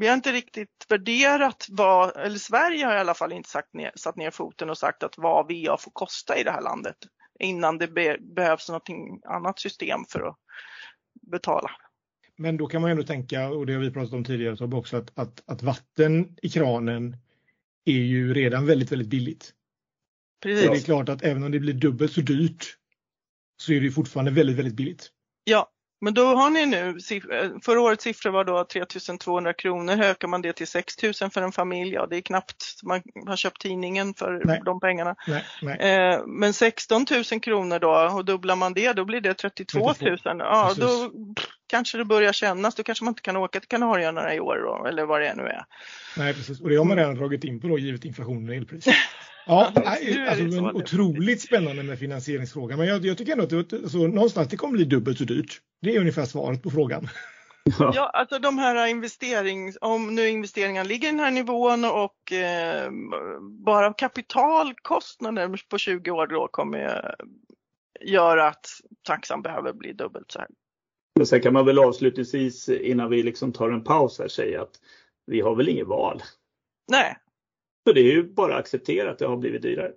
vi 0.00 0.06
har 0.06 0.14
inte 0.14 0.32
riktigt 0.32 0.86
värderat 0.88 1.66
vad, 1.70 2.16
eller 2.16 2.38
Sverige 2.38 2.84
har 2.84 2.96
i 2.96 2.98
alla 2.98 3.14
fall 3.14 3.32
inte 3.32 3.48
sagt 3.48 3.74
ner, 3.74 3.92
satt 3.96 4.16
ner 4.16 4.30
foten 4.30 4.70
och 4.70 4.78
sagt 4.78 5.02
att 5.02 5.18
vad 5.18 5.46
VA 5.46 5.76
får 5.76 5.90
kosta 5.90 6.38
i 6.38 6.42
det 6.42 6.50
här 6.50 6.62
landet 6.62 6.96
innan 7.40 7.78
det 7.78 7.88
be, 7.88 8.18
behövs 8.20 8.68
något 8.68 8.88
annat 9.28 9.58
system 9.58 10.04
för 10.08 10.28
att 10.28 10.36
betala. 11.30 11.70
Men 12.36 12.56
då 12.56 12.66
kan 12.66 12.82
man 12.82 12.90
ändå 12.90 13.02
tänka, 13.02 13.48
och 13.48 13.66
det 13.66 13.72
har 13.72 13.80
vi 13.80 13.90
pratat 13.90 14.12
om 14.12 14.24
tidigare 14.24 14.76
också, 14.76 14.96
att, 14.96 15.18
att, 15.18 15.42
att 15.46 15.62
vatten 15.62 16.36
i 16.42 16.48
kranen 16.48 17.16
är 17.84 17.92
ju 17.92 18.34
redan 18.34 18.66
väldigt, 18.66 18.92
väldigt 18.92 19.08
billigt. 19.08 19.52
Precis. 20.42 20.68
Och 20.68 20.74
det 20.74 20.80
är 20.80 20.84
klart 20.84 21.08
att 21.08 21.22
även 21.22 21.42
om 21.42 21.52
det 21.52 21.60
blir 21.60 21.74
dubbelt 21.74 22.12
så 22.12 22.20
dyrt 22.20 22.76
så 23.56 23.72
är 23.72 23.80
det 23.80 23.90
fortfarande 23.90 24.30
väldigt, 24.30 24.56
väldigt 24.56 24.74
billigt. 24.74 25.10
Ja, 25.44 25.70
men 26.00 26.14
då 26.14 26.24
har 26.24 26.50
ni 26.50 26.66
nu, 26.66 26.88
eh, 26.88 27.50
förra 27.62 27.80
årets 27.80 28.04
siffra 28.04 28.30
var 28.30 28.44
då 28.44 28.64
3200 28.64 29.52
kronor, 29.52 30.02
ökar 30.02 30.28
man 30.28 30.42
det 30.42 30.52
till 30.52 30.66
6000 30.66 31.30
för 31.30 31.42
en 31.42 31.52
familj, 31.52 31.94
ja 31.94 32.06
det 32.06 32.16
är 32.16 32.20
knappt 32.20 32.64
man 32.82 33.02
har 33.26 33.36
köpt 33.36 33.60
tidningen 33.60 34.14
för 34.14 34.42
nej. 34.44 34.62
de 34.64 34.80
pengarna. 34.80 35.14
Nej, 35.26 35.44
nej. 35.62 35.78
Eh, 35.78 36.26
men 36.26 36.52
16 36.52 37.06
000 37.32 37.40
kronor 37.40 37.78
då 37.78 38.16
och 38.16 38.24
dubblar 38.24 38.56
man 38.56 38.74
det 38.74 38.92
då 38.92 39.04
blir 39.04 39.20
det 39.20 39.34
32 39.34 39.78
000. 39.86 39.94
32. 39.94 40.20
Ja, 40.38 40.74
då 40.76 41.12
kanske 41.66 41.98
det 41.98 42.04
börjar 42.04 42.32
kännas, 42.32 42.74
då 42.74 42.82
kanske 42.82 43.04
man 43.04 43.12
inte 43.12 43.22
kan 43.22 43.36
åka 43.36 43.60
till 43.60 43.68
Kanarieöarna 43.68 44.34
i 44.34 44.40
år 44.40 44.56
då, 44.56 44.86
eller 44.86 45.04
vad 45.04 45.20
det 45.20 45.34
nu 45.34 45.42
är. 45.42 45.64
Nej 46.16 46.34
precis, 46.34 46.60
och 46.60 46.68
det 46.68 46.76
har 46.76 46.84
man 46.84 46.96
redan 46.96 47.14
dragit 47.14 47.44
in 47.44 47.60
på 47.60 47.68
då 47.68 47.78
givet 47.78 48.04
inflationen 48.04 48.48
och 48.48 48.54
elpriset. 48.54 48.94
Ja, 49.48 49.72
alltså, 49.74 50.62
men 50.62 50.76
otroligt 50.76 51.40
spännande 51.40 51.82
med 51.82 51.98
finansieringsfrågan. 51.98 52.78
Men 52.78 52.88
jag, 52.88 53.06
jag 53.06 53.18
tycker 53.18 53.32
ändå 53.32 53.44
att 53.44 53.70
det, 53.70 53.76
alltså, 53.76 53.98
någonstans 53.98 54.48
det 54.48 54.56
kommer 54.56 54.72
bli 54.72 54.84
dubbelt 54.84 55.18
så 55.18 55.24
dyrt. 55.24 55.60
Det 55.82 55.96
är 55.96 56.00
ungefär 56.00 56.24
svaret 56.24 56.62
på 56.62 56.70
frågan. 56.70 57.08
Ja, 57.78 58.10
alltså 58.14 58.38
de 58.38 58.58
här 58.58 58.86
investerings, 58.86 59.78
om 59.80 60.14
nu 60.14 60.28
investeringarna 60.28 60.88
ligger 60.88 61.08
i 61.08 61.10
den 61.10 61.20
här 61.20 61.30
nivån 61.30 61.84
och 61.84 62.32
eh, 62.32 62.90
bara 63.40 63.92
kapitalkostnader 63.92 65.60
på 65.70 65.78
20 65.78 66.10
år 66.10 66.26
då 66.26 66.48
kommer 66.48 67.14
göra 68.00 68.48
att 68.48 68.66
taxan 69.02 69.42
behöver 69.42 69.72
bli 69.72 69.92
dubbelt 69.92 70.30
så 70.30 70.38
här. 70.38 70.48
Men 71.16 71.26
sen 71.26 71.40
kan 71.40 71.52
man 71.52 71.66
väl 71.66 71.78
avslutningsvis 71.78 72.68
innan 72.68 73.10
vi 73.10 73.22
liksom 73.22 73.52
tar 73.52 73.70
en 73.70 73.84
paus 73.84 74.18
här 74.18 74.28
säga 74.28 74.62
att 74.62 74.74
vi 75.26 75.40
har 75.40 75.54
väl 75.54 75.68
inget 75.68 75.86
val. 75.86 76.22
Nej, 76.90 77.16
så 77.88 77.92
det 77.92 78.00
är 78.00 78.12
ju 78.12 78.22
bara 78.22 78.54
att 78.54 78.60
acceptera 78.60 79.10
att 79.10 79.18
det 79.18 79.26
har 79.26 79.36
blivit 79.36 79.62
dyrare. 79.62 79.90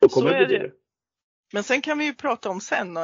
Och 0.00 0.10
kommer 0.10 0.30
så 0.30 0.36
bli 0.36 0.56
dyrare. 0.56 0.70
Men 1.52 1.64
sen 1.64 1.82
kan 1.82 1.98
vi 1.98 2.04
ju 2.04 2.14
prata 2.14 2.50
om 2.50 2.60
sen 2.60 2.98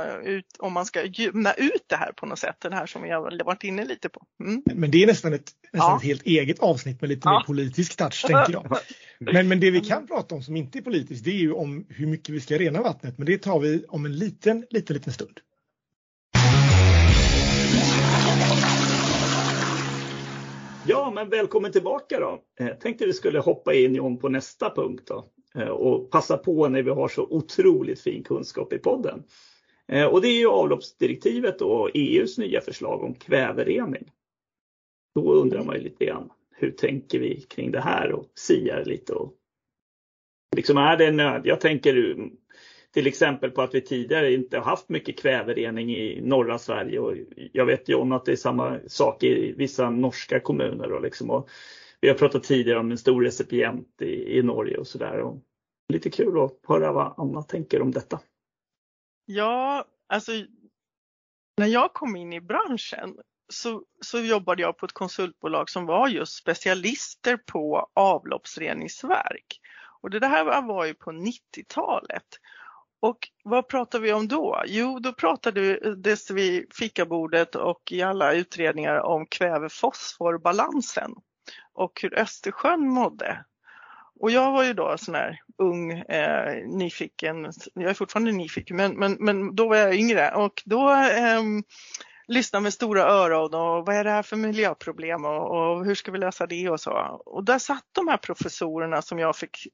om 0.59 0.73
man 0.73 0.87
ska 0.87 1.05
gymna 1.05 1.53
ut 1.53 1.85
det 1.87 1.97
här 1.97 2.13
på 2.13 2.27
något 2.27 2.39
sätt, 2.39 2.57
det 2.61 2.75
här 2.75 2.87
som 2.87 3.03
vi 3.03 3.11
har 3.11 3.45
varit 3.45 3.65
inne 3.65 3.85
lite 3.85 4.09
på. 4.09 4.23
Mm. 4.45 4.63
Men 4.75 4.91
det 4.91 5.03
är 5.03 5.07
nästan, 5.07 5.33
ett, 5.33 5.51
nästan 5.73 5.91
ja. 5.91 5.97
ett 5.97 6.03
helt 6.03 6.23
eget 6.23 6.59
avsnitt 6.59 7.01
med 7.01 7.11
lite 7.11 7.21
ja. 7.25 7.39
mer 7.39 7.45
politisk 7.47 7.97
touch 7.97 8.27
tänker 8.27 8.53
jag. 8.53 8.79
Men, 9.19 9.49
men 9.49 9.61
det 9.61 9.71
vi 9.71 9.81
kan 9.81 10.07
prata 10.07 10.35
om 10.35 10.43
som 10.43 10.57
inte 10.57 10.79
är 10.79 10.83
politiskt 10.83 11.25
det 11.25 11.31
är 11.31 11.41
ju 11.41 11.53
om 11.53 11.87
hur 11.89 12.07
mycket 12.07 12.35
vi 12.35 12.41
ska 12.41 12.59
rena 12.59 12.83
vattnet 12.83 13.19
men 13.19 13.27
det 13.27 13.39
tar 13.39 13.61
vi 13.61 13.85
om 13.89 14.05
en 14.05 14.17
liten, 14.17 14.67
liten, 14.71 14.95
liten 14.95 15.13
stund. 15.13 15.41
Ja, 20.87 21.13
men 21.15 21.29
välkommen 21.29 21.73
tillbaka 21.73 22.21
då. 22.21 22.43
Jag 22.59 22.81
tänkte 22.81 23.07
vi 23.07 23.13
skulle 23.13 23.39
hoppa 23.39 23.75
in 23.75 23.95
John 23.95 24.19
på 24.19 24.29
nästa 24.29 24.71
punkt 24.71 25.03
då 25.07 25.29
eh, 25.55 25.69
och 25.69 26.11
passa 26.11 26.39
på 26.39 26.69
när 26.69 26.83
vi 26.83 26.91
har 26.91 27.09
så 27.09 27.27
otroligt 27.31 28.01
fin 28.01 28.23
kunskap 28.23 28.73
i 28.73 28.79
podden. 28.79 29.23
Eh, 29.89 30.07
och 30.07 30.21
det 30.23 30.29
är 30.29 30.39
ju 30.39 30.49
avloppsdirektivet 30.49 31.61
och 31.61 31.91
EUs 31.95 32.39
nya 32.39 32.61
förslag 32.61 33.03
om 33.03 33.15
kväverening. 33.15 34.11
Då 35.15 35.33
undrar 35.33 35.65
man 35.65 35.77
ju 35.77 35.83
lite 35.83 36.05
grann, 36.05 36.31
hur 36.51 36.71
tänker 36.71 37.19
vi 37.19 37.41
kring 37.41 37.71
det 37.71 37.81
här 37.81 38.13
och 38.13 38.27
siar 38.35 38.85
lite 38.85 39.13
och 39.13 39.35
liksom 40.57 40.77
är 40.77 40.97
det 40.97 41.11
nöd? 41.11 41.43
Jag 41.45 41.61
tänker 41.61 42.17
till 42.93 43.07
exempel 43.07 43.51
på 43.51 43.63
att 43.63 43.75
vi 43.75 43.81
tidigare 43.81 44.33
inte 44.33 44.59
har 44.59 44.65
haft 44.65 44.89
mycket 44.89 45.19
kväverening 45.19 45.97
i 45.97 46.21
norra 46.21 46.59
Sverige 46.59 46.99
och 46.99 47.15
jag 47.53 47.67
vet 47.67 47.89
ju 47.89 47.95
om 47.95 48.13
att 48.13 48.25
det 48.25 48.33
är 48.33 48.37
samma 48.37 48.79
sak 48.87 49.23
i 49.23 49.55
vissa 49.57 49.91
norska 49.91 50.41
kommuner 50.41 50.93
och 50.93 51.03
liksom 51.03 51.31
och 51.31 51.49
vi 52.01 52.09
har 52.09 52.15
pratat 52.15 52.43
tidigare 52.43 52.79
om 52.79 52.91
en 52.91 52.99
stor 52.99 53.23
recipient 53.23 54.03
i, 54.03 54.39
i 54.39 54.43
Norge 54.43 54.77
och 54.77 54.87
sådär. 54.87 55.41
Lite 55.89 56.11
kul 56.11 56.41
att 56.41 56.59
höra 56.69 56.93
vad 56.93 57.15
Anna 57.17 57.43
tänker 57.43 57.83
om 57.83 57.91
detta. 57.91 58.21
Ja, 59.25 59.85
alltså 60.09 60.33
när 61.57 61.67
jag 61.67 61.93
kom 61.93 62.17
in 62.17 62.33
i 62.33 62.41
branschen 62.41 63.17
så, 63.49 63.85
så 64.01 64.19
jobbade 64.19 64.63
jag 64.63 64.79
på 64.79 64.87
ett 64.87 64.93
konsultbolag 64.93 65.71
som 65.71 65.87
var 65.87 66.09
just 66.09 66.33
specialister 66.33 67.37
på 67.37 67.91
avloppsreningsverk. 67.95 69.61
Och 70.01 70.11
det 70.11 70.27
här 70.27 70.63
var 70.63 70.85
ju 70.85 70.95
på 70.95 71.11
90-talet. 71.11 72.27
Och 73.03 73.29
vad 73.45 73.69
pratar 73.69 73.99
vi 73.99 74.13
om 74.13 74.29
då? 74.29 74.63
Jo, 74.67 74.99
då 74.99 75.13
pratade 75.13 75.61
vi 75.61 75.97
vid 76.31 76.75
fikabordet 76.75 77.55
och 77.55 77.93
i 77.93 78.03
alla 78.03 78.33
utredningar 78.33 79.01
om 79.01 79.27
kväve-fosforbalansen 79.27 81.15
och 81.73 82.01
hur 82.03 82.19
Östersjön 82.19 82.89
mådde. 82.89 83.45
Och 84.21 84.31
jag 84.31 84.53
var 84.53 84.65
ju 84.65 84.73
då 84.73 84.99
sån 84.99 85.15
här 85.15 85.41
ung, 85.59 85.93
eh, 85.93 86.67
nyfiken, 86.67 87.53
jag 87.75 87.91
är 87.91 87.95
fortfarande 87.95 88.33
nyfiken, 88.33 88.77
men, 88.77 88.93
men, 88.93 89.17
men 89.21 89.57
då 89.57 89.69
var 89.69 89.77
jag 89.77 89.95
yngre 89.95 90.31
och 90.35 90.63
då 90.65 90.91
eh, 90.91 91.43
lyssnade 92.27 92.63
med 92.63 92.73
stora 92.73 93.03
öron 93.03 93.55
och 93.55 93.87
vad 93.87 93.97
är 93.97 94.05
det 94.05 94.11
här 94.11 94.23
för 94.23 94.37
miljöproblem 94.37 95.25
och, 95.25 95.51
och, 95.51 95.85
hur 95.85 95.95
ska 95.95 96.13
vi 96.13 96.19
lösa 96.19 96.47
det 96.47 96.71
och 96.71 96.81
så. 96.81 96.93
Och 97.27 97.45
där 97.45 97.59
satt 97.59 97.87
de 97.93 98.09
här 98.09 98.17
professorerna 98.17 99.03
som 99.03 99.19
jag 99.19 99.37
fick 99.37 99.67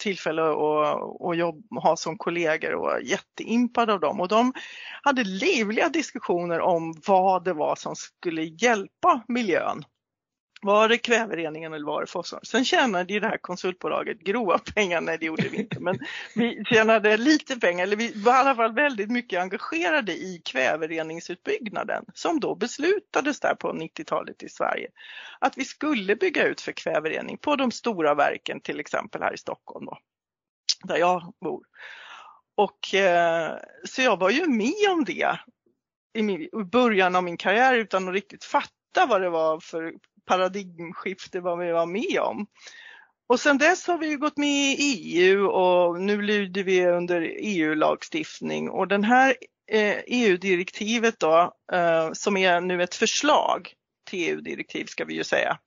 tillfälle 0.00 0.42
att, 0.42 1.26
att 1.28 1.36
jobba, 1.36 1.80
ha 1.80 1.96
som 1.96 2.18
kollegor 2.18 2.74
och 2.74 2.82
var 2.82 2.98
jätteimpad 2.98 3.90
av 3.90 4.00
dem. 4.00 4.20
Och 4.20 4.28
de 4.28 4.52
hade 5.02 5.24
livliga 5.24 5.88
diskussioner 5.88 6.60
om 6.60 6.94
vad 7.06 7.44
det 7.44 7.52
var 7.52 7.76
som 7.76 7.96
skulle 7.96 8.42
hjälpa 8.42 9.22
miljön. 9.28 9.84
Var 10.62 10.88
det 10.88 10.98
kvävereningen 10.98 11.72
eller 11.72 11.86
var 11.86 12.00
det 12.00 12.06
fosfor? 12.06 12.40
Sen 12.42 12.64
tjänade 12.64 13.12
ju 13.12 13.20
det 13.20 13.26
här 13.26 13.38
konsultbolaget 13.38 14.20
grova 14.20 14.58
pengar, 14.58 15.00
nej 15.00 15.18
det 15.18 15.26
gjorde 15.26 15.48
vi 15.48 15.56
inte, 15.56 15.80
men 15.80 15.98
vi 16.34 16.64
tjänade 16.64 17.16
lite 17.16 17.56
pengar, 17.60 17.82
eller 17.82 17.96
vi 17.96 18.12
var 18.22 18.32
i 18.32 18.36
alla 18.36 18.54
fall 18.54 18.74
väldigt 18.74 19.10
mycket 19.10 19.40
engagerade 19.40 20.12
i 20.12 20.42
kvävereningsutbyggnaden 20.44 22.04
som 22.14 22.40
då 22.40 22.54
beslutades 22.54 23.40
där 23.40 23.54
på 23.54 23.72
90-talet 23.72 24.42
i 24.42 24.48
Sverige. 24.48 24.88
Att 25.38 25.58
vi 25.58 25.64
skulle 25.64 26.16
bygga 26.16 26.46
ut 26.46 26.60
för 26.60 26.72
kväverening 26.72 27.38
på 27.38 27.56
de 27.56 27.70
stora 27.70 28.14
verken, 28.14 28.60
till 28.60 28.80
exempel 28.80 29.22
här 29.22 29.34
i 29.34 29.38
Stockholm 29.38 29.86
då, 29.86 29.98
där 30.84 30.96
jag 30.96 31.34
bor. 31.40 31.64
Och 32.54 32.94
eh, 32.94 33.56
så 33.84 34.02
jag 34.02 34.18
var 34.18 34.30
ju 34.30 34.46
med 34.46 34.90
om 34.90 35.04
det 35.04 35.38
i 36.14 36.48
början 36.64 37.16
av 37.16 37.24
min 37.24 37.36
karriär 37.36 37.74
utan 37.74 38.08
att 38.08 38.14
riktigt 38.14 38.44
fatta 38.44 39.06
vad 39.08 39.20
det 39.20 39.30
var 39.30 39.60
för 39.60 39.92
paradigmskifte 40.24 41.40
vad 41.40 41.58
vi 41.58 41.72
var 41.72 41.86
med 41.86 42.20
om. 42.20 42.46
Och 43.30 43.40
sen 43.40 43.58
dess 43.58 43.86
har 43.86 43.98
vi 43.98 44.14
gått 44.14 44.36
med 44.36 44.48
i 44.48 44.76
EU 44.80 45.46
och 45.46 46.00
nu 46.00 46.22
lyder 46.22 46.62
vi 46.62 46.86
under 46.86 47.20
EU-lagstiftning 47.38 48.70
och 48.70 48.88
den 48.88 49.04
här 49.04 49.36
eh, 49.70 49.90
e 49.90 50.04
EU-direktivet 50.06 51.20
då 51.20 51.54
eh, 51.72 52.12
som 52.12 52.36
är 52.36 52.60
nu 52.60 52.82
ett 52.82 52.94
förslag 52.94 53.74
till 54.06 54.28
EU-direktiv 54.28 54.84
ska 54.84 55.04
vi 55.04 55.14
ju 55.14 55.24
säga. 55.24 55.58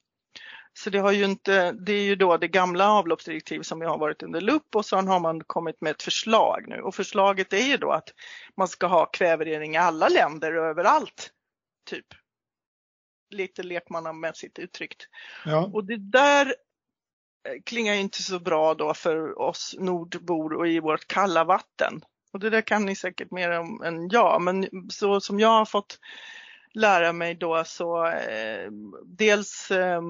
Så 0.73 0.89
det 0.89 0.99
har 0.99 1.11
ju 1.11 1.25
inte, 1.25 1.71
det 1.71 1.93
är 1.93 2.03
ju 2.03 2.15
då 2.15 2.37
det 2.37 2.47
gamla 2.47 2.91
avloppsdirektivet 2.91 3.65
som 3.65 3.81
har 3.81 3.97
varit 3.97 4.23
under 4.23 4.41
lupp 4.41 4.75
och 4.75 4.85
sen 4.85 5.07
har 5.07 5.19
man 5.19 5.43
kommit 5.43 5.81
med 5.81 5.91
ett 5.91 6.03
förslag 6.03 6.65
nu 6.67 6.81
och 6.81 6.95
förslaget 6.95 7.53
är 7.53 7.67
ju 7.67 7.77
då 7.77 7.91
att 7.91 8.09
man 8.57 8.67
ska 8.67 8.87
ha 8.87 9.05
kväverening 9.05 9.75
i 9.75 9.77
alla 9.77 10.07
länder 10.07 10.53
överallt. 10.53 11.29
Typ 11.89 12.05
lite 13.33 13.63
lekmannamässigt 13.63 14.59
uttryckt. 14.59 15.07
Ja. 15.45 15.69
Och 15.73 15.85
det 15.85 15.97
där 15.97 16.45
eh, 16.45 17.61
klingar 17.65 17.93
inte 17.93 18.23
så 18.23 18.39
bra 18.39 18.73
då 18.73 18.93
för 18.93 19.39
oss 19.39 19.75
nordbor 19.79 20.53
och 20.53 20.67
i 20.67 20.79
vårt 20.79 21.07
kalla 21.07 21.43
vatten. 21.43 22.01
Och 22.33 22.39
det 22.39 22.49
där 22.49 22.61
kan 22.61 22.85
ni 22.85 22.95
säkert 22.95 23.31
mer 23.31 23.59
om 23.59 23.83
än 23.83 24.09
jag, 24.09 24.41
men 24.41 24.67
så 24.89 25.21
som 25.21 25.39
jag 25.39 25.49
har 25.49 25.65
fått 25.65 25.99
lära 26.73 27.13
mig 27.13 27.35
då 27.35 27.63
så 27.65 28.07
eh, 28.07 28.71
dels 29.05 29.71
eh, 29.71 30.01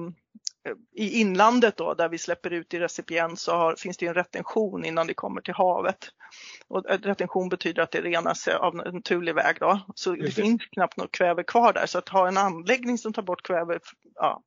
i 0.92 1.20
inlandet 1.20 1.76
då 1.76 1.94
där 1.94 2.08
vi 2.08 2.18
släpper 2.18 2.50
ut 2.50 2.74
i 2.74 2.78
recipient 2.78 3.40
så 3.40 3.52
har, 3.52 3.76
finns 3.76 3.96
det 3.96 4.06
en 4.06 4.14
retention 4.14 4.84
innan 4.84 5.06
det 5.06 5.14
kommer 5.14 5.40
till 5.40 5.54
havet. 5.54 6.08
Och 6.68 6.84
retention 6.84 7.48
betyder 7.48 7.82
att 7.82 7.90
det 7.90 8.00
renas 8.00 8.48
av 8.48 8.74
naturlig 8.74 9.34
väg 9.34 9.56
då. 9.60 9.80
Så 9.94 10.10
det, 10.10 10.22
det 10.22 10.30
finns 10.30 10.66
knappt 10.66 10.96
något 10.96 11.12
kväve 11.12 11.42
kvar 11.44 11.72
där 11.72 11.86
så 11.86 11.98
att 11.98 12.08
ha 12.08 12.28
en 12.28 12.36
anläggning 12.36 12.98
som 12.98 13.12
tar 13.12 13.22
bort 13.22 13.42
kväve 13.42 13.78
ja, 14.14 14.42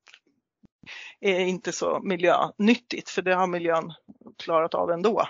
är 1.19 1.39
inte 1.39 1.71
så 1.71 1.99
miljönyttigt 2.03 3.09
för 3.09 3.21
det 3.21 3.35
har 3.35 3.47
miljön 3.47 3.93
klarat 4.37 4.73
av 4.73 4.91
ändå. 4.91 5.27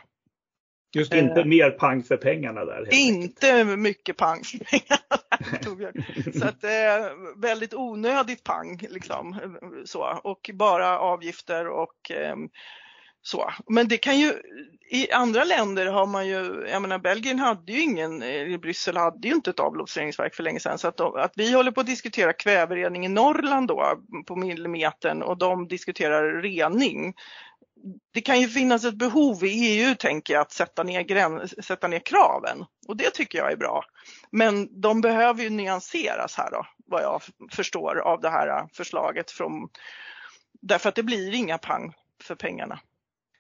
Just 0.98 1.14
inte 1.14 1.40
eh, 1.40 1.46
mer 1.46 1.72
pang 1.72 2.04
för 2.04 2.18
pengarna 2.18 2.66
där. 2.66 2.94
Inte 2.94 3.64
mycket 3.64 4.18
pang 4.18 4.44
för 4.44 4.58
pengarna. 4.58 5.00
så 6.40 6.48
att 6.48 6.64
eh, 6.64 7.42
väldigt 7.42 7.74
onödigt 7.74 8.44
pang 8.44 8.80
liksom 8.90 9.40
så 9.86 10.20
och 10.24 10.50
bara 10.54 11.00
avgifter 11.00 11.68
och 11.68 12.12
eh, 12.12 12.36
så. 13.22 13.52
Men 13.68 13.88
det 13.88 13.98
kan 13.98 14.20
ju, 14.20 14.34
i 14.90 15.12
andra 15.12 15.44
länder 15.44 15.86
har 15.86 16.06
man 16.06 16.28
ju, 16.28 16.68
jag 16.72 16.82
menar 16.82 17.00
Belgien 17.00 17.40
hade 17.40 17.72
ju 17.72 17.82
ingen, 17.82 18.24
i 18.24 18.58
Bryssel 18.58 18.98
hade 18.98 19.28
ju 19.28 19.34
inte 19.34 19.50
ett 19.50 19.60
avloppsreningsverk 19.60 20.36
för 20.36 20.44
länge 20.44 20.60
sedan. 20.60 20.78
Så 20.78 20.88
att, 20.88 21.02
att 21.02 21.34
vi 21.36 21.54
håller 21.54 21.72
på 21.72 21.82
att 21.82 21.88
diskutera 21.88 22.34
kväverening 22.34 23.06
i 23.06 23.10
Norrland 23.10 23.68
då 23.68 24.02
på 24.28 24.36
millimetern 24.36 25.22
och 25.22 25.38
de 25.38 25.68
diskuterar 25.68 26.42
rening 26.42 27.14
det 28.14 28.22
kan 28.22 28.42
ju 28.42 28.48
finnas 28.48 28.86
ett 28.86 28.96
behov 28.96 29.44
i 29.44 29.50
EU, 29.50 29.96
tänker 29.96 30.34
jag, 30.34 30.42
att 30.42 30.52
sätta 30.52 30.84
ner, 30.84 31.02
gräns, 31.02 31.66
sätta 31.66 31.88
ner 31.88 32.00
kraven. 32.00 32.66
Och 32.88 32.98
det 32.98 33.10
tycker 33.10 33.40
jag 33.40 33.52
är 33.52 33.58
bra. 33.58 33.84
Men 34.32 34.82
de 34.82 35.02
behöver 35.02 35.44
ju 35.44 35.50
nyanseras 35.50 36.36
här 36.36 36.52
då, 36.52 36.66
vad 36.86 37.04
jag 37.04 37.22
förstår 37.52 38.00
av 38.00 38.22
det 38.22 38.30
här 38.30 38.48
äh, 38.48 38.68
förslaget. 38.74 39.32
Från, 39.32 39.70
därför 40.62 40.90
att 40.90 40.96
det 40.96 41.04
blir 41.04 41.34
inga 41.34 41.58
pang 41.58 41.94
för 42.24 42.36
pengarna. 42.36 42.80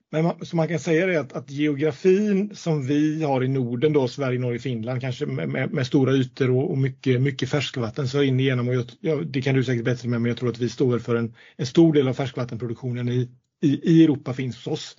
Men 0.10 0.24
man, 0.24 0.46
så 0.46 0.56
man 0.56 0.68
kan 0.68 0.80
säga 0.80 1.06
det 1.06 1.20
att, 1.20 1.34
att, 1.34 1.50
geografin 1.50 2.56
som 2.56 2.88
vi 2.88 3.24
har 3.24 3.44
i 3.44 3.48
Norden, 3.48 3.94
då 3.94 4.08
Sverige, 4.08 4.40
Norge, 4.40 4.60
Finland, 4.60 5.02
kanske 5.02 5.26
med, 5.26 5.50
med, 5.50 5.74
med 5.74 5.88
stora 5.88 6.12
ytor 6.12 6.52
och, 6.52 6.72
och, 6.72 6.78
mycket, 6.78 7.22
mycket 7.22 7.50
färskvatten 7.50 8.08
så 8.08 8.24
in 8.24 8.40
igenom. 8.40 8.68
Och 8.68 8.76
jag, 8.76 8.86
ja, 9.00 9.16
det 9.16 9.42
kan 9.42 9.56
du 9.56 9.64
säkert 9.64 9.86
bättre 9.86 10.10
med, 10.10 10.22
men 10.22 10.30
jag 10.30 10.38
tror 10.38 10.50
att 10.50 10.60
vi 10.60 10.70
står 10.70 11.00
för 11.00 11.16
en, 11.16 11.36
en 11.56 11.66
stor 11.66 11.94
del 11.94 12.08
av 12.08 12.14
färskvattenproduktionen 12.14 13.10
i, 13.10 13.30
i, 13.62 13.92
i 13.92 14.04
Europa 14.04 14.34
finns 14.34 14.56
hos 14.56 14.68
oss 14.68 14.98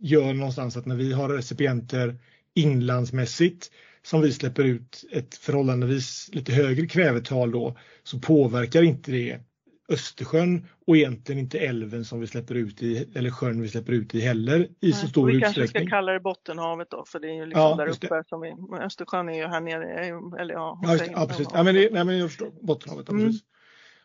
gör 0.00 0.34
någonstans 0.34 0.76
att 0.76 0.86
när 0.86 0.96
vi 0.96 1.12
har 1.12 1.28
recipienter 1.28 2.16
inlandsmässigt 2.54 3.70
som 4.02 4.20
vi 4.20 4.32
släpper 4.32 4.64
ut 4.64 5.04
ett 5.12 5.34
förhållandevis 5.34 6.30
lite 6.32 6.52
högre 6.52 6.86
kvävetal 6.86 7.50
då 7.50 7.76
så 8.02 8.18
påverkar 8.18 8.82
inte 8.82 9.12
det 9.12 9.40
Östersjön 9.90 10.66
och 10.86 10.96
egentligen 10.96 11.38
inte 11.38 11.58
älven 11.58 12.04
som 12.04 12.20
vi 12.20 12.26
släpper 12.26 12.54
ut 12.54 12.82
i 12.82 13.08
eller 13.14 13.30
sjön 13.30 13.62
vi 13.62 13.68
släpper 13.68 13.92
ut 13.92 14.14
i 14.14 14.20
heller 14.20 14.68
i 14.80 14.92
så 14.92 15.06
stor 15.08 15.26
vi 15.26 15.32
utsträckning. 15.32 15.62
Vi 15.62 15.68
kanske 15.68 15.78
ska 15.78 15.96
kalla 15.96 16.12
det 16.12 16.20
Bottenhavet 16.20 16.90
då 16.90 17.04
för 17.06 17.20
det 17.20 17.28
är 17.28 17.34
ju 17.34 17.46
liksom 17.46 17.62
ja, 17.62 17.76
där 17.76 17.86
uppe 17.86 18.24
som 18.28 18.40
vi, 18.40 18.54
Östersjön 18.84 19.28
är 19.28 19.36
ju 19.36 19.46
här 19.46 19.60
nere 19.60 20.40
eller 20.40 20.54
ja. 20.54 20.80
Ja, 20.82 20.98
ja 21.12 21.26
precis. 21.26 21.48
Ja, 21.52 21.62
men 21.62 21.74
det, 21.74 21.92
nej, 21.92 22.04
men 22.04 22.18
jag 22.18 22.28
förstår 22.28 22.50
Bottenhavet. 22.60 23.08
Mm. 23.08 23.26
Precis. 23.26 23.42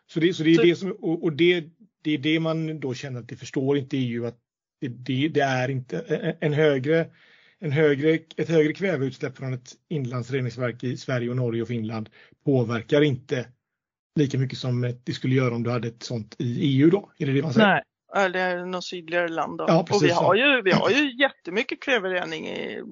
Så 0.07 0.19
det, 0.19 0.33
så 0.33 0.43
det 0.43 0.51
är 0.51 0.55
så, 0.55 0.63
det 0.63 0.75
som 0.75 0.91
och, 0.91 1.23
och 1.23 1.33
det 1.33 1.65
det 2.03 2.11
är 2.11 2.17
det 2.17 2.39
man 2.39 2.79
då 2.79 2.93
känner 2.93 3.19
att 3.19 3.27
det 3.27 3.35
förstår 3.35 3.77
inte 3.77 3.97
EU 3.97 4.25
att 4.25 4.37
det, 4.81 4.87
det, 4.87 5.27
det 5.27 5.41
är 5.41 5.69
inte 5.69 5.99
en 6.39 6.53
högre 6.53 7.09
en 7.59 7.71
högre, 7.71 8.19
ett 8.37 8.49
högre 8.49 8.73
kväveutsläpp 8.73 9.37
från 9.37 9.53
ett 9.53 9.71
inlandsreningsverk 9.89 10.83
i 10.83 10.97
Sverige 10.97 11.29
och 11.29 11.35
Norge 11.35 11.61
och 11.61 11.67
Finland 11.67 12.09
påverkar 12.45 13.01
inte 13.01 13.47
lika 14.19 14.37
mycket 14.37 14.57
som 14.57 14.93
det 15.03 15.13
skulle 15.13 15.35
göra 15.35 15.55
om 15.55 15.63
du 15.63 15.69
hade 15.69 15.87
ett 15.87 16.03
sånt 16.03 16.35
i 16.39 16.59
EU 16.61 16.89
då? 16.89 17.11
Är 17.17 17.25
det 17.25 17.33
det 17.33 17.41
man 17.41 17.53
säger? 17.53 17.67
Nej, 17.67 17.83
eller 18.15 18.65
något 18.65 18.85
sydligare 18.85 19.27
land. 19.27 19.57
Då. 19.57 19.65
Ja, 19.67 19.85
och 19.91 20.03
vi 20.03 20.11
har, 20.11 20.35
ju, 20.35 20.61
vi 20.61 20.71
har 20.71 20.89
ju 20.89 21.21
jättemycket 21.21 21.81
kväverening 21.81 22.47
i, 22.47 22.83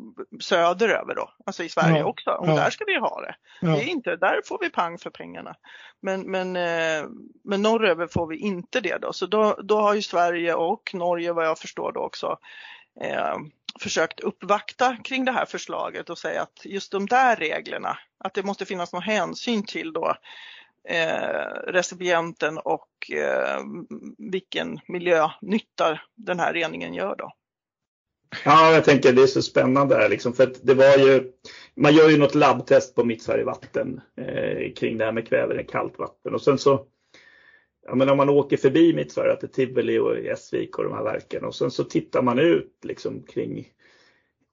söderöver 0.41 1.15
då, 1.15 1.29
alltså 1.45 1.63
i 1.63 1.69
Sverige 1.69 1.99
Ja, 1.99 2.05
också. 2.05 2.29
Och 2.29 2.47
ja. 2.47 2.55
där 2.55 2.69
ska 2.69 2.85
vi 2.85 2.99
ha 2.99 3.21
det. 3.21 3.35
Det 3.61 3.83
är 3.83 3.87
inte, 3.87 4.15
där 4.15 4.41
får 4.45 4.57
vi 4.61 4.69
pang 4.69 4.97
för 4.97 5.09
pengarna. 5.09 5.55
Men, 6.01 6.21
men, 6.21 6.55
eh, 6.55 7.09
men 7.43 7.61
norröver 7.61 8.07
får 8.07 8.27
vi 8.27 8.37
inte 8.37 8.79
det 8.79 8.97
då. 9.01 9.13
Så 9.13 9.25
då, 9.25 9.59
då 9.63 9.81
har 9.81 9.93
ju 9.93 10.01
Sverige 10.01 10.53
och 10.53 10.91
Norge 10.93 11.33
vad 11.33 11.45
jag 11.45 11.59
förstår 11.59 11.91
då 11.91 11.99
också 11.99 12.37
eh, 13.01 13.35
försökt 13.79 14.19
uppvakta 14.19 14.97
kring 15.03 15.25
det 15.25 15.31
här 15.31 15.45
förslaget 15.45 16.09
och 16.09 16.17
säga 16.17 16.41
att 16.41 16.65
just 16.65 16.91
de 16.91 17.05
där 17.05 17.35
reglerna, 17.35 17.97
att 18.23 18.33
det 18.33 18.43
måste 18.43 18.65
finnas 18.65 18.93
någon 18.93 19.01
hänsyn 19.01 19.65
till 19.65 19.93
då 19.93 20.15
eh, 20.89 21.71
recipienten 21.71 22.57
och 22.57 23.11
eh, 23.13 23.59
vilken 24.17 24.79
miljönytta 24.87 25.99
den 26.15 26.39
här 26.39 26.53
reningen 26.53 26.93
gör 26.93 27.15
då. 27.15 27.31
Ja, 28.45 28.73
jag 28.73 28.83
tänker 28.83 29.13
det 29.13 29.23
är 29.23 29.27
så 29.27 29.41
spännande 29.41 29.95
här 29.95 30.09
liksom, 30.09 30.33
för 30.33 30.43
att 30.43 30.67
det 30.67 30.73
var 30.73 30.97
ju, 30.97 31.31
man 31.75 31.95
gör 31.95 32.09
ju 32.09 32.17
något 32.17 32.35
labbtest 32.35 32.95
på 32.95 33.03
Mittsverigevatten 33.03 34.01
eh, 34.17 34.73
kring 34.73 34.97
det 34.97 35.05
här 35.05 35.11
med 35.11 35.27
kväve 35.27 35.61
i 35.61 35.65
kallt 35.65 35.99
vatten 35.99 36.33
och 36.33 36.41
sen 36.41 36.57
så, 36.57 36.85
ja 37.87 37.95
men 37.95 38.09
om 38.09 38.17
man 38.17 38.29
åker 38.29 38.57
förbi 38.57 38.93
Mittsverige, 38.93 39.35
till 39.35 39.49
Tivoli 39.49 39.99
och 39.99 40.17
Essvik 40.17 40.77
och 40.77 40.83
de 40.83 40.93
här 40.93 41.03
verken 41.03 41.45
och 41.45 41.55
sen 41.55 41.71
så 41.71 41.83
tittar 41.83 42.21
man 42.21 42.39
ut 42.39 42.79
liksom 42.83 43.23
kring 43.23 43.67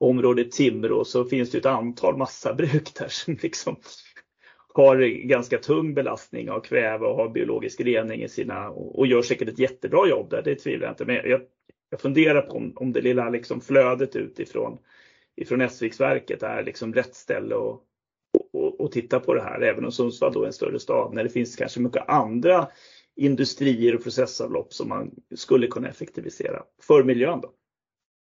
området 0.00 0.52
Timrå 0.52 1.04
så 1.04 1.24
finns 1.24 1.50
det 1.50 1.58
ett 1.58 1.66
antal 1.66 2.16
massabruk 2.16 2.94
där 2.94 3.08
som 3.08 3.38
liksom 3.42 3.76
har 4.82 5.26
ganska 5.26 5.58
tung 5.58 5.94
belastning 5.94 6.50
av 6.50 6.60
kväve 6.60 7.06
och 7.06 7.16
har 7.16 7.28
biologisk 7.28 7.80
rening 7.80 8.22
i 8.22 8.28
sina 8.28 8.70
och, 8.70 8.98
och 8.98 9.06
gör 9.06 9.22
säkert 9.22 9.48
ett 9.48 9.58
jättebra 9.58 10.08
jobb 10.08 10.30
där, 10.30 10.42
det 10.42 10.54
tvivlar 10.54 10.86
jag 10.86 10.92
inte. 10.92 11.04
Men 11.04 11.16
jag, 11.16 11.40
jag 11.90 12.00
funderar 12.00 12.42
på 12.42 12.56
om, 12.56 12.72
om 12.76 12.92
det 12.92 13.00
lilla 13.00 13.28
liksom 13.28 13.60
flödet 13.60 14.16
utifrån 14.16 14.78
ifrån 15.36 15.60
Essviksverket 15.60 16.42
är 16.42 16.62
liksom 16.62 16.94
rätt 16.94 17.14
ställe 17.14 17.54
och, 17.54 17.82
och, 18.52 18.80
och 18.80 18.92
titta 18.92 19.20
på 19.20 19.34
det 19.34 19.42
här. 19.42 19.60
Även 19.60 19.84
om 19.84 19.92
Sundsvall 19.92 20.32
då 20.32 20.42
är 20.42 20.46
en 20.46 20.52
större 20.52 20.78
stad 20.78 21.14
när 21.14 21.22
det 21.22 21.28
finns 21.28 21.56
kanske 21.56 21.80
mycket 21.80 22.08
andra 22.08 22.68
industrier 23.16 23.94
och 23.94 24.02
processavlopp 24.02 24.72
som 24.72 24.88
man 24.88 25.10
skulle 25.34 25.66
kunna 25.66 25.88
effektivisera 25.88 26.62
för 26.82 27.04
miljön. 27.04 27.40
Då. 27.40 27.52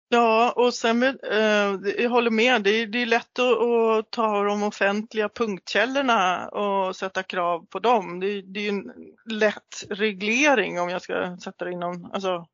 Ja, 0.09 0.52
och 0.57 0.74
sen 0.74 1.02
eh, 1.02 2.02
jag 2.02 2.11
håller 2.11 2.30
med, 2.30 2.62
det 2.62 2.70
är, 2.70 2.86
det 2.86 3.02
är 3.02 3.07
lätt 3.07 3.38
att, 3.38 3.62
att 3.62 4.11
ta 4.11 4.42
de 4.42 4.62
offentliga 4.62 5.28
punktkällorna 5.28 6.48
och 6.48 6.96
sätta 6.96 7.22
krav 7.22 7.66
på 7.66 7.78
dem. 7.78 8.20
Det, 8.20 8.42
det 8.42 8.61
är 8.61 8.64
ju 8.64 8.68
en 8.68 8.92
lätt 9.26 9.84
reglering 9.90 10.80
om 10.80 10.88
jag 10.88 11.02
ska 11.02 11.36
sätta 11.36 11.64
det 11.64 11.72
inom, 11.72 12.11
alltså, 12.12 12.46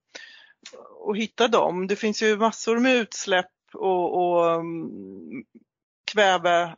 och 1.01 1.16
hitta 1.16 1.48
dem. 1.48 1.86
Det 1.86 1.96
finns 1.96 2.22
ju 2.22 2.36
massor 2.36 2.78
med 2.78 2.96
utsläpp 2.96 3.51
och, 3.74 4.14
och 4.14 4.55
mm, 4.55 5.44
kväve 6.12 6.76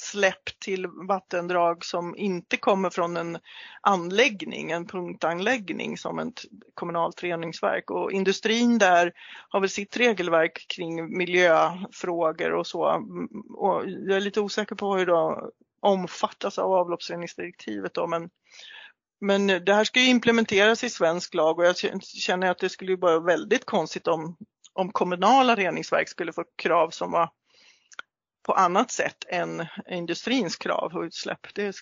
släpp 0.00 0.60
till 0.64 0.86
vattendrag 1.08 1.84
som 1.84 2.16
inte 2.16 2.56
kommer 2.56 2.90
från 2.90 3.16
en 3.16 3.38
anläggning, 3.80 4.70
en 4.70 4.86
punktanläggning 4.86 5.96
som 5.96 6.18
ett 6.18 6.44
kommunalt 6.74 7.22
reningsverk. 7.22 7.90
Och 7.90 8.12
industrin 8.12 8.78
där 8.78 9.12
har 9.48 9.60
väl 9.60 9.70
sitt 9.70 9.96
regelverk 9.96 10.66
kring 10.68 11.18
miljöfrågor 11.18 12.52
och 12.52 12.66
så. 12.66 12.82
Och 13.56 13.84
jag 13.86 14.16
är 14.16 14.20
lite 14.20 14.40
osäker 14.40 14.74
på 14.74 14.96
hur 14.96 15.06
det 15.06 15.50
omfattas 15.80 16.58
av 16.58 16.72
avloppsreningsdirektivet 16.72 17.94
då, 17.94 18.06
men 18.06 18.30
men 19.20 19.46
det 19.46 19.74
här 19.74 19.84
ska 19.84 20.00
ju 20.00 20.06
implementeras 20.06 20.84
i 20.84 20.90
svensk 20.90 21.34
lag 21.34 21.58
och 21.58 21.64
jag 21.64 21.76
känner 22.02 22.50
att 22.50 22.58
det 22.58 22.68
skulle 22.68 22.96
vara 22.96 23.20
väldigt 23.20 23.64
konstigt 23.64 24.08
om, 24.08 24.36
om 24.72 24.92
kommunala 24.92 25.54
reningsverk 25.54 26.08
skulle 26.08 26.32
få 26.32 26.44
krav 26.56 26.90
som 26.90 27.10
var 27.10 27.30
på 28.50 28.54
annat 28.54 28.90
sätt 28.90 29.16
än 29.28 29.66
industrins 29.90 30.56
krav 30.56 30.90
på 30.90 31.04
utsläpp. 31.04 31.54
Det 31.54 31.76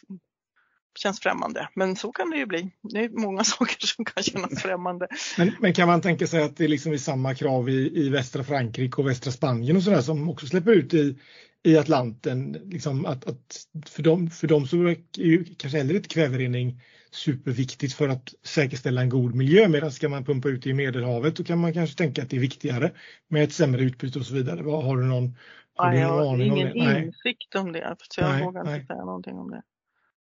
känns 0.99 1.21
främmande, 1.21 1.69
men 1.75 1.97
så 1.97 2.13
kan 2.13 2.31
det 2.31 2.37
ju 2.37 2.47
bli. 2.47 2.71
Det 2.83 2.99
är 2.99 3.09
många 3.09 3.45
saker 3.45 3.87
som 3.87 4.05
kan 4.05 4.23
kännas 4.23 4.63
främmande. 4.63 5.09
Men, 5.39 5.53
men 5.61 5.75
kan 5.75 5.89
man 5.89 6.01
tänka 6.01 6.27
sig 6.27 6.43
att 6.43 6.57
det 6.57 6.69
liksom 6.69 6.93
är 6.93 6.97
samma 6.97 7.35
krav 7.35 7.69
i, 7.69 8.07
i 8.07 8.09
västra 8.09 8.45
Frankrike 8.45 8.97
och 8.97 9.09
västra 9.09 9.33
Spanien 9.33 9.77
och 9.77 9.83
sådär 9.83 10.01
som 10.01 10.29
också 10.29 10.47
släpper 10.47 10.73
ut 10.73 10.95
i, 10.95 11.19
i 11.65 11.79
Atlanten? 11.79 12.53
Liksom 12.53 13.07
att, 13.07 13.27
att 13.27 13.67
för, 13.87 14.03
dem, 14.03 14.31
för 14.31 14.47
dem 14.47 14.67
så 14.67 14.87
är 14.87 14.97
ju 15.19 15.45
kanske 15.45 15.79
heller 15.79 15.95
inte 15.95 16.09
kväverening 16.09 16.83
superviktigt 17.11 17.95
för 17.95 18.09
att 18.09 18.35
säkerställa 18.43 19.01
en 19.01 19.09
god 19.09 19.35
miljö 19.35 19.69
medan 19.69 19.93
ska 19.93 20.09
man 20.09 20.25
pumpa 20.25 20.49
ut 20.49 20.67
i 20.67 20.73
Medelhavet 20.73 21.37
då 21.37 21.45
kan 21.45 21.59
man 21.59 21.75
kanske 21.75 21.97
tänka 21.97 22.23
att 22.23 22.31
det 22.31 22.37
är 22.37 22.41
viktigare 22.41 22.93
med 23.29 23.45
ett 23.45 23.53
sämre 23.53 23.83
utbyte 23.83 24.19
och 24.19 24.27
så 24.27 24.35
vidare. 24.35 24.71
Har 24.71 24.97
du 24.97 25.05
någon, 25.05 25.35
du 25.79 25.99
jag 25.99 26.09
har 26.09 26.27
om 26.27 26.41
ingen? 26.41 26.73
Nej. 26.79 27.03
insikt 27.05 27.55
om 27.55 27.73
det, 27.73 27.97
så 28.09 28.21
jag 28.21 28.31
Nej, 28.31 28.45
vågar 28.45 28.65
nej. 28.65 28.75
inte 28.75 28.87
säga 28.87 29.05
någonting 29.05 29.39
om 29.39 29.51
det. 29.51 29.63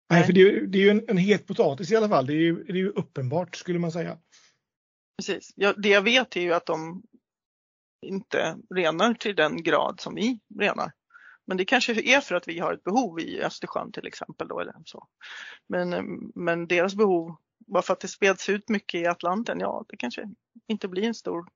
Nej, 0.09 0.23
för 0.23 0.33
det 0.33 0.41
är, 0.41 0.51
ju- 0.51 0.67
det 0.67 0.77
är 0.77 0.81
ju 0.81 0.89
en, 0.89 1.03
en 1.07 1.17
het 1.17 1.47
potatis 1.47 1.91
i 1.91 1.95
alla 1.95 2.09
fall. 2.09 2.25
Det 2.25 2.33
är 2.33 2.37
ju, 2.41 2.63
det 2.63 2.71
är 2.71 2.75
ju 2.77 2.89
uppenbart 2.89 3.55
skulle 3.55 3.79
man 3.79 3.91
säga. 3.91 4.17
Precis. 5.17 5.51
Ja, 5.55 5.73
det 5.77 5.89
jag 5.89 6.01
vet 6.01 6.35
är 6.35 6.41
ju 6.41 6.53
att 6.53 6.65
de 6.65 7.03
inte 8.05 8.57
renar 8.75 9.13
till 9.13 9.35
den 9.35 9.63
grad 9.63 9.99
som 10.01 10.15
vi 10.15 10.39
renar. 10.59 10.91
Men 11.47 11.57
det 11.57 11.65
kanske 11.65 12.01
är 12.15 12.19
för 12.21 12.35
att 12.35 12.47
vi 12.47 12.59
har 12.59 12.73
ett 12.73 12.83
behov 12.83 13.19
i 13.19 13.41
Östersjön 13.41 13.91
till 13.91 14.07
exempel. 14.07 14.47
Då, 14.47 14.59
eller 14.59 14.73
så. 14.85 15.07
Men, 15.69 15.89
men 16.35 16.67
deras 16.67 16.95
behov, 16.95 17.35
bara 17.67 17.81
för 17.81 17.93
att 17.93 17.99
det 17.99 18.07
speds 18.07 18.49
ut 18.49 18.69
mycket 18.69 19.01
i 19.01 19.05
Atlanten, 19.05 19.59
ja 19.59 19.85
det 19.89 19.97
kanske 19.97 20.29
inte 20.67 20.87
blir 20.87 21.03
en 21.03 21.13
stor 21.13 21.47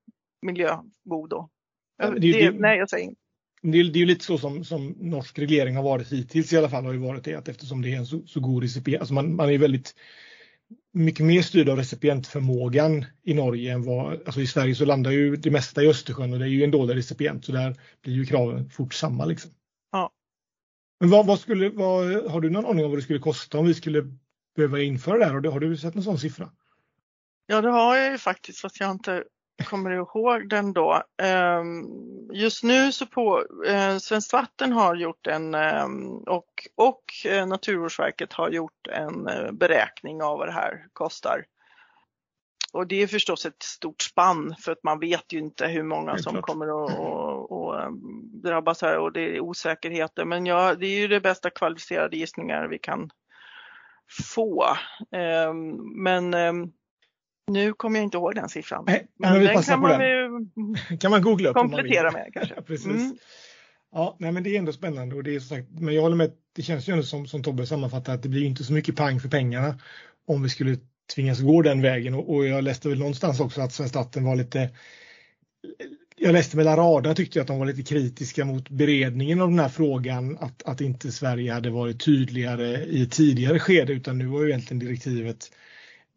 miljöbov 0.41 1.29
då. 1.29 1.49
Ja, 1.97 2.09
det 2.09 2.19
det, 2.19 2.31
det- 2.51 2.59
nej, 2.59 2.77
jag 2.77 2.89
säger. 2.89 3.13
Det 3.61 3.79
är, 3.79 3.83
det 3.83 3.97
är 3.97 3.99
ju 3.99 4.05
lite 4.05 4.25
så 4.25 4.37
som, 4.37 4.63
som 4.63 4.95
norsk 4.99 5.39
reglering 5.39 5.75
har 5.75 5.83
varit 5.83 6.11
hittills 6.11 6.53
i 6.53 6.57
alla 6.57 6.69
fall 6.69 6.85
har 6.85 6.93
ju 6.93 6.99
varit 6.99 7.23
det 7.23 7.35
att 7.35 7.47
eftersom 7.47 7.81
det 7.81 7.93
är 7.93 7.97
en 7.97 8.05
så, 8.05 8.21
så 8.27 8.39
god 8.39 8.63
recipient, 8.63 8.99
alltså 8.99 9.13
man, 9.13 9.35
man 9.35 9.49
är 9.49 9.57
väldigt 9.57 9.95
mycket 10.91 11.25
mer 11.25 11.41
styrd 11.41 11.69
av 11.69 11.77
recipientförmågan 11.77 13.05
i 13.23 13.33
Norge 13.33 13.73
än 13.73 13.83
vad, 13.83 14.13
alltså 14.13 14.41
i 14.41 14.47
Sverige 14.47 14.75
så 14.75 14.85
landar 14.85 15.11
ju 15.11 15.35
det 15.35 15.51
mesta 15.51 15.83
i 15.83 15.87
Östersjön 15.87 16.33
och 16.33 16.39
det 16.39 16.45
är 16.45 16.49
ju 16.49 16.63
en 16.63 16.71
dålig 16.71 16.95
recipient 16.95 17.45
så 17.45 17.51
där 17.51 17.75
blir 18.01 18.13
ju 18.13 18.25
kraven 18.25 18.69
fort 18.69 18.93
samma 18.93 19.25
liksom. 19.25 19.51
Ja. 19.91 20.11
Men 20.99 21.09
vad, 21.09 21.25
vad 21.25 21.39
skulle, 21.39 21.69
vad, 21.69 22.31
har 22.31 22.41
du 22.41 22.49
någon 22.49 22.65
aning 22.65 22.85
om 22.85 22.91
vad 22.91 22.99
det 22.99 23.03
skulle 23.03 23.19
kosta 23.19 23.57
om 23.57 23.67
vi 23.67 23.73
skulle 23.73 24.03
behöva 24.55 24.81
införa 24.81 25.17
det 25.17 25.25
här? 25.25 25.33
Har 25.33 25.41
du, 25.41 25.49
har 25.49 25.59
du 25.59 25.77
sett 25.77 25.95
någon 25.95 26.03
sån 26.03 26.19
siffra? 26.19 26.51
Ja, 27.45 27.61
det 27.61 27.69
har 27.69 27.97
jag 27.97 28.11
ju 28.11 28.17
faktiskt, 28.17 28.59
fast 28.59 28.79
jag 28.79 28.91
inte 28.91 29.23
kommer 29.65 29.91
ihåg 29.91 30.49
den 30.49 30.73
då. 30.73 31.03
Ehm, 31.21 31.85
Just 32.33 32.63
nu 32.63 32.91
så 32.91 33.05
på 33.05 33.45
eh, 33.67 33.97
Svenskt 33.97 34.33
Vatten 34.33 34.71
har 34.73 34.95
gjort 34.95 35.27
en 35.27 35.55
ehm, 35.55 36.17
och, 36.17 36.67
och 36.75 37.03
eh, 37.25 37.47
Naturvårdsverket 37.47 38.33
har 38.33 38.49
gjort 38.49 38.87
en 38.87 39.27
eh, 39.27 39.51
beräkning 39.51 40.23
av 40.23 40.37
vad 40.37 40.47
det 40.47 40.51
här 40.51 40.85
kostar. 40.93 41.45
Och 42.73 42.87
det 42.87 43.01
är 43.01 43.07
förstås 43.07 43.45
ett 43.45 43.63
stort 43.63 44.01
spann 44.01 44.55
för 44.59 44.71
att 44.71 44.83
man 44.83 44.99
vet 44.99 45.33
ju 45.33 45.39
inte 45.39 45.67
hur 45.67 45.83
många 45.83 46.17
som 46.17 46.33
Självklart. 46.33 46.45
kommer 46.45 46.85
att 46.85 46.91
att- 46.91 47.51
att, 47.51 47.85
ehm, 47.87 48.41
drabbas 48.43 48.81
här 48.81 48.97
och 48.97 49.11
det 49.13 49.35
är 49.35 49.39
osäkerheter. 49.39 50.25
Men 50.25 50.45
ja, 50.45 50.75
det 50.75 50.85
är 50.87 50.99
ju 50.99 51.07
det 51.07 51.19
bästa 51.21 51.49
kvalificerade 51.49 52.17
gissningar 52.17 52.67
vi 52.67 52.79
kan 52.79 53.09
få. 54.33 54.65
Men 55.95 56.33
nu 57.49 57.73
kommer 57.73 57.99
jag 57.99 58.03
inte 58.03 58.17
ihåg 58.17 58.35
den 58.35 58.49
siffran. 58.49 58.83
Nej, 58.87 59.07
Men 59.17 59.33
men 59.33 59.43
den 59.43 59.63
kan 59.63 59.79
man 59.79 59.99
den. 59.99 60.09
ju 60.89 60.97
Kan 60.97 61.11
man 61.11 61.21
googla 61.21 61.49
upp 61.49 61.55
komplettera 61.55 62.11
med 62.11 62.29
kanske. 62.33 62.61
Precis. 62.67 62.85
Mm. 62.85 63.17
Ja, 63.91 64.15
nej, 64.19 64.31
men 64.31 64.43
det 64.43 64.55
är 64.55 64.59
ändå 64.59 64.73
spännande 64.73 65.15
och 65.15 65.23
det 65.23 65.35
är 65.35 65.39
som 65.39 65.57
sagt, 65.57 65.67
men 65.71 65.93
jag 65.95 66.01
håller 66.01 66.15
med, 66.15 66.31
det 66.55 66.61
känns 66.61 66.89
ju 66.89 66.91
ändå 66.93 67.03
som, 67.03 67.27
som 67.27 67.43
Tobbe 67.43 67.65
sammanfattar 67.65 68.13
att 68.13 68.23
det 68.23 68.29
blir 68.29 68.43
inte 68.45 68.63
så 68.63 68.73
mycket 68.73 68.95
pang 68.95 69.19
för 69.19 69.29
pengarna 69.29 69.79
om 70.27 70.43
vi 70.43 70.49
skulle 70.49 70.77
tvingas 71.15 71.39
gå 71.39 71.61
den 71.61 71.81
vägen 71.81 72.13
och, 72.13 72.35
och 72.35 72.45
jag 72.45 72.63
läste 72.63 72.89
väl 72.89 72.99
någonstans 72.99 73.39
också 73.39 73.61
att 73.61 73.73
Svenskt 73.73 73.95
Vatten 73.95 74.23
var 74.23 74.35
lite 74.35 74.69
jag 76.15 76.33
läste 76.33 76.57
mellan 76.57 76.75
raderna 76.75 77.15
tyckte 77.15 77.39
jag 77.39 77.43
att 77.43 77.47
de 77.47 77.59
var 77.59 77.65
lite 77.65 77.83
kritiska 77.83 78.45
mot 78.45 78.69
beredningen 78.69 79.41
av 79.41 79.49
den 79.49 79.59
här 79.59 79.69
frågan 79.69 80.37
att, 80.39 80.63
att 80.63 80.81
inte 80.81 81.11
Sverige 81.11 81.53
hade 81.53 81.69
varit 81.69 82.05
tydligare 82.05 82.85
i 82.85 83.03
ett 83.03 83.11
tidigare 83.11 83.59
skede 83.59 83.93
utan 83.93 84.17
nu 84.17 84.25
var 84.25 84.41
ju 84.41 84.49
egentligen 84.49 84.79
direktivet 84.79 85.51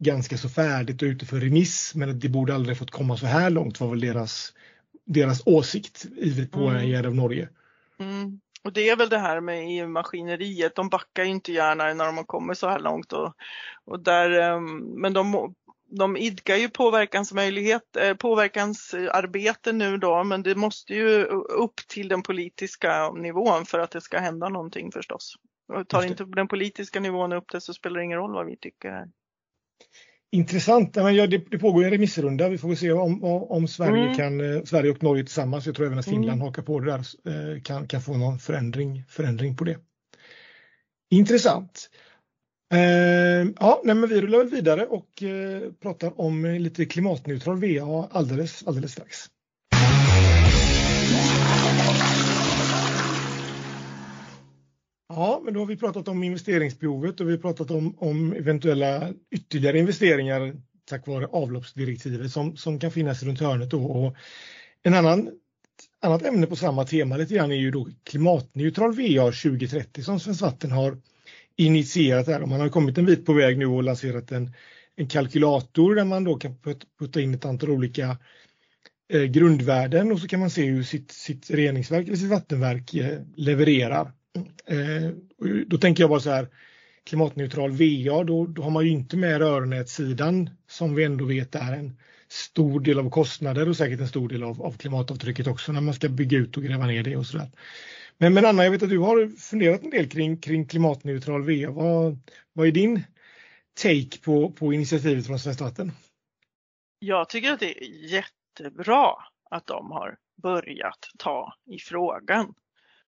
ganska 0.03 0.37
så 0.37 0.49
färdigt 0.49 1.01
och 1.01 1.05
ute 1.05 1.25
för 1.25 1.39
remiss 1.39 1.95
men 1.95 2.19
det 2.19 2.29
borde 2.29 2.55
aldrig 2.55 2.77
fått 2.77 2.91
komma 2.91 3.17
så 3.17 3.25
här 3.25 3.49
långt 3.49 3.79
var 3.79 3.89
väl 3.89 3.99
deras, 3.99 4.53
deras 5.05 5.47
åsikt 5.47 6.05
ivrigt 6.17 6.55
Mm. 6.55 6.67
påhejad 6.67 7.05
av 7.05 7.15
Norge. 7.15 7.49
Mm. 7.99 8.39
Och 8.63 8.73
det 8.73 8.89
är 8.89 8.95
väl 8.95 9.09
det 9.09 9.17
här 9.17 9.41
med 9.41 9.63
EU-maskineriet, 9.67 10.75
de 10.75 10.89
backar 10.89 11.23
ju 11.23 11.29
inte 11.29 11.51
gärna 11.51 11.93
när 11.93 12.05
de 12.05 12.17
har 12.17 12.23
kommit 12.23 12.57
så 12.57 12.69
här 12.69 12.79
långt. 12.79 13.13
Och, 13.13 13.33
och 13.85 13.99
där, 13.99 14.29
ehm, 14.29 14.77
men 14.77 15.13
de, 15.13 15.53
de 15.89 16.17
idkar 16.17 16.55
ju 16.55 16.69
påverkansmöjlighet, 16.69 17.95
eh, 17.95 18.13
påverkansarbete 18.13 19.71
nu 19.71 19.97
då, 19.97 20.23
men 20.23 20.43
det 20.43 20.55
måste 20.55 20.93
ju 20.93 21.23
upp 21.23 21.75
till 21.87 22.07
den 22.07 22.23
politiska 22.23 23.11
nivån 23.11 23.65
för 23.65 23.79
att 23.79 23.91
det 23.91 24.01
ska 24.01 24.19
hända 24.19 24.49
någonting 24.49 24.91
förstås. 24.91 25.35
Och 25.73 25.87
tar 25.87 26.03
inte 26.03 26.23
den 26.23 26.47
politiska 26.47 26.99
nivån 26.99 27.33
upp 27.33 27.51
det 27.51 27.61
så 27.61 27.73
spelar 27.73 27.97
det 27.97 28.03
ingen 28.03 28.17
roll 28.17 28.33
vad 28.33 28.45
vi 28.45 28.57
tycker. 28.57 29.07
Intressant. 30.31 30.95
Men 30.95 31.15
ja, 31.15 31.27
det, 31.27 31.37
det 31.51 31.59
pågår 31.59 31.83
en 31.83 31.91
remissrunda. 31.91 32.49
Vi 32.49 32.57
får 32.57 32.75
se 32.75 32.91
om, 32.91 33.23
om 33.23 33.67
Sverige, 33.67 34.03
mm. 34.03 34.15
kan, 34.15 34.55
eh, 34.55 34.63
Sverige 34.63 34.91
och 34.91 35.03
Norge 35.03 35.23
tillsammans, 35.23 35.65
jag 35.65 35.75
tror 35.75 35.85
även 35.85 35.99
att 35.99 36.05
Finland 36.05 36.29
mm. 36.29 36.41
hakar 36.41 36.61
på 36.61 36.79
det 36.79 36.91
där, 36.91 36.99
eh, 36.99 37.61
kan, 37.61 37.87
kan 37.87 38.01
få 38.01 38.17
någon 38.17 38.39
förändring, 38.39 39.03
förändring 39.07 39.57
på 39.57 39.63
det. 39.63 39.77
Intressant. 41.11 41.89
Eh, 42.73 43.47
ja, 43.59 43.81
nej, 43.83 43.95
men 43.95 44.09
vi 44.09 44.21
rullar 44.21 44.43
vidare 44.43 44.85
och 44.85 45.23
eh, 45.23 45.71
pratar 45.81 46.21
om 46.21 46.45
lite 46.45 46.85
klimatneutral 46.85 47.59
VA 47.59 48.07
alldeles, 48.11 48.67
alldeles 48.67 48.91
strax. 48.91 49.17
Ja, 55.15 55.41
men 55.43 55.53
då 55.53 55.59
har 55.59 55.67
vi 55.67 55.77
pratat 55.77 56.07
om 56.07 56.23
investeringsbehovet 56.23 57.19
och 57.19 57.27
vi 57.27 57.31
har 57.31 57.37
pratat 57.37 57.71
om, 57.71 57.95
om 57.97 58.33
eventuella 58.33 59.13
ytterligare 59.31 59.79
investeringar 59.79 60.55
tack 60.85 61.07
vare 61.07 61.25
avloppsdirektivet 61.25 62.31
som, 62.31 62.57
som 62.57 62.79
kan 62.79 62.91
finnas 62.91 63.23
runt 63.23 63.39
hörnet. 63.39 63.69
Då. 63.69 63.85
Och 63.85 64.15
en 64.83 64.93
annan 64.93 65.29
annat 66.01 66.25
ämne 66.25 66.47
på 66.47 66.55
samma 66.55 66.85
tema 66.85 67.17
lite 67.17 67.33
grann 67.33 67.51
är 67.51 67.55
ju 67.55 67.71
då 67.71 67.87
klimatneutral 68.03 68.91
VA 68.91 69.25
2030 69.31 70.03
som 70.03 70.19
Svenskt 70.19 70.41
Vatten 70.41 70.71
har 70.71 70.97
initierat 71.55 72.27
här. 72.27 72.45
Man 72.45 72.59
har 72.59 72.69
kommit 72.69 72.97
en 72.97 73.05
bit 73.05 73.25
på 73.25 73.33
väg 73.33 73.57
nu 73.57 73.65
och 73.65 73.83
lanserat 73.83 74.31
en, 74.31 74.53
en 74.95 75.07
kalkylator 75.07 75.95
där 75.95 76.05
man 76.05 76.23
då 76.23 76.35
kan 76.35 76.55
putta 76.99 77.21
in 77.21 77.33
ett 77.33 77.45
antal 77.45 77.69
olika 77.69 78.17
eh, 79.13 79.23
grundvärden 79.23 80.11
och 80.11 80.19
så 80.19 80.27
kan 80.27 80.39
man 80.39 80.49
se 80.49 80.65
hur 80.65 80.83
sitt, 80.83 81.11
sitt 81.11 81.49
reningsverk 81.49 82.07
eller 82.07 82.17
sitt 82.17 82.29
vattenverk 82.29 82.93
eh, 82.93 83.19
levererar. 83.35 84.11
Eh, 84.65 85.11
då 85.67 85.77
tänker 85.77 86.03
jag 86.03 86.09
bara 86.09 86.19
så 86.19 86.29
här, 86.29 86.47
klimatneutral 87.03 87.71
VA, 87.71 88.23
då, 88.23 88.45
då 88.45 88.61
har 88.61 88.69
man 88.69 88.85
ju 88.85 88.91
inte 88.91 89.17
med 89.17 89.37
rörnätssidan 89.37 90.49
som 90.67 90.95
vi 90.95 91.03
ändå 91.03 91.25
vet 91.25 91.55
är 91.55 91.73
en 91.73 91.97
stor 92.27 92.79
del 92.79 92.99
av 92.99 93.09
kostnader 93.09 93.69
och 93.69 93.77
säkert 93.77 93.99
en 93.99 94.07
stor 94.07 94.29
del 94.29 94.43
av, 94.43 94.61
av 94.61 94.77
klimatavtrycket 94.77 95.47
också 95.47 95.71
när 95.71 95.81
man 95.81 95.93
ska 95.93 96.09
bygga 96.09 96.37
ut 96.37 96.57
och 96.57 96.63
gräva 96.63 96.85
ner 96.85 97.03
det 97.03 97.15
och 97.15 97.25
sådär. 97.25 97.47
Men, 98.17 98.33
men 98.33 98.45
Anna, 98.45 98.63
jag 98.63 98.71
vet 98.71 98.83
att 98.83 98.89
du 98.89 98.99
har 98.99 99.37
funderat 99.37 99.83
en 99.83 99.89
del 99.89 100.09
kring, 100.09 100.37
kring 100.37 100.67
klimatneutral 100.67 101.41
VA. 101.41 101.71
Vad, 101.71 102.19
vad 102.53 102.67
är 102.67 102.71
din 102.71 103.03
take 103.81 104.21
på, 104.23 104.51
på 104.51 104.73
initiativet 104.73 105.27
från 105.27 105.39
Svenskt 105.39 105.61
Vatten? 105.61 105.91
Jag 106.99 107.29
tycker 107.29 107.51
att 107.51 107.59
det 107.59 107.83
är 107.83 108.13
jättebra 108.13 109.13
att 109.49 109.67
de 109.67 109.91
har 109.91 110.17
börjat 110.41 111.09
ta 111.17 111.53
i 111.65 111.79
frågan. 111.79 112.53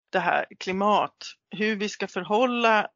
Det 0.10 0.20
här 0.20 0.45
klimat, 0.60 1.16
hur 1.49 1.76
vi 1.76 1.89
ska 1.89 2.08
förhålla 2.08 2.88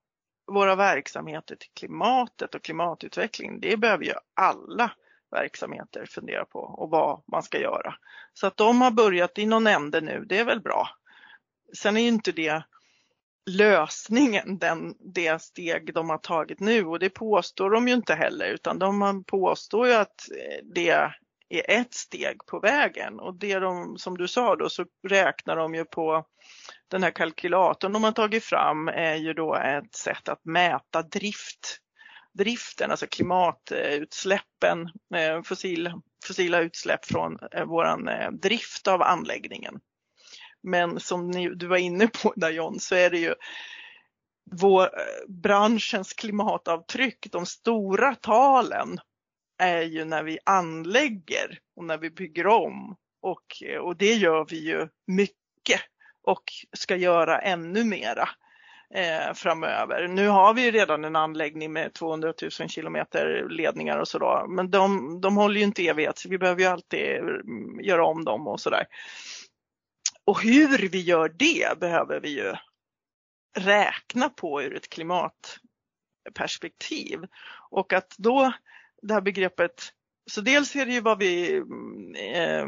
våra 0.48 0.76
verksamheter 0.76 1.56
till 1.56 1.70
klimatet 1.74 2.56
och 2.56 2.64
klimatutvecklingen, 2.64 3.60
det 3.60 3.78
behöver 3.78 4.04
ju 4.04 4.14
alla 4.34 4.92
verksamheter 5.32 6.06
fundera 6.06 6.46
på 6.46 6.60
och 6.60 6.90
vad 6.90 7.24
man 7.28 7.44
ska 7.44 7.60
göra. 7.60 7.96
Så 8.34 8.48
att 8.48 8.58
de 8.58 8.82
har 8.82 8.92
börjat 8.92 9.38
i 9.38 9.46
någon 9.46 9.68
ände 9.68 10.02
nu, 10.02 10.26
det 10.30 10.38
är 10.38 10.46
väl 10.46 10.62
bra. 10.62 10.90
Sen 11.78 11.98
är 11.98 12.02
ju 12.02 12.08
inte 12.08 12.32
det 12.32 12.64
lösningen, 13.50 14.58
den, 14.58 14.96
det 15.00 15.42
steg 15.42 15.94
de 15.94 16.10
har 16.10 16.18
tagit 16.18 16.60
nu 16.60 16.86
och 16.86 17.00
det 17.00 17.10
påstår 17.10 17.70
de 17.70 17.88
ju 17.88 17.94
inte 17.94 18.14
heller 18.14 18.46
utan 18.46 18.80
de 18.80 19.24
påstår 19.24 19.88
ju 19.88 19.94
att 19.94 20.30
eh, 20.32 20.66
det 20.74 20.90
är 20.90 21.16
ett 21.50 21.94
steg 21.94 22.46
på 22.46 22.60
vägen 22.60 23.20
och 23.20 23.36
det 23.36 23.60
de, 23.60 23.98
som 23.98 24.18
du 24.18 24.28
sa 24.28 24.56
då, 24.56 24.70
så 24.70 24.86
räknar 25.08 25.56
de 25.56 25.76
ju 25.76 25.86
på 25.86 26.26
den 26.90 27.04
här 27.04 27.12
kalkylatorn 27.12 27.94
de 27.94 28.04
har 28.04 28.12
tagit 28.12 28.44
fram 28.44 28.88
är 28.88 29.16
ju 29.16 29.34
då 29.34 29.56
ett 29.56 29.96
sätt 29.96 30.30
att 30.30 30.46
mäta 30.46 31.02
drift. 31.02 31.78
Driften, 32.34 32.92
alltså 32.92 33.08
klimatutsläppen, 33.08 34.90
eh, 35.16 35.42
fossil, 35.44 35.94
fossila 36.26 36.60
utsläpp 36.60 37.06
från 37.06 37.38
vår 37.42 37.66
våran 37.66 38.08
eh, 38.08 38.32
drift 38.32 38.88
av 38.88 39.02
anläggningen. 39.02 39.80
Men 40.64 41.00
som 41.00 41.32
ni, 41.32 41.50
du 41.50 41.68
var 41.68 41.78
inne 41.78 42.08
på 42.08 42.34
där 42.36 42.50
John, 42.50 42.80
så 42.80 42.96
är 42.96 43.10
det 43.10 43.20
ju 43.20 43.34
vår, 44.52 44.90
branschens 45.28 46.14
klimatavtryck, 46.14 47.28
de 47.32 47.46
stora 47.46 48.16
talen 48.16 49.00
är 49.58 49.82
ju 49.82 50.06
när 50.06 50.24
vi 50.24 50.40
anlägger 50.44 51.60
och 51.76 51.86
när 51.86 51.98
vi 51.98 52.10
bygger 52.10 52.48
om. 52.48 52.96
Och, 53.22 53.64
och 53.82 53.98
det 53.98 54.14
gör 54.14 54.46
vi 54.50 54.60
ju 54.60 54.88
mycket 55.08 55.82
och 56.24 56.44
ska 56.78 56.96
göra 56.96 57.40
ännu 57.40 57.84
mera 57.84 58.30
eh, 58.94 59.34
framöver. 59.34 60.08
Nu 60.08 60.28
har 60.28 60.54
vi 60.54 60.66
ju 60.66 60.72
redan 60.72 61.06
en 61.06 61.16
anläggning 61.16 61.74
med 61.74 61.94
200 61.94 62.34
000 62.60 62.70
kilometer 62.70 63.48
ledningar 63.50 63.98
och 63.98 64.08
sådär, 64.08 64.48
men 64.48 64.72
de, 64.72 65.22
de 65.22 65.38
håller 65.38 65.60
ju 65.60 65.66
inte 65.66 65.88
evighet 65.88 66.18
så 66.18 66.30
vi 66.30 66.38
behöver 66.38 66.62
ju 66.62 66.68
alltid 66.68 67.18
mm, 67.18 67.80
göra 67.82 68.06
om 68.06 68.26
dem 68.26 68.48
och 68.48 68.60
sådär. 68.60 68.86
Och 70.26 70.44
hur 70.44 70.90
vi 70.90 71.02
gör 71.02 71.30
det 71.30 71.80
behöver 71.80 72.20
vi 72.20 72.30
ju 72.30 72.54
räkna 73.58 74.30
på 74.30 74.62
ur 74.62 74.76
ett 74.76 74.90
klimatperspektiv. 74.90 77.20
Och 77.70 77.94
att 77.94 78.16
då 78.18 78.54
det 79.02 79.14
här 79.14 79.22
begreppet, 79.22 79.94
så 80.32 80.42
dels 80.42 80.76
är 80.76 80.86
det 80.86 80.92
ju 80.92 81.02
vad 81.02 81.20
vi, 81.20 81.56
eh, 82.34 82.68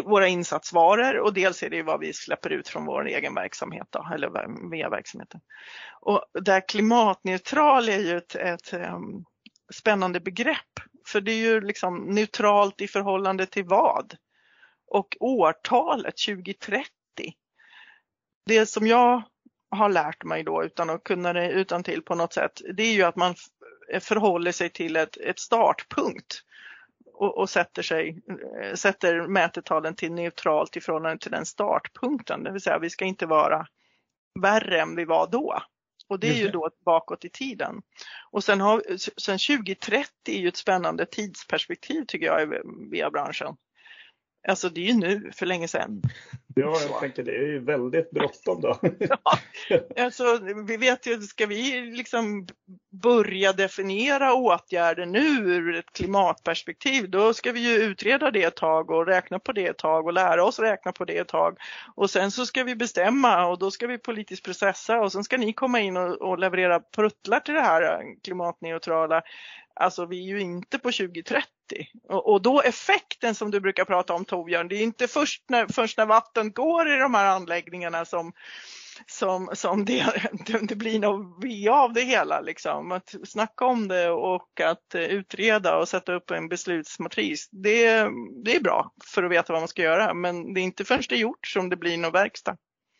våra 0.00 0.28
insatsvaror 0.28 1.18
och 1.18 1.34
dels 1.34 1.62
är 1.62 1.70
det 1.70 1.76
ju 1.76 1.82
vad 1.82 2.00
vi 2.00 2.12
släpper 2.12 2.50
ut 2.50 2.68
från 2.68 2.86
vår 2.86 3.06
egen 3.08 3.34
verksamhet 3.34 3.86
då, 3.90 4.08
eller 4.14 4.70
via 4.70 4.88
verksamheten. 4.88 5.40
Och 6.00 6.24
där 6.40 6.68
klimatneutral 6.68 7.88
är 7.88 7.98
ju 7.98 8.16
ett, 8.16 8.34
ett 8.34 8.72
um, 8.72 9.24
spännande 9.74 10.20
begrepp 10.20 10.80
för 11.06 11.20
det 11.20 11.32
är 11.32 11.36
ju 11.36 11.60
liksom 11.60 11.96
neutralt 11.96 12.80
i 12.80 12.88
förhållande 12.88 13.46
till 13.46 13.64
vad? 13.64 14.16
Och 14.86 15.16
årtalet 15.20 16.14
2030. 16.26 16.88
Det 18.46 18.66
som 18.66 18.86
jag 18.86 19.22
har 19.70 19.88
lärt 19.88 20.24
mig 20.24 20.42
då 20.42 20.64
utan 20.64 20.90
att 20.90 21.04
kunna 21.04 21.32
det 21.32 21.50
utan 21.50 21.82
till 21.82 22.02
på 22.02 22.14
något 22.14 22.32
sätt, 22.32 22.60
det 22.74 22.82
är 22.82 22.92
ju 22.92 23.02
att 23.02 23.16
man 23.16 23.34
förhåller 24.00 24.52
sig 24.52 24.70
till 24.70 24.96
ett, 24.96 25.16
ett 25.16 25.38
startpunkt 25.38 26.42
och, 27.14 27.38
och, 27.38 27.50
sätter, 27.50 27.82
sig, 27.82 28.22
sätter 28.74 29.26
mätetalen 29.26 29.94
till 29.94 30.12
neutralt 30.12 30.76
i 30.76 30.80
förhållande 30.80 31.18
till 31.18 31.30
den 31.30 31.46
startpunkten. 31.46 32.42
Det 32.42 32.52
vill 32.52 32.62
säga 32.62 32.78
vi 32.78 32.90
ska 32.90 33.04
inte 33.04 33.26
vara 33.26 33.66
värre 34.40 34.80
än 34.80 34.96
vi 34.96 35.04
var 35.04 35.26
då. 35.26 35.62
Och 36.08 36.20
det 36.20 36.28
är 36.28 36.34
ju 36.34 36.48
då 36.48 36.70
bakåt 36.84 37.24
i 37.24 37.28
tiden. 37.28 37.82
Och 38.30 38.44
sen, 38.44 38.60
har, 38.60 38.82
sen 38.98 39.58
2030 39.58 40.08
är 40.26 40.38
ju 40.38 40.48
ett 40.48 40.56
spännande 40.56 41.06
tidsperspektiv 41.06 42.04
tycker 42.08 42.26
jag 42.26 42.54
via 42.90 43.10
branschen. 43.10 43.56
Alltså 44.48 44.68
det 44.68 44.80
är 44.80 44.84
ju 44.84 44.94
nu, 44.94 45.30
för 45.34 45.46
länge 45.46 45.68
sedan. 45.68 46.02
Ja, 46.54 46.78
jag 46.90 47.00
tänker 47.00 47.22
det 47.22 47.36
är 47.36 47.46
ju 47.46 47.58
väldigt 47.58 48.10
bråttom 48.10 48.60
då. 48.60 48.78
ja, 48.98 49.38
alltså, 50.04 50.38
vi 50.66 50.76
vet 50.76 51.06
ju, 51.06 51.20
ska 51.20 51.46
vi 51.46 51.80
liksom 51.80 52.46
börja 53.02 53.52
definiera 53.52 54.34
åtgärder 54.34 55.06
nu 55.06 55.26
ur 55.28 55.76
ett 55.76 55.92
klimatperspektiv, 55.92 57.10
då 57.10 57.34
ska 57.34 57.52
vi 57.52 57.60
ju 57.60 57.76
utreda 57.76 58.30
det 58.30 58.42
ett 58.42 58.56
tag 58.56 58.90
och 58.90 59.06
räkna 59.06 59.38
på 59.38 59.52
det 59.52 59.66
ett 59.66 59.78
tag 59.78 60.06
och 60.06 60.12
lära 60.12 60.44
oss 60.44 60.58
räkna 60.58 60.92
på 60.92 61.04
det 61.04 61.18
ett 61.18 61.28
tag. 61.28 61.58
Och 61.94 62.10
sen 62.10 62.30
så 62.30 62.46
ska 62.46 62.64
vi 62.64 62.76
bestämma 62.76 63.46
och 63.46 63.58
då 63.58 63.70
ska 63.70 63.86
vi 63.86 63.98
politiskt 63.98 64.44
processa 64.44 65.00
och 65.00 65.12
sen 65.12 65.24
ska 65.24 65.36
ni 65.36 65.52
komma 65.52 65.80
in 65.80 65.96
och, 65.96 66.22
och 66.22 66.38
leverera 66.38 66.80
pruttlar 66.80 67.40
till 67.40 67.54
det 67.54 67.60
här 67.60 68.02
klimatneutrala. 68.24 69.22
Alltså 69.74 70.06
vi 70.06 70.18
är 70.18 70.28
ju 70.28 70.40
inte 70.40 70.78
på 70.78 70.92
2030 70.92 71.46
och, 72.08 72.32
och 72.32 72.42
då 72.42 72.62
effekten 72.62 73.34
som 73.34 73.50
du 73.50 73.60
brukar 73.60 73.84
prata 73.84 74.14
om 74.14 74.24
Torbjörn, 74.24 74.68
det 74.68 74.76
är 74.76 74.82
inte 74.82 75.08
först 75.08 75.44
när, 75.48 75.66
först 75.66 75.98
när 75.98 76.06
vatten 76.06 76.52
går 76.52 76.92
i 76.92 76.96
de 76.96 77.14
här 77.14 77.26
anläggningarna 77.26 78.04
som, 78.04 78.32
som, 79.06 79.50
som 79.52 79.84
det, 79.84 80.06
det 80.62 80.74
blir 80.74 80.98
något 80.98 81.44
VA 81.44 81.72
av 81.72 81.92
det 81.92 82.00
hela. 82.00 82.40
Liksom. 82.40 82.92
Att 82.92 83.14
snacka 83.24 83.64
om 83.64 83.88
det 83.88 84.10
och 84.10 84.60
att 84.60 84.94
utreda 84.94 85.76
och 85.76 85.88
sätta 85.88 86.14
upp 86.14 86.30
en 86.30 86.48
beslutsmatris, 86.48 87.48
det, 87.50 88.08
det 88.44 88.56
är 88.56 88.60
bra 88.60 88.92
för 89.04 89.22
att 89.22 89.30
veta 89.30 89.52
vad 89.52 89.62
man 89.62 89.68
ska 89.68 89.82
göra. 89.82 90.14
Men 90.14 90.54
det 90.54 90.60
är 90.60 90.64
inte 90.64 90.84
först 90.84 91.10
det 91.10 91.16
är 91.16 91.20
gjort 91.20 91.46
som 91.46 91.68
det 91.68 91.76
blir 91.76 91.98
någon 91.98 92.12
verkstad. 92.12 92.56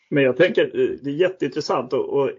Men 0.09 0.23
jag 0.23 0.37
tänker, 0.37 0.63
eh, 0.63 0.97
det 1.01 1.09
är 1.09 1.15
jätteintressant 1.15 1.93
och, 1.93 2.09
och 2.09 2.31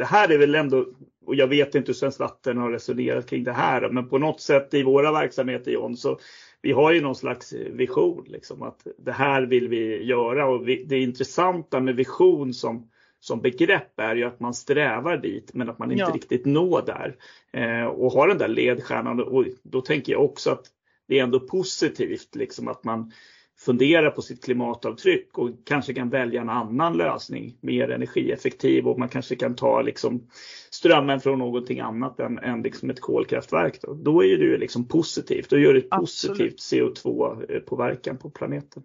det 0.00 0.06
här 0.06 0.30
är 0.30 0.38
väl 0.38 0.54
ändå, 0.54 0.86
och 1.26 1.34
jag 1.34 1.46
vet 1.46 1.74
inte 1.74 1.88
hur 1.88 1.94
Svenskt 1.94 2.20
Vatten 2.20 2.58
har 2.58 2.70
resonerat 2.70 3.30
kring 3.30 3.44
det 3.44 3.52
här, 3.52 3.88
men 3.90 4.08
på 4.08 4.18
något 4.18 4.40
sätt 4.40 4.74
i 4.74 4.82
våra 4.82 5.12
verksamheter 5.12 5.70
John, 5.70 5.96
så 5.96 6.18
vi 6.62 6.72
har 6.72 6.92
ju 6.92 7.00
någon 7.00 7.14
slags 7.14 7.52
vision, 7.52 8.24
liksom, 8.28 8.62
att 8.62 8.86
det 8.98 9.12
här 9.12 9.42
vill 9.42 9.68
vi 9.68 10.04
göra 10.04 10.46
och 10.46 10.68
vi, 10.68 10.84
det 10.84 10.98
intressanta 10.98 11.80
med 11.80 11.96
vision 11.96 12.54
som, 12.54 12.90
som 13.18 13.40
begrepp 13.40 14.00
är 14.00 14.16
ju 14.16 14.24
att 14.24 14.40
man 14.40 14.54
strävar 14.54 15.16
dit 15.16 15.54
men 15.54 15.70
att 15.70 15.78
man 15.78 15.92
inte 15.92 16.02
ja. 16.02 16.14
riktigt 16.14 16.46
når 16.46 16.82
där. 16.86 17.16
Eh, 17.52 17.86
och 17.86 18.12
har 18.12 18.28
den 18.28 18.38
där 18.38 18.48
ledstjärnan 18.48 19.20
och 19.20 19.44
då 19.62 19.80
tänker 19.80 20.12
jag 20.12 20.24
också 20.24 20.50
att 20.50 20.66
det 21.08 21.18
är 21.18 21.22
ändå 21.22 21.40
positivt 21.40 22.36
liksom 22.36 22.68
att 22.68 22.84
man 22.84 23.12
fundera 23.60 24.10
på 24.10 24.22
sitt 24.22 24.44
klimatavtryck 24.44 25.38
och 25.38 25.50
kanske 25.64 25.94
kan 25.94 26.10
välja 26.10 26.40
en 26.40 26.48
annan 26.48 26.96
lösning, 26.96 27.56
mer 27.60 27.90
energieffektiv 27.90 28.88
och 28.88 28.98
man 28.98 29.08
kanske 29.08 29.36
kan 29.36 29.54
ta 29.54 29.82
liksom 29.82 30.28
strömmen 30.70 31.20
från 31.20 31.38
någonting 31.38 31.80
annat 31.80 32.20
än, 32.20 32.38
än 32.38 32.62
liksom 32.62 32.90
ett 32.90 33.00
kolkraftverk. 33.00 33.78
Då, 33.82 33.94
då 33.94 34.24
är 34.24 34.38
det 34.38 34.58
liksom 34.58 34.88
positivt, 34.88 35.50
då 35.50 35.58
gör 35.58 35.74
det 35.74 35.78
ett 35.78 35.90
positivt 35.90 36.58
CO2-påverkan 36.58 38.18
på 38.18 38.30
planeten. 38.30 38.82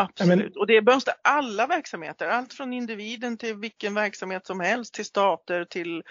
Absolut, 0.00 0.56
och 0.56 0.66
det 0.66 0.82
behövs 0.82 1.04
alla 1.22 1.66
verksamheter, 1.66 2.28
allt 2.28 2.52
från 2.52 2.72
individen 2.72 3.36
till 3.36 3.54
vilken 3.54 3.94
verksamhet 3.94 4.46
som 4.46 4.60
helst, 4.60 4.94
till 4.94 5.04
stater, 5.04 5.64
till 5.64 6.02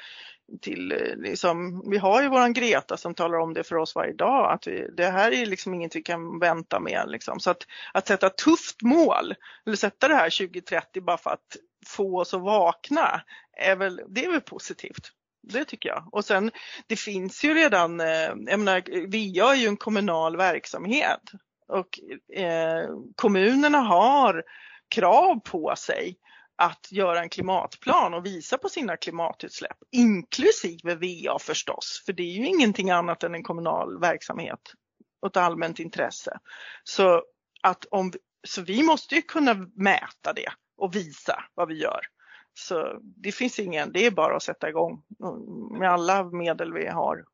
till 0.62 0.92
eh, 0.92 1.18
liksom, 1.18 1.84
vi 1.90 1.98
har 1.98 2.22
ju 2.22 2.30
våran 2.30 2.54
Greta 2.54 2.98
som 2.98 3.14
talar 3.14 3.38
om 3.38 3.54
det 3.54 3.64
för 3.64 3.76
oss 3.76 3.96
varje 3.96 4.14
dag 4.14 4.54
att 4.54 4.68
vi, 4.68 4.90
det 4.98 5.06
här 5.06 5.32
är 5.32 5.46
liksom 5.46 5.74
inget 5.74 5.96
vi 5.96 6.02
kan 6.02 6.40
vänta 6.40 6.80
med 6.80 7.04
liksom. 7.08 7.40
Så 7.40 7.52
att, 7.52 7.68
att 7.94 8.08
sätta 8.08 8.30
tufft 8.30 8.82
mål 8.82 9.36
eller 9.66 9.76
sätta 9.76 10.08
det 10.08 10.16
här 10.16 10.30
2030 10.48 11.02
bara 11.02 11.18
för 11.18 11.30
att 11.30 11.58
få 11.86 12.20
oss 12.20 12.34
att 12.34 12.42
vakna 12.42 13.22
är 13.58 13.76
väl, 13.76 14.02
det 14.08 14.26
är 14.26 14.32
väl 14.32 14.42
positivt. 14.42 15.12
Det 15.44 15.66
tycker 15.66 15.90
jag. 15.90 16.10
Och 16.12 16.26
sen 16.26 16.52
det 16.88 16.96
finns 16.96 17.44
ju 17.44 17.54
redan, 17.54 18.00
eh, 18.00 18.08
jag 18.46 18.60
menar, 18.60 19.08
VIA 19.08 19.52
är 19.52 19.56
ju 19.56 19.68
en 19.68 19.78
kommunal 19.78 20.38
verksamhet 20.38 21.22
och 21.68 21.99
eh, 22.38 22.89
kommunerna 23.15 23.78
har 23.78 24.43
krav 24.89 25.39
på 25.39 25.74
sig 25.78 26.18
att 26.55 26.91
göra 26.91 27.22
en 27.22 27.30
klimatplan 27.30 28.13
och 28.13 28.26
visa 28.26 28.57
på 28.57 28.70
sina 28.70 28.97
klimatutsläpp, 28.97 29.78
inklusive 29.91 30.95
VA 30.95 31.39
förstås, 31.39 32.03
för 32.05 32.13
det 32.13 32.24
är 32.24 32.34
ju 32.34 32.47
ingenting 32.47 32.89
annat 32.89 33.24
än 33.24 33.36
en 33.36 33.43
kommunal 33.43 33.99
verksamhet 33.99 34.74
och 35.22 35.28
ett 35.28 35.38
allmänt 35.38 35.80
intresse. 35.80 36.39
Så, 36.84 37.24
att 37.61 37.86
om, 37.86 38.13
så 38.47 38.61
vi 38.61 38.84
måste 38.84 39.15
ju 39.15 39.22
kunna 39.22 39.53
mäta 39.76 40.34
det 40.36 40.49
och 40.78 40.95
visa 40.95 41.43
vad 41.53 41.68
vi 41.68 41.82
gör. 41.82 42.01
Så 42.53 42.99
det 43.01 43.32
finns 43.32 43.59
ingen, 43.59 43.91
det 43.91 44.05
är 44.05 44.11
bara 44.11 44.36
att 44.36 44.43
sätta 44.43 44.70
igång 44.70 45.03
mm, 45.24 45.80
med 45.80 45.91
alla 45.91 46.24
medel 46.24 46.74
vi 46.74 46.88
har 46.88 47.26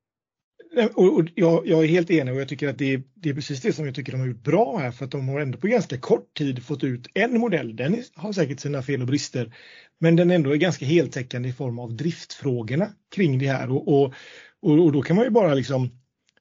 och, 0.94 1.18
och 1.18 1.26
jag, 1.36 1.68
jag, 1.68 1.84
är 1.84 1.88
helt 1.88 2.12
enig 2.12 2.34
och 2.34 2.42
jag 2.42 2.48
tycker 2.48 2.70
att 2.70 2.78
det 2.78 2.94
är, 2.94 3.04
det 3.16 3.30
är, 3.30 3.34
precis 3.34 3.62
det 3.62 3.74
som 3.74 3.86
jag 3.86 3.96
tycker 3.96 4.12
de 4.12 4.22
har 4.22 4.28
gjort 4.28 4.44
bra 4.44 4.78
här 4.78 4.92
för 4.92 5.06
att 5.06 5.12
de 5.12 5.30
har 5.30 5.40
ändå 5.40 5.58
på 5.58 5.68
ganska 5.68 5.98
kort 5.98 6.34
tid 6.38 6.64
fått 6.64 6.84
ut 6.84 7.08
en 7.14 7.40
modell. 7.40 7.76
Den 7.76 8.04
har 8.16 8.34
säkert 8.34 8.60
sina 8.60 8.82
fel 8.82 9.02
och 9.02 9.08
brister 9.08 9.54
men 10.00 10.16
den 10.16 10.32
ändå 10.32 10.52
är 10.52 10.56
ganska 10.56 10.86
heltäckande 10.86 11.50
i 11.50 11.54
form 11.54 11.80
av 11.80 11.96
driftfrågorna 11.96 12.90
kring 13.16 13.40
det 13.40 13.48
här 13.48 13.72
och, 13.72 13.88
och, 13.88 14.14
och, 14.62 14.92
då 14.92 15.02
kan 15.02 15.16
man 15.16 15.26
ju 15.26 15.32
bara 15.32 15.54
liksom 15.54 15.90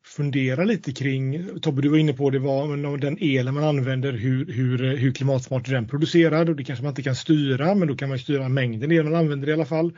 fundera 0.04 0.64
lite 0.64 0.92
kring, 0.92 1.48
Tobbe 1.60 1.82
du 1.82 1.88
var 1.88 1.98
inne 1.98 2.12
på 2.12 2.30
det, 2.30 2.38
var 2.38 2.96
den 2.96 3.18
elen 3.20 3.54
man 3.54 3.64
använder, 3.64 4.12
hur, 4.12 4.52
hur, 4.52 4.96
hur 4.96 5.12
klimatsmart 5.12 5.70
den 5.70 5.88
producerad 5.88 6.48
och 6.48 6.56
det 6.56 6.64
kanske 6.64 6.82
man 6.82 6.90
inte 6.90 7.02
kan 7.02 7.16
styra 7.16 7.74
men 7.74 7.88
då 7.88 7.96
kan 7.96 8.08
man 8.08 8.18
styra 8.18 8.48
mängden 8.48 8.92
el 8.92 9.04
man 9.04 9.14
använder 9.14 9.48
i 9.48 9.52
alla 9.52 9.64
fall. 9.64 9.92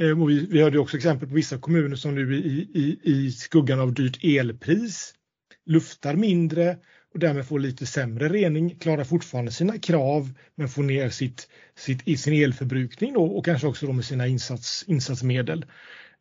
Eh, 0.00 0.22
och 0.22 0.30
vi, 0.30 0.46
vi 0.46 0.62
hörde 0.62 0.78
också 0.78 0.96
exempel 0.96 1.28
på 1.28 1.34
vissa 1.34 1.58
kommuner 1.58 1.96
som 1.96 2.14
nu 2.14 2.36
i, 2.36 2.68
i, 2.74 2.98
i 3.02 3.32
skuggan 3.32 3.80
av 3.80 3.94
dyrt 3.94 4.24
elpris 4.24 5.14
luftar 5.66 6.14
mindre 6.14 6.76
och 7.14 7.18
därmed 7.18 7.46
får 7.46 7.58
lite 7.58 7.86
sämre 7.86 8.28
rening, 8.28 8.78
klarar 8.78 9.04
fortfarande 9.04 9.52
sina 9.52 9.78
krav 9.78 10.32
men 10.54 10.68
får 10.68 10.82
ner 10.82 11.10
sitt, 11.10 11.48
sitt, 11.76 12.08
i 12.08 12.16
sin 12.16 12.44
elförbrukning 12.44 13.12
då, 13.14 13.24
och 13.24 13.44
kanske 13.44 13.66
också 13.66 13.86
då 13.86 13.92
med 13.92 14.04
sina 14.04 14.26
insats, 14.26 14.84
insatsmedel. 14.86 15.66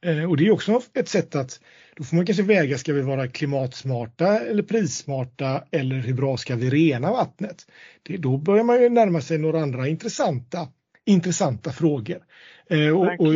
Eh, 0.06 0.24
och 0.24 0.38
det 0.38 0.48
är 0.48 0.52
också 0.52 0.82
ett 0.94 1.10
sätt 1.10 1.36
att 1.36 1.60
då 1.96 2.04
får 2.04 2.16
man 2.16 2.26
kanske 2.26 2.44
väga, 2.44 2.78
ska 2.78 2.94
vi 2.94 3.02
vara 3.02 3.28
klimatsmarta 3.28 4.40
eller 4.40 4.64
prissmarta 4.64 5.64
eller 5.72 5.96
hur 5.96 6.14
bra 6.14 6.38
ska 6.38 6.56
vi 6.56 6.70
rena 6.70 7.12
vattnet? 7.12 7.66
Det, 8.04 8.18
då 8.18 8.38
börjar 8.38 8.64
man 8.64 8.82
ju 8.82 8.90
närma 8.90 9.22
sig 9.22 9.38
några 9.38 9.62
andra 9.62 9.88
intressanta, 9.88 10.68
intressanta 11.10 11.72
frågor. 11.72 12.20
Eh, 12.70 12.90
och, 12.90 13.20
och 13.20 13.34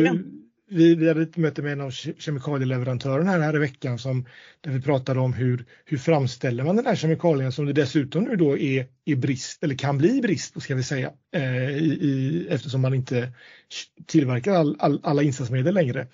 vi, 0.68 0.94
vi 0.94 1.08
hade 1.08 1.22
ett 1.22 1.36
möte 1.36 1.62
med 1.62 1.72
en 1.72 1.80
av 1.80 1.90
kemikalieleverantörerna 1.90 3.30
här, 3.30 3.40
här 3.40 3.56
i 3.56 3.58
veckan 3.58 3.98
som, 3.98 4.26
där 4.60 4.70
vi 4.70 4.82
pratade 4.82 5.20
om 5.20 5.32
hur, 5.32 5.64
hur 5.84 5.98
framställer 5.98 6.64
man 6.64 6.76
den 6.76 6.86
här 6.86 6.94
kemikalien 6.94 7.52
som 7.52 7.66
det 7.66 7.72
dessutom 7.72 8.24
nu 8.24 8.36
då 8.36 8.58
är, 8.58 8.86
är 9.04 9.16
brist, 9.16 9.64
eller 9.64 9.74
kan 9.74 9.98
bli 9.98 10.20
brist 10.20 10.54
på 10.54 10.60
ska 10.60 10.74
vi 10.74 10.82
säga, 10.82 11.12
eh, 11.36 11.70
i, 11.70 11.98
i, 12.00 12.46
eftersom 12.50 12.80
man 12.80 12.94
inte 12.94 13.32
tillverkar 14.06 14.52
all, 14.52 14.76
all, 14.78 15.00
alla 15.02 15.22
insatsmedel 15.22 15.74
längre. 15.74 16.06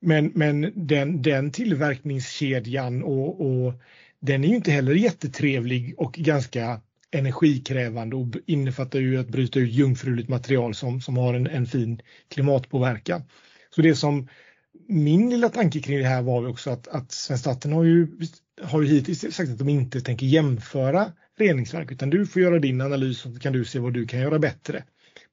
Men, 0.00 0.32
men 0.34 0.72
den, 0.74 1.22
den 1.22 1.50
tillverkningskedjan 1.50 3.02
och, 3.02 3.40
och 3.40 3.74
den 4.20 4.44
är 4.44 4.48
ju 4.48 4.56
inte 4.56 4.70
heller 4.70 4.94
jättetrevlig 4.94 5.94
och 5.98 6.12
ganska 6.12 6.80
energikrävande 7.16 8.16
och 8.16 8.26
innefattar 8.46 8.98
ju 8.98 9.18
att 9.18 9.28
bryta 9.28 9.58
ut 9.58 9.72
jungfruligt 9.72 10.28
material 10.28 10.74
som, 10.74 11.00
som 11.00 11.16
har 11.16 11.34
en, 11.34 11.46
en 11.46 11.66
fin 11.66 12.00
klimatpåverkan. 12.28 13.22
Så 13.70 13.82
det 13.82 13.94
som 13.94 14.28
min 14.88 15.30
lilla 15.30 15.48
tanke 15.48 15.80
kring 15.80 15.98
det 15.98 16.04
här 16.04 16.22
var 16.22 16.48
också 16.48 16.70
att, 16.70 16.88
att 16.88 17.12
Svenskt 17.12 17.46
Vatten 17.46 17.72
har 17.72 17.84
ju, 17.84 18.08
har 18.62 18.82
ju 18.82 18.88
hittills 18.88 19.20
sagt 19.20 19.50
att 19.50 19.58
de 19.58 19.68
inte 19.68 20.00
tänker 20.00 20.26
jämföra 20.26 21.12
reningsverk 21.38 21.92
utan 21.92 22.10
du 22.10 22.26
får 22.26 22.42
göra 22.42 22.58
din 22.58 22.80
analys 22.80 23.18
så 23.18 23.38
kan 23.38 23.52
du 23.52 23.64
se 23.64 23.78
vad 23.78 23.94
du 23.94 24.06
kan 24.06 24.20
göra 24.20 24.38
bättre. 24.38 24.84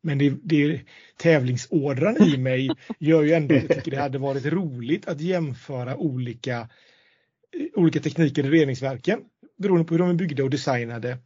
Men 0.01 0.17
det, 0.17 0.33
det, 0.43 0.81
tävlingsådran 1.17 2.23
i 2.23 2.37
mig 2.37 2.69
gör 2.99 3.23
ju 3.23 3.33
ändå 3.33 3.55
att 3.55 3.63
jag 3.63 3.75
tycker 3.75 3.91
det 3.91 4.01
hade 4.01 4.17
varit 4.17 4.45
roligt 4.45 5.07
att 5.07 5.21
jämföra 5.21 5.97
olika, 5.97 6.57
eh, 6.57 7.67
olika 7.75 7.99
tekniker 7.99 8.45
i 8.45 8.49
reningsverken 8.49 9.19
beroende 9.57 9.85
på 9.85 9.93
hur 9.93 9.99
de 9.99 10.09
är 10.09 10.13
byggda 10.13 10.43
och 10.43 10.49
designade 10.49 11.17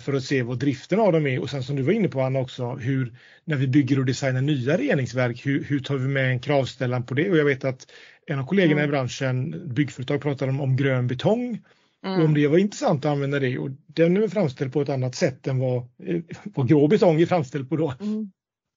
för 0.00 0.12
att 0.12 0.24
se 0.24 0.42
vad 0.42 0.58
driften 0.58 1.00
av 1.00 1.12
dem 1.12 1.26
är 1.26 1.40
och 1.40 1.50
sen 1.50 1.62
som 1.62 1.76
du 1.76 1.82
var 1.82 1.92
inne 1.92 2.08
på 2.08 2.20
Anna 2.20 2.38
också 2.38 2.74
hur 2.74 3.12
när 3.44 3.56
vi 3.56 3.68
bygger 3.68 3.98
och 3.98 4.04
designar 4.04 4.40
nya 4.40 4.76
reningsverk 4.76 5.46
hur, 5.46 5.64
hur 5.64 5.80
tar 5.80 5.96
vi 5.96 6.08
med 6.08 6.30
en 6.30 6.40
kravställan 6.40 7.06
på 7.06 7.14
det 7.14 7.30
och 7.30 7.36
jag 7.36 7.44
vet 7.44 7.64
att 7.64 7.86
en 8.26 8.38
av 8.38 8.46
kollegorna 8.46 8.80
mm. 8.80 8.88
i 8.88 8.90
branschen 8.90 9.62
byggföretag 9.74 10.20
pratade 10.20 10.50
om, 10.50 10.60
om 10.60 10.76
grön 10.76 11.06
betong 11.06 11.62
mm. 12.04 12.18
och 12.18 12.24
om 12.24 12.34
det 12.34 12.46
var 12.46 12.58
intressant 12.58 13.04
att 13.04 13.10
använda 13.10 13.38
det 13.38 13.58
och 13.58 13.70
den 13.86 14.16
är 14.16 14.28
framställd 14.28 14.72
på 14.72 14.82
ett 14.82 14.88
annat 14.88 15.14
sätt 15.14 15.46
än 15.46 15.58
vad, 15.58 15.76
eh, 15.76 16.22
vad 16.44 16.68
grå 16.68 16.88
betong 16.88 17.20
är 17.20 17.26
framställd 17.26 17.68
på 17.68 17.76
då. 17.76 17.94
Mm. 18.00 18.30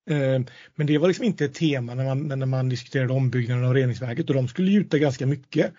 Eh, 0.09 0.41
men 0.75 0.87
det 0.87 0.97
var 0.97 1.07
liksom 1.07 1.25
inte 1.25 1.45
ett 1.45 1.53
tema 1.53 1.95
när 1.95 2.03
man, 2.03 2.39
när 2.39 2.45
man 2.45 2.69
diskuterade 2.69 3.13
ombyggnaden 3.13 3.65
av 3.65 3.73
reningsverket 3.73 4.29
och 4.29 4.35
de 4.35 4.47
skulle 4.47 4.71
gjuta 4.71 4.97
ganska 4.97 5.25
mycket 5.25 5.73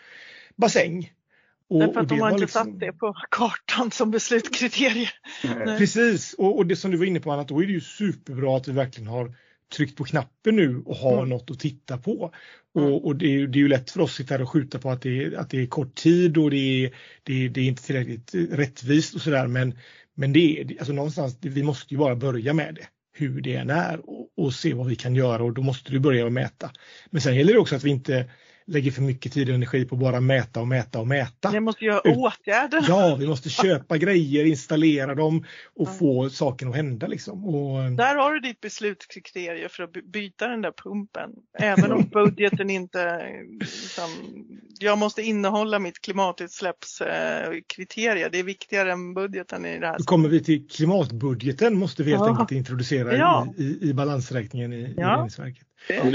bassäng 0.57 1.13
och, 1.73 1.81
Därför 1.81 2.01
att 2.01 2.09
de 2.09 2.21
har 2.21 2.31
inte 2.31 2.41
liksom... 2.41 2.65
satt 2.65 2.81
det 2.81 2.93
på 2.93 3.15
kartan 3.31 3.91
som 3.91 4.11
beslutskriterium. 4.11 5.09
Precis, 5.79 6.35
och, 6.35 6.57
och, 6.57 6.67
det 6.67 6.77
som 6.77 6.91
du 6.91 6.97
var 6.97 7.05
inne 7.05 7.21
på 7.21 7.33
Anna, 7.33 7.45
då 7.45 7.63
är 7.63 7.67
det 7.67 7.73
ju 7.73 7.81
superbra 7.81 8.57
att 8.57 8.69
vi 8.69 8.73
verkligen 8.73 9.09
har 9.09 9.35
tryckt 9.77 9.97
på 9.97 10.05
knappen 10.05 10.57
nu 10.57 10.83
och 10.87 10.97
har 10.97 11.17
mm. 11.19 11.29
något 11.29 11.51
att 11.51 11.61
titta 11.61 11.99
på. 11.99 12.35
Mm. 12.77 12.93
Och, 12.93 13.07
och 13.07 13.17
det, 13.17 13.27
är, 13.27 13.47
det, 13.47 13.59
är, 13.59 13.61
ju 13.61 13.69
lätt 13.69 13.91
för 13.91 14.01
oss 14.01 14.11
att 14.11 14.17
sitta 14.17 14.35
här 14.35 14.43
och 14.43 14.51
skjuta 14.51 14.79
på 14.79 14.91
att 14.91 15.03
det 15.03 15.25
är, 15.25 15.39
att 15.39 15.51
det 15.51 15.63
är 15.63 15.67
kort 15.67 15.95
tid 15.95 16.39
och 16.39 16.51
det 16.51 16.85
är, 16.85 16.95
det, 17.23 17.49
det 17.49 17.61
är 17.61 17.65
inte 17.65 17.83
tillräckligt 17.83 18.35
rättvist 18.35 19.15
och 19.15 19.21
sådär 19.21 19.47
men, 19.47 19.79
men 20.15 20.33
det 20.33 20.61
är, 20.61 20.77
alltså 20.79 20.93
någonstans, 20.93 21.39
vi 21.41 21.63
måste 21.63 21.95
ju 21.95 21.99
bara 21.99 22.17
börja 22.17 22.53
med 22.53 22.75
det 22.75 22.87
hur 23.15 23.41
det 23.41 23.55
än 23.55 23.71
är 23.71 24.11
och, 24.11 24.29
och 24.37 24.55
se 24.55 24.75
vad 24.75 24.87
vi 24.87 24.97
kan 24.97 25.15
göra 25.15 25.43
och 25.43 25.53
då 25.53 25.63
måste 25.63 25.93
du 25.93 25.99
börja 25.99 26.25
med 26.25 26.33
mäta. 26.33 26.71
Men 27.11 27.23
sen 27.23 27.37
gäller 27.37 27.53
det 27.53 27.59
också 27.59 27.77
att 27.77 27.85
vi 27.85 27.91
inte 27.91 28.31
lägger 28.67 28.91
för 28.91 29.03
mycket 29.03 29.33
tid 29.33 29.49
och 29.49 29.55
energi 29.55 29.85
på 29.85 29.97
bara 29.97 30.21
mäta 30.21 30.61
och 30.61 30.69
mäta 30.69 31.01
och 31.01 31.07
mäta. 31.07 31.51
Vi 31.51 31.61
måste 31.61 31.85
göra 31.85 32.01
åtgärder. 32.01 32.85
Ja, 32.89 33.17
vi 33.21 33.27
måste 33.27 33.49
köpa 33.51 33.99
grejer, 33.99 34.45
installera 34.45 35.15
dem 35.15 35.45
och 35.75 35.87
mm. 35.87 35.99
få 35.99 36.31
saken 36.31 36.69
att 36.69 36.77
hända. 36.77 37.07
Liksom. 37.07 37.45
Och... 37.45 37.93
Där 37.93 38.17
har 38.17 38.33
du 38.33 38.41
ditt 38.41 38.61
beslutskriterium 38.61 39.69
för 39.71 39.83
att 39.83 39.93
byta 39.93 40.49
den 40.49 40.63
där 40.63 40.73
pumpen. 40.73 41.31
Även 41.59 41.93
om 41.93 42.09
budgeten 42.13 42.71
inte... 42.71 43.31
Liksom, 43.61 44.09
jag 44.81 44.99
måste 44.99 45.23
innehålla 45.23 45.79
mitt 45.79 46.01
klimatutsläppskriterium. 46.01 48.29
Det 48.33 48.39
är 48.39 48.45
viktigare 48.45 48.93
än 48.93 49.15
budgeten 49.15 49.67
i 49.67 49.79
det 49.79 49.87
här. 49.87 49.99
Då 49.99 50.05
kommer 50.05 50.29
vi 50.29 50.45
till 50.45 50.69
klimatbudgeten 50.69 51.79
måste 51.79 52.03
vi 52.03 52.11
helt 52.11 52.21
ja. 52.21 52.31
enkelt 52.31 52.53
introducera 52.53 53.17
ja. 53.17 53.55
i, 53.59 53.63
i, 53.63 53.89
i 53.89 53.95
balansräkningen 53.95 54.73
i, 54.73 54.95
ja. 54.97 55.15
i 55.15 55.17
Reningsverket. 55.17 55.67
Men, 55.89 56.13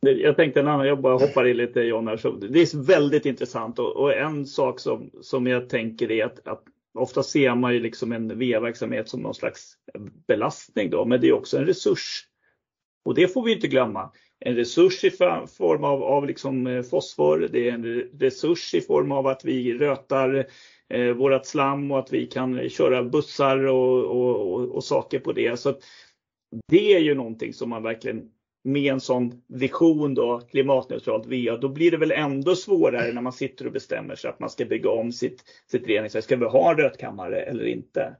jag 0.00 0.36
tänkte 0.36 0.60
en 0.60 0.68
annan, 0.68 0.86
jag 0.86 1.00
bara 1.00 1.14
hoppar 1.14 1.46
in 1.46 1.56
lite 1.56 1.80
John 1.80 2.08
här. 2.08 2.16
Så 2.16 2.30
det 2.30 2.60
är 2.60 2.82
väldigt 2.86 3.26
intressant 3.26 3.78
och, 3.78 3.96
och, 3.96 4.16
en 4.16 4.46
sak 4.46 4.80
som, 4.80 5.10
som 5.20 5.46
jag 5.46 5.68
tänker 5.68 6.10
är 6.10 6.24
att, 6.24 6.48
att 6.48 6.62
ofta 6.94 7.22
ser 7.22 7.54
man 7.54 7.74
ju 7.74 7.80
liksom 7.80 8.12
en 8.12 8.28
VA-verksamhet 8.28 9.08
som 9.08 9.20
någon 9.20 9.34
slags 9.34 9.74
belastning 10.26 10.90
då, 10.90 11.04
men 11.04 11.20
det 11.20 11.28
är 11.28 11.32
också 11.32 11.58
en 11.58 11.66
resurs. 11.66 12.26
Och 13.04 13.14
det 13.14 13.28
får 13.28 13.44
vi 13.44 13.52
inte 13.52 13.68
glömma. 13.68 14.12
En 14.40 14.56
resurs 14.56 15.04
i 15.04 15.10
form 15.10 15.84
av, 15.84 16.02
av 16.02 16.26
liksom 16.26 16.66
eh, 16.66 16.82
fosfor, 16.82 17.48
det 17.52 17.68
är 17.68 17.72
en 17.72 17.84
resurs 18.20 18.74
i 18.74 18.80
form 18.80 19.12
av 19.12 19.26
att 19.26 19.44
vi 19.44 19.78
rötar 19.78 20.46
eh, 20.88 21.10
vårat 21.10 21.46
slam 21.46 21.90
och 21.90 21.98
att 21.98 22.12
vi 22.12 22.26
kan 22.26 22.68
köra 22.68 23.02
bussar 23.02 23.66
och, 23.66 24.04
och, 24.04 24.52
och, 24.52 24.74
och 24.74 24.84
saker 24.84 25.18
på 25.18 25.32
det. 25.32 25.60
Så 25.60 25.74
det 26.68 26.94
är 26.94 26.98
ju 26.98 27.14
någonting 27.14 27.52
som 27.52 27.70
man 27.70 27.82
verkligen 27.82 28.30
med 28.64 28.92
en 28.92 29.00
sån 29.00 29.42
vision 29.48 30.14
då, 30.14 30.40
klimatneutralt 30.40 31.26
VA, 31.26 31.56
då 31.56 31.68
blir 31.68 31.90
det 31.90 31.96
väl 31.96 32.12
ändå 32.12 32.56
svårare 32.56 33.12
när 33.12 33.22
man 33.22 33.32
sitter 33.32 33.66
och 33.66 33.72
bestämmer 33.72 34.14
sig 34.14 34.30
att 34.30 34.40
man 34.40 34.50
ska 34.50 34.64
bygga 34.64 34.90
om 34.90 35.12
sitt, 35.12 35.44
sitt 35.70 35.86
reningsverk. 35.86 36.24
Ska 36.24 36.36
vi 36.36 36.44
ha 36.44 36.70
en 36.70 36.76
rötkammare 36.76 37.42
eller 37.42 37.64
inte? 37.64 38.16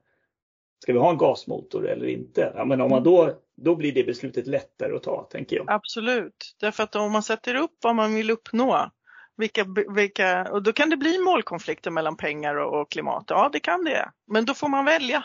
Ska 0.82 0.93
vi 0.93 0.99
ha 0.99 1.11
en 1.11 1.18
gasmotor 1.18 1.88
eller 1.88 2.07
inte? 2.07 2.53
Ja, 2.57 2.64
men 2.64 2.80
om 2.80 2.91
man 2.91 3.03
då, 3.03 3.32
då 3.57 3.76
blir 3.76 3.93
det 3.93 4.05
beslutet 4.05 4.47
lättare 4.47 4.97
att 4.97 5.03
ta, 5.03 5.22
tänker 5.30 5.57
jag. 5.57 5.70
Absolut, 5.70 6.57
därför 6.61 6.82
att 6.82 6.97
om 6.97 7.12
man 7.12 7.22
sätter 7.22 7.55
upp 7.55 7.78
vad 7.82 7.97
man 7.97 8.14
vill 8.14 8.30
uppnå, 8.30 8.91
vilka, 9.36 9.64
vilka, 9.95 10.53
och 10.53 10.62
då 10.62 10.72
kan 10.72 10.91
det 10.91 10.97
bli 10.97 11.18
målkonflikter 11.18 11.91
mellan 11.91 12.16
pengar 12.16 12.55
och, 12.55 12.80
och 12.80 12.91
klimat. 12.91 13.24
Ja, 13.28 13.51
det 13.53 13.61
kan 13.61 13.84
det, 13.84 14.11
men 14.26 14.45
då 14.45 14.55
får 14.55 14.68
man 14.68 14.84
välja 14.84 15.24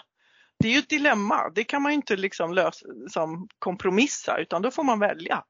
det 0.60 0.68
är 0.68 0.72
ju 0.72 0.80
ett 0.80 0.90
dilemma. 0.90 1.50
Det 1.56 1.64
kan 1.64 1.82
man 1.82 1.92
inte 1.92 2.16
liksom 2.16 2.54
lösa, 2.54 2.86
som 3.10 3.48
kompromissa 3.60 4.38
utan 4.38 4.62
då 4.62 4.72
får 4.72 4.84
man 4.84 5.00
välja. 5.00 5.44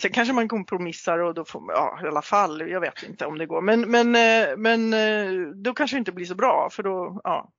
Sen 0.00 0.12
kanske 0.12 0.34
man 0.34 0.48
kompromissar 0.48 1.18
och 1.18 1.34
då 1.34 1.44
får 1.44 1.60
man, 1.60 1.74
ja 1.74 2.00
i 2.04 2.06
alla 2.06 2.22
fall, 2.22 2.70
jag 2.70 2.80
vet 2.80 3.02
inte 3.02 3.26
om 3.26 3.38
det 3.38 3.46
går. 3.46 3.60
Men, 3.60 3.80
men, 3.80 4.14
eh, 4.14 4.56
men 4.56 4.92
eh, 4.92 5.48
då 5.54 5.74
kanske 5.74 5.96
det 5.96 5.98
inte 5.98 6.12
blir 6.12 6.26
så 6.26 6.34
bra 6.34 6.68
för 6.72 6.82
då, 6.82 7.20
ja. 7.24 7.52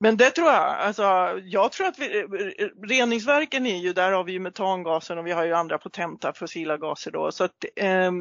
Men 0.00 0.16
det 0.16 0.30
tror 0.30 0.48
jag, 0.48 0.62
alltså 0.62 1.02
jag 1.44 1.72
tror 1.72 1.86
att 1.86 1.98
vi, 1.98 2.18
eh, 2.18 2.86
reningsverken 2.88 3.66
är 3.66 3.78
ju, 3.78 3.92
där 3.92 4.12
har 4.12 4.24
vi 4.24 4.32
ju 4.32 4.40
metangasen 4.40 5.18
och 5.18 5.26
vi 5.26 5.32
har 5.32 5.44
ju 5.44 5.52
andra 5.52 5.78
potenta 5.78 6.32
fossila 6.32 6.76
gaser 6.76 7.10
då. 7.10 7.32
Så 7.32 7.44
att, 7.44 7.64
eh, 7.76 8.12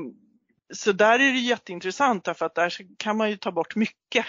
så 0.73 0.91
där 0.91 1.13
är 1.13 1.33
det 1.33 1.39
jätteintressant 1.39 2.23
därför 2.23 2.45
att 2.45 2.55
där 2.55 2.73
kan 2.97 3.17
man 3.17 3.29
ju 3.29 3.37
ta 3.37 3.51
bort 3.51 3.75
mycket 3.75 4.25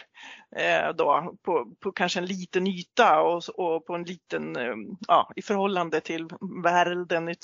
eh, 0.57 0.89
då 0.95 1.37
på, 1.43 1.75
på 1.81 1.93
kanske 1.93 2.19
en 2.19 2.27
liten 2.27 2.67
yta 2.67 3.21
och, 3.21 3.43
och 3.55 3.87
på 3.87 3.95
en 3.95 4.05
liten, 4.05 4.57
eh, 4.57 4.75
ja 5.09 5.33
i 5.37 5.43
förhållande 5.43 6.01
till 6.01 6.29
världen 6.63 7.35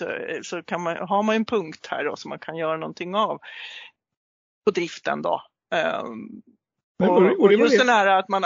så 0.43 0.63
kan 0.63 0.83
man, 0.83 0.97
har 0.97 1.23
man 1.23 1.37
en 1.37 1.45
punkt 1.45 1.87
här 1.91 2.05
då 2.05 2.17
som 2.17 2.29
man 2.29 2.39
kan 2.39 2.57
göra 2.57 2.77
någonting 2.77 3.15
av 3.15 3.39
på 4.65 4.71
driften 4.71 5.23
då. 5.23 5.43
Eh, 5.75 6.05
och, 7.09 7.41
och 7.41 7.53
just 7.53 7.87
det 7.87 7.93
här 7.93 8.07
att 8.07 8.29
man 8.29 8.43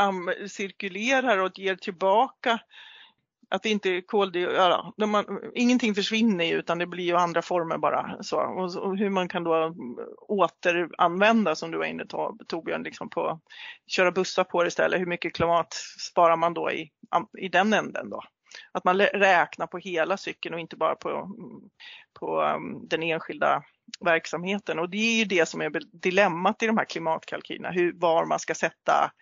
cirkulerar 0.48 1.38
och 1.38 1.58
ger 1.58 1.76
tillbaka 1.76 2.58
att 3.48 3.62
det 3.62 3.68
inte 3.68 3.90
är 3.90 4.00
koldioxid, 4.00 4.58
ja, 4.58 5.06
man, 5.06 5.40
ingenting 5.54 5.94
försvinner 5.94 6.52
utan 6.52 6.78
det 6.78 6.86
blir 6.86 7.04
ju 7.04 7.16
andra 7.16 7.42
former 7.42 7.78
bara. 7.78 8.16
Så. 8.22 8.40
Och, 8.40 8.76
och, 8.76 8.98
hur 8.98 9.10
man 9.10 9.28
kan 9.28 9.44
då 9.44 9.54
mm, 9.54 9.76
återanvända 10.28 11.54
som 11.54 11.70
du 11.70 11.78
var 11.78 11.84
inne 11.84 12.04
på 12.04 12.38
Torbjörn, 12.48 12.82
liksom 12.82 13.10
på 13.10 13.40
köra 13.86 14.12
bussar 14.12 14.44
på 14.44 14.62
det 14.62 14.68
istället. 14.68 15.00
Hur 15.00 15.06
mycket 15.06 15.34
klimat 15.34 15.74
sparar 16.10 16.36
man 16.36 16.54
då 16.54 16.70
i, 16.70 16.90
i 17.38 17.48
den 17.48 17.72
änden 17.72 18.10
då? 18.10 18.22
Att 18.72 18.84
man 18.84 18.98
räknar 19.00 19.66
på 19.66 19.78
hela 19.78 20.16
cykeln 20.16 20.54
och 20.54 20.60
inte 20.60 20.76
bara 20.76 20.94
på, 20.94 21.30
på 22.20 22.42
um, 22.42 22.88
den 22.88 23.02
enskilda 23.02 23.62
verksamheten. 24.00 24.78
Och 24.78 24.90
det 24.90 24.96
är 24.96 25.18
ju 25.18 25.24
det 25.24 25.48
som 25.48 25.60
är 25.60 25.80
dilemmat 26.02 26.62
i 26.62 26.66
de 26.66 26.78
här 26.78 26.84
klimatkalkylerna, 26.84 27.70
hur, 27.70 27.92
var 27.92 28.26
man 28.26 28.38
ska 28.38 28.54
sätta 28.54 29.12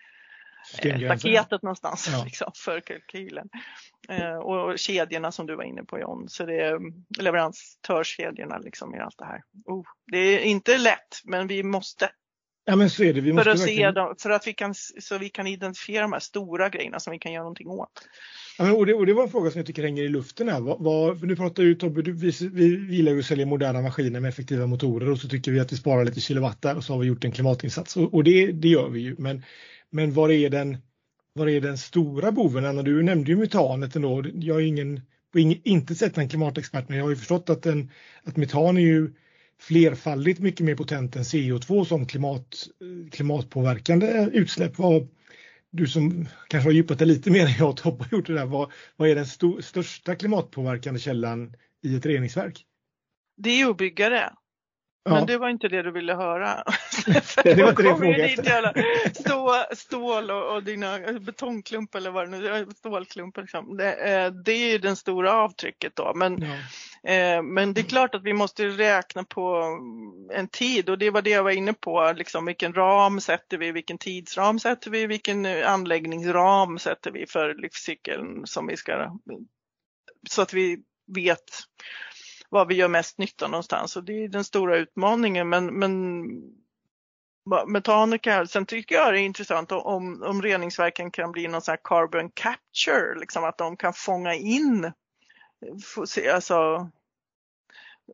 staketet 0.65 1.62
någonstans 1.62 2.09
ja. 2.12 2.25
liksom, 2.25 2.51
för 2.55 2.81
kalkylen. 2.81 3.49
Eh, 4.09 4.37
och 4.37 4.79
kedjorna 4.79 5.33
som 5.33 5.47
du 5.47 5.57
var 5.57 5.65
inne 5.65 5.85
på 5.85 5.99
John, 5.99 6.29
så 6.29 6.47
det 6.47 6.61
är 6.61 6.79
leverantörskedjorna 7.19 8.59
liksom 8.59 8.95
i 8.95 8.99
allt 8.99 9.19
det 9.19 9.25
här. 9.25 9.43
Oh, 9.65 9.85
det 10.12 10.19
är 10.19 10.41
inte 10.41 10.79
lätt, 10.79 11.21
men 11.25 11.47
vi 11.47 11.62
måste. 11.62 12.11
Ja 12.67 12.77
men 12.77 12.91
så 12.91 13.05
är 13.05 13.15
det. 13.15 13.21
Vi 13.21 13.33
måste 13.33 13.45
för, 13.45 13.51
att 13.51 13.61
verkligen... 13.61 13.95
se 13.95 14.01
dem, 14.01 14.15
för 14.19 14.31
att 14.31 14.47
vi 14.47 14.53
kan, 14.53 14.75
så 14.75 15.19
vi 15.19 15.29
kan 15.29 15.47
identifiera 15.47 16.03
de 16.03 16.12
här 16.12 16.21
stora 16.21 16.69
grejerna 16.69 17.01
som 17.01 17.11
vi 17.11 17.19
kan 17.19 17.33
göra 17.33 17.43
någonting 17.43 17.69
åt. 17.69 18.09
Ja, 18.59 18.65
men, 18.65 18.75
och, 18.75 18.87
det, 18.87 18.95
och 18.95 19.07
det 19.07 19.15
var 19.15 19.23
en 19.23 19.29
fråga 19.29 19.51
som 19.51 19.59
jag 19.59 19.67
tycker 19.67 19.83
hänger 19.83 20.03
i 20.03 20.09
luften 20.09 20.49
här. 20.49 20.61
Vad, 20.61 20.81
vad, 20.81 21.21
för 21.21 21.27
nu 21.27 21.37
pratar 21.37 21.62
ju 21.62 21.75
Tobbe, 21.75 22.03
du, 22.03 22.12
vi, 22.12 22.33
vi 22.53 22.95
gillar 22.95 23.12
ju 23.12 23.19
att 23.19 23.27
sälja 23.27 23.47
moderna 23.47 23.83
maskiner 23.83 24.21
med 24.21 24.29
effektiva 24.29 24.67
motorer 24.67 25.11
och 25.11 25.19
så 25.19 25.29
tycker 25.29 25.53
vi 25.53 25.61
att 25.61 25.73
vi 25.73 25.77
sparar 25.77 26.05
lite 26.05 26.21
kilowatt 26.21 26.62
där 26.62 26.77
och 26.77 26.85
så 26.85 26.93
har 26.93 27.01
vi 27.01 27.07
gjort 27.07 27.25
en 27.25 27.33
klimatinsats 27.33 27.97
och, 27.97 28.15
och 28.15 28.25
det, 28.25 28.53
det 28.53 28.69
gör 28.69 28.89
vi 28.89 29.01
ju. 29.01 29.17
Men 29.19 29.43
men 29.95 30.12
var 30.12 30.30
är 30.30 30.51
den, 30.51 30.76
var 31.32 31.49
är 31.49 31.61
den 31.61 31.78
stora 31.78 32.32
boven? 32.32 32.64
Anna, 32.64 32.82
du 32.82 33.03
nämnde 33.03 33.30
ju 33.30 33.36
metanet 33.36 33.97
ändå. 33.97 34.24
Jag 34.34 34.57
är 34.57 34.66
ingen, 34.66 35.01
på 35.32 35.38
inte 35.38 35.95
sett 35.95 36.18
en 36.18 36.28
klimatexpert, 36.28 36.88
men 36.88 36.99
jag 36.99 37.05
har 37.05 37.11
ju 37.11 37.16
förstått 37.16 37.51
att, 37.51 37.62
den, 37.62 37.90
att 38.22 38.36
metan 38.36 38.76
är 38.76 38.80
ju 38.80 39.12
flerfaldigt 39.61 40.40
mycket 40.40 40.66
mer 40.66 40.76
potent 40.76 41.16
än 41.16 41.22
CO2 41.22 41.84
som 41.84 42.07
klimat, 42.07 42.68
klimatpåverkande 43.11 44.28
utsläpp. 44.32 44.78
Vad, 44.78 45.09
du 45.70 45.86
som 45.86 46.28
kanske 46.49 46.68
har 46.68 46.74
djupat 46.74 46.99
dig 46.99 47.09
lite 47.09 47.30
mer 47.30 47.47
än 47.47 47.55
jag 47.59 47.68
och 47.70 47.80
har 47.80 48.09
gjort 48.12 48.26
det 48.26 48.34
där, 48.34 48.47
vad, 48.47 48.72
vad 48.97 49.09
är 49.09 49.14
den 49.14 49.24
st 49.24 49.47
största 49.61 50.14
klimatpåverkande 50.14 51.01
källan 51.01 51.55
i 51.82 51.97
ett 51.97 52.07
reningsverk? 52.07 52.64
Det 53.36 53.61
är 53.61 53.70
att 53.70 53.76
bygga 53.76 54.09
det. 54.09 54.32
Ja. 55.05 55.14
Men 55.14 55.26
det 55.26 55.38
var 55.38 55.48
inte 55.48 55.68
det 55.68 55.82
du 55.82 55.90
ville 55.90 56.14
höra. 56.14 56.64
det 57.44 57.62
var 57.62 57.68
inte 57.68 57.82
det 57.82 57.88
jag 57.88 57.98
frågade 57.98 58.72
stå, 59.14 59.64
Stål 59.76 60.30
och, 60.30 60.55
och 60.55 60.62
dina 60.62 60.98
betongklumpar 61.20 61.98
eller 61.98 62.11
vad 62.11 62.30
det 62.30 62.38
nu 62.38 62.48
är, 62.48 62.66
stålklumpar. 62.76 63.42
Liksom. 63.42 63.76
Det, 63.76 63.92
eh, 63.92 64.30
det 64.30 64.52
är 64.52 64.72
ju 64.72 64.78
det 64.78 64.96
stora 64.96 65.32
avtrycket 65.32 65.96
då. 65.96 66.12
Men, 66.14 66.42
ja. 66.42 67.11
eh, 67.11 67.42
men 67.42 67.74
det 67.74 67.80
är 67.80 67.84
klart 67.84 68.14
att 68.14 68.22
vi 68.22 68.32
måste 68.32 68.66
räkna 68.66 69.24
på 69.24 69.78
en 70.32 70.48
tid 70.48 70.88
och 70.88 70.98
det 70.98 71.11
var 71.11 71.22
det 71.22 71.30
jag 71.30 71.42
var 71.42 71.50
inne 71.50 71.72
på. 71.72 72.12
Liksom, 72.16 72.46
vilken 72.46 72.72
ram 72.72 73.20
sätter 73.20 73.59
vi, 73.59 73.72
vilken 73.72 73.98
tidsram 73.98 74.59
sätter 74.59 74.90
vi, 74.90 75.07
vilken 75.07 75.46
anläggningsram 75.46 76.78
sätter 76.78 77.11
vi 77.11 77.26
för 77.26 77.55
livscykeln 77.55 78.46
som 78.46 78.66
vi 78.66 78.76
ska 78.76 79.11
så 80.30 80.42
att 80.42 80.52
vi 80.52 80.78
vet 81.14 81.44
var 82.55 82.66
vi 82.66 82.74
gör 82.74 82.88
mest 82.88 83.18
nytta 83.18 83.48
någonstans 83.48 83.96
och 83.96 84.05
det 84.05 84.24
är 84.24 84.28
den 84.28 84.44
stora 84.44 84.76
utmaningen. 84.76 85.48
Men, 85.48 85.66
men 85.66 86.24
metanika, 87.66 88.46
sen 88.46 88.66
tycker 88.66 88.94
jag 88.94 89.12
det 89.12 89.20
är 89.20 89.24
intressant 89.24 89.72
om, 89.72 90.22
om 90.22 90.42
reningsverken 90.42 91.11
kan 91.11 91.32
bli 91.32 91.48
någon 91.48 91.62
sån 91.62 91.72
här 91.72 91.80
carbon 91.84 92.30
capture, 92.34 93.18
liksom 93.20 93.44
att 93.44 93.59
de 93.59 93.76
kan 93.76 93.92
fånga 93.92 94.34
in, 94.34 94.92
alltså 96.32 96.90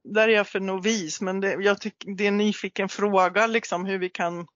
där 0.05 0.29
är 0.29 0.33
jag 0.33 0.49
för 0.49 0.61
novis, 0.61 1.21
men 1.21 1.41
det, 1.41 1.53
jag 1.53 1.81
tyck, 1.81 2.05
det 2.17 2.25
är 2.25 2.29
en 2.29 2.37
nyfiken 2.37 2.89
fråga 2.89 3.47
liksom 3.47 3.85
hur 3.85 3.99
vi 3.99 4.09
kan 4.09 4.47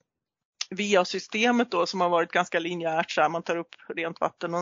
via 0.71 1.05
systemet 1.05 1.71
då 1.71 1.87
som 1.87 2.01
har 2.01 2.09
varit 2.09 2.33
ganska 2.33 2.59
linjärt 2.59 3.11
så 3.11 3.21
här, 3.21 3.29
man 3.29 3.43
tar 3.43 3.57
upp 3.57 3.75
rent 3.89 4.21
vatten 4.21 4.53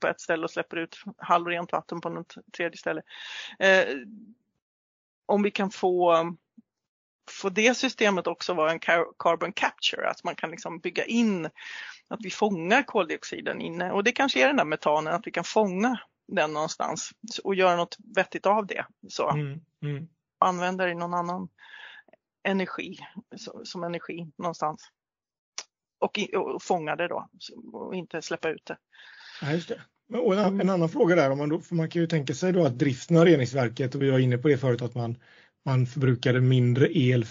på 0.00 0.06
ett 0.06 0.20
ställe 0.20 0.44
och 0.44 0.50
släpper 0.50 0.76
ut 0.76 1.02
halvrent 1.18 1.72
vatten 1.72 2.00
på 2.00 2.08
något 2.08 2.34
tredje 2.56 2.78
ställe. 2.78 3.02
Eh, 3.58 3.84
om 5.30 5.42
vi 5.42 5.50
kan 5.50 5.70
få 5.70 6.14
få 7.30 7.48
det 7.48 7.74
systemet 7.74 8.26
också 8.26 8.54
vara 8.54 8.72
en 8.72 8.80
carbon 9.18 9.52
capture, 9.52 10.10
att 10.10 10.24
man 10.24 10.34
kan 10.34 10.50
liksom 10.50 10.78
bygga 10.78 11.04
in 11.04 11.46
att 12.08 12.20
vi 12.20 12.30
fångar 12.30 12.82
koldioxiden 12.82 13.60
inne 13.60 13.92
och 13.92 14.04
det 14.04 14.12
kanske 14.12 14.42
är 14.42 14.46
den 14.46 14.56
där 14.56 14.64
metanen, 14.64 15.14
att 15.14 15.26
vi 15.26 15.30
kan 15.30 15.44
fånga 15.44 16.00
den 16.28 16.52
någonstans 16.52 17.10
och 17.44 17.54
göra 17.54 17.76
något 17.76 17.96
vettigt 18.16 18.46
av 18.46 18.66
det. 18.66 18.86
Så. 19.08 19.30
Mm, 19.30 19.60
mm. 19.82 20.08
Använda 20.38 20.84
det 20.84 20.90
i 20.90 20.94
någon 20.94 21.14
annan 21.14 21.48
energi, 22.42 22.98
som 23.64 23.84
energi 23.84 24.32
någonstans. 24.36 24.90
Och, 25.98 26.18
och 26.36 26.62
fånga 26.62 26.96
det 26.96 27.08
då 27.08 27.28
och 27.72 27.94
inte 27.94 28.22
släppa 28.22 28.48
ut 28.48 28.64
det. 28.64 28.76
Ja, 29.42 29.52
just 29.52 29.68
det. 29.68 29.82
Och 30.12 30.34
en, 30.34 30.60
en, 30.60 30.70
annan 30.70 30.88
fråga 30.88 31.16
där, 31.16 31.30
om 31.30 31.38
man, 31.38 31.48
då, 31.48 31.60
för 31.60 31.74
man 31.74 31.88
kan 31.88 32.02
ju 32.02 32.08
tänka 32.08 32.34
sig 32.34 32.52
då 32.52 32.64
att 32.64 32.78
driften 32.78 33.16
av 33.16 33.24
reningsverket, 33.24 33.94
och 33.94 34.02
vi 34.02 34.10
var 34.10 34.18
inne 34.18 34.38
på 34.38 34.48
det 34.48 34.58
förut, 34.58 34.82
att 34.82 34.94
man, 34.94 35.16
man 35.64 35.86
förbrukade 35.86 36.40
mindre 36.40 36.98
el 36.98 37.26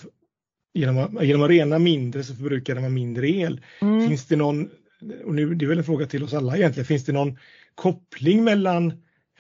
genom 0.74 0.98
att, 0.98 1.26
genom 1.26 1.44
att 1.44 1.50
rena 1.50 1.80
mindre 1.80 2.24
så 2.24 2.36
förbrukade 2.36 2.82
man 2.82 2.94
mindre 2.94 3.30
el. 3.30 3.62
Mm. 3.82 4.08
Finns 4.08 4.28
det 4.28 4.36
någon, 4.36 4.70
och 5.26 5.36
nu, 5.36 5.56
det 5.56 5.66
är 5.66 5.70
väl 5.70 5.78
en 5.78 5.84
fråga 5.84 6.06
till 6.06 6.24
oss 6.24 6.34
alla 6.34 6.58
egentligen, 6.58 6.86
finns 6.86 7.06
det 7.06 7.12
någon 7.12 7.38
koppling 7.76 8.44
mellan 8.44 8.94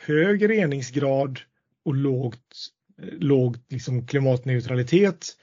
hög 0.05 0.49
reningsgrad 0.49 1.39
och 1.85 1.95
lågt, 1.95 2.71
låg 3.19 3.57
liksom 3.69 4.07
klimatneutralitet? 4.07 5.35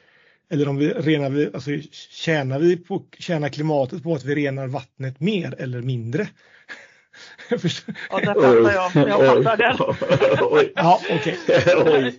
Eller 0.51 0.69
om 0.69 0.77
vi 0.77 0.89
renar 0.89 1.31
vi, 1.31 1.51
alltså 1.55 1.71
tjänar 2.11 2.59
vi 2.59 2.77
på, 2.77 3.05
tjänar 3.19 3.49
klimatet 3.49 4.03
på 4.03 4.15
att 4.15 4.25
vi 4.25 4.35
renar 4.35 4.67
vattnet 4.67 5.21
mer 5.21 5.55
eller 5.59 5.83
mindre? 5.83 6.29
Ja, 8.11 8.19
det 8.19 8.27
fattar 8.27 8.73
jag. 8.73 9.09
Jag 9.09 9.45
fattar 9.45 9.57
den. 9.57 9.77
ja, 10.75 11.01
okay. 11.11 11.37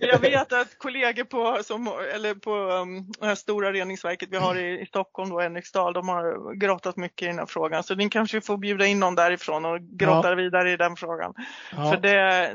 Jag 0.00 0.18
vet 0.18 0.52
att 0.52 0.78
kollegor 0.78 1.24
på, 1.24 1.58
som, 1.62 1.88
eller 2.14 2.34
på 2.34 2.54
um, 2.54 3.12
det 3.20 3.26
här 3.26 3.34
stora 3.34 3.72
reningsverket 3.72 4.28
vi 4.32 4.36
har 4.36 4.56
i, 4.56 4.80
i 4.80 4.86
Stockholm, 4.86 5.30
då, 5.30 5.40
Henriksdal, 5.40 5.92
de 5.92 6.08
har 6.08 6.54
grottat 6.54 6.96
mycket 6.96 7.22
i 7.22 7.26
den 7.26 7.38
här 7.38 7.46
frågan. 7.46 7.82
Så 7.82 7.94
ni 7.94 8.08
kanske 8.08 8.40
får 8.40 8.56
bjuda 8.56 8.86
in 8.86 9.00
någon 9.00 9.14
därifrån 9.14 9.64
och 9.64 9.80
grotta 9.80 10.28
ja. 10.28 10.34
vidare 10.34 10.72
i 10.72 10.76
den 10.76 10.96
frågan. 10.96 11.34
Ja. 11.76 11.90
För 11.90 11.96
det, 11.96 12.54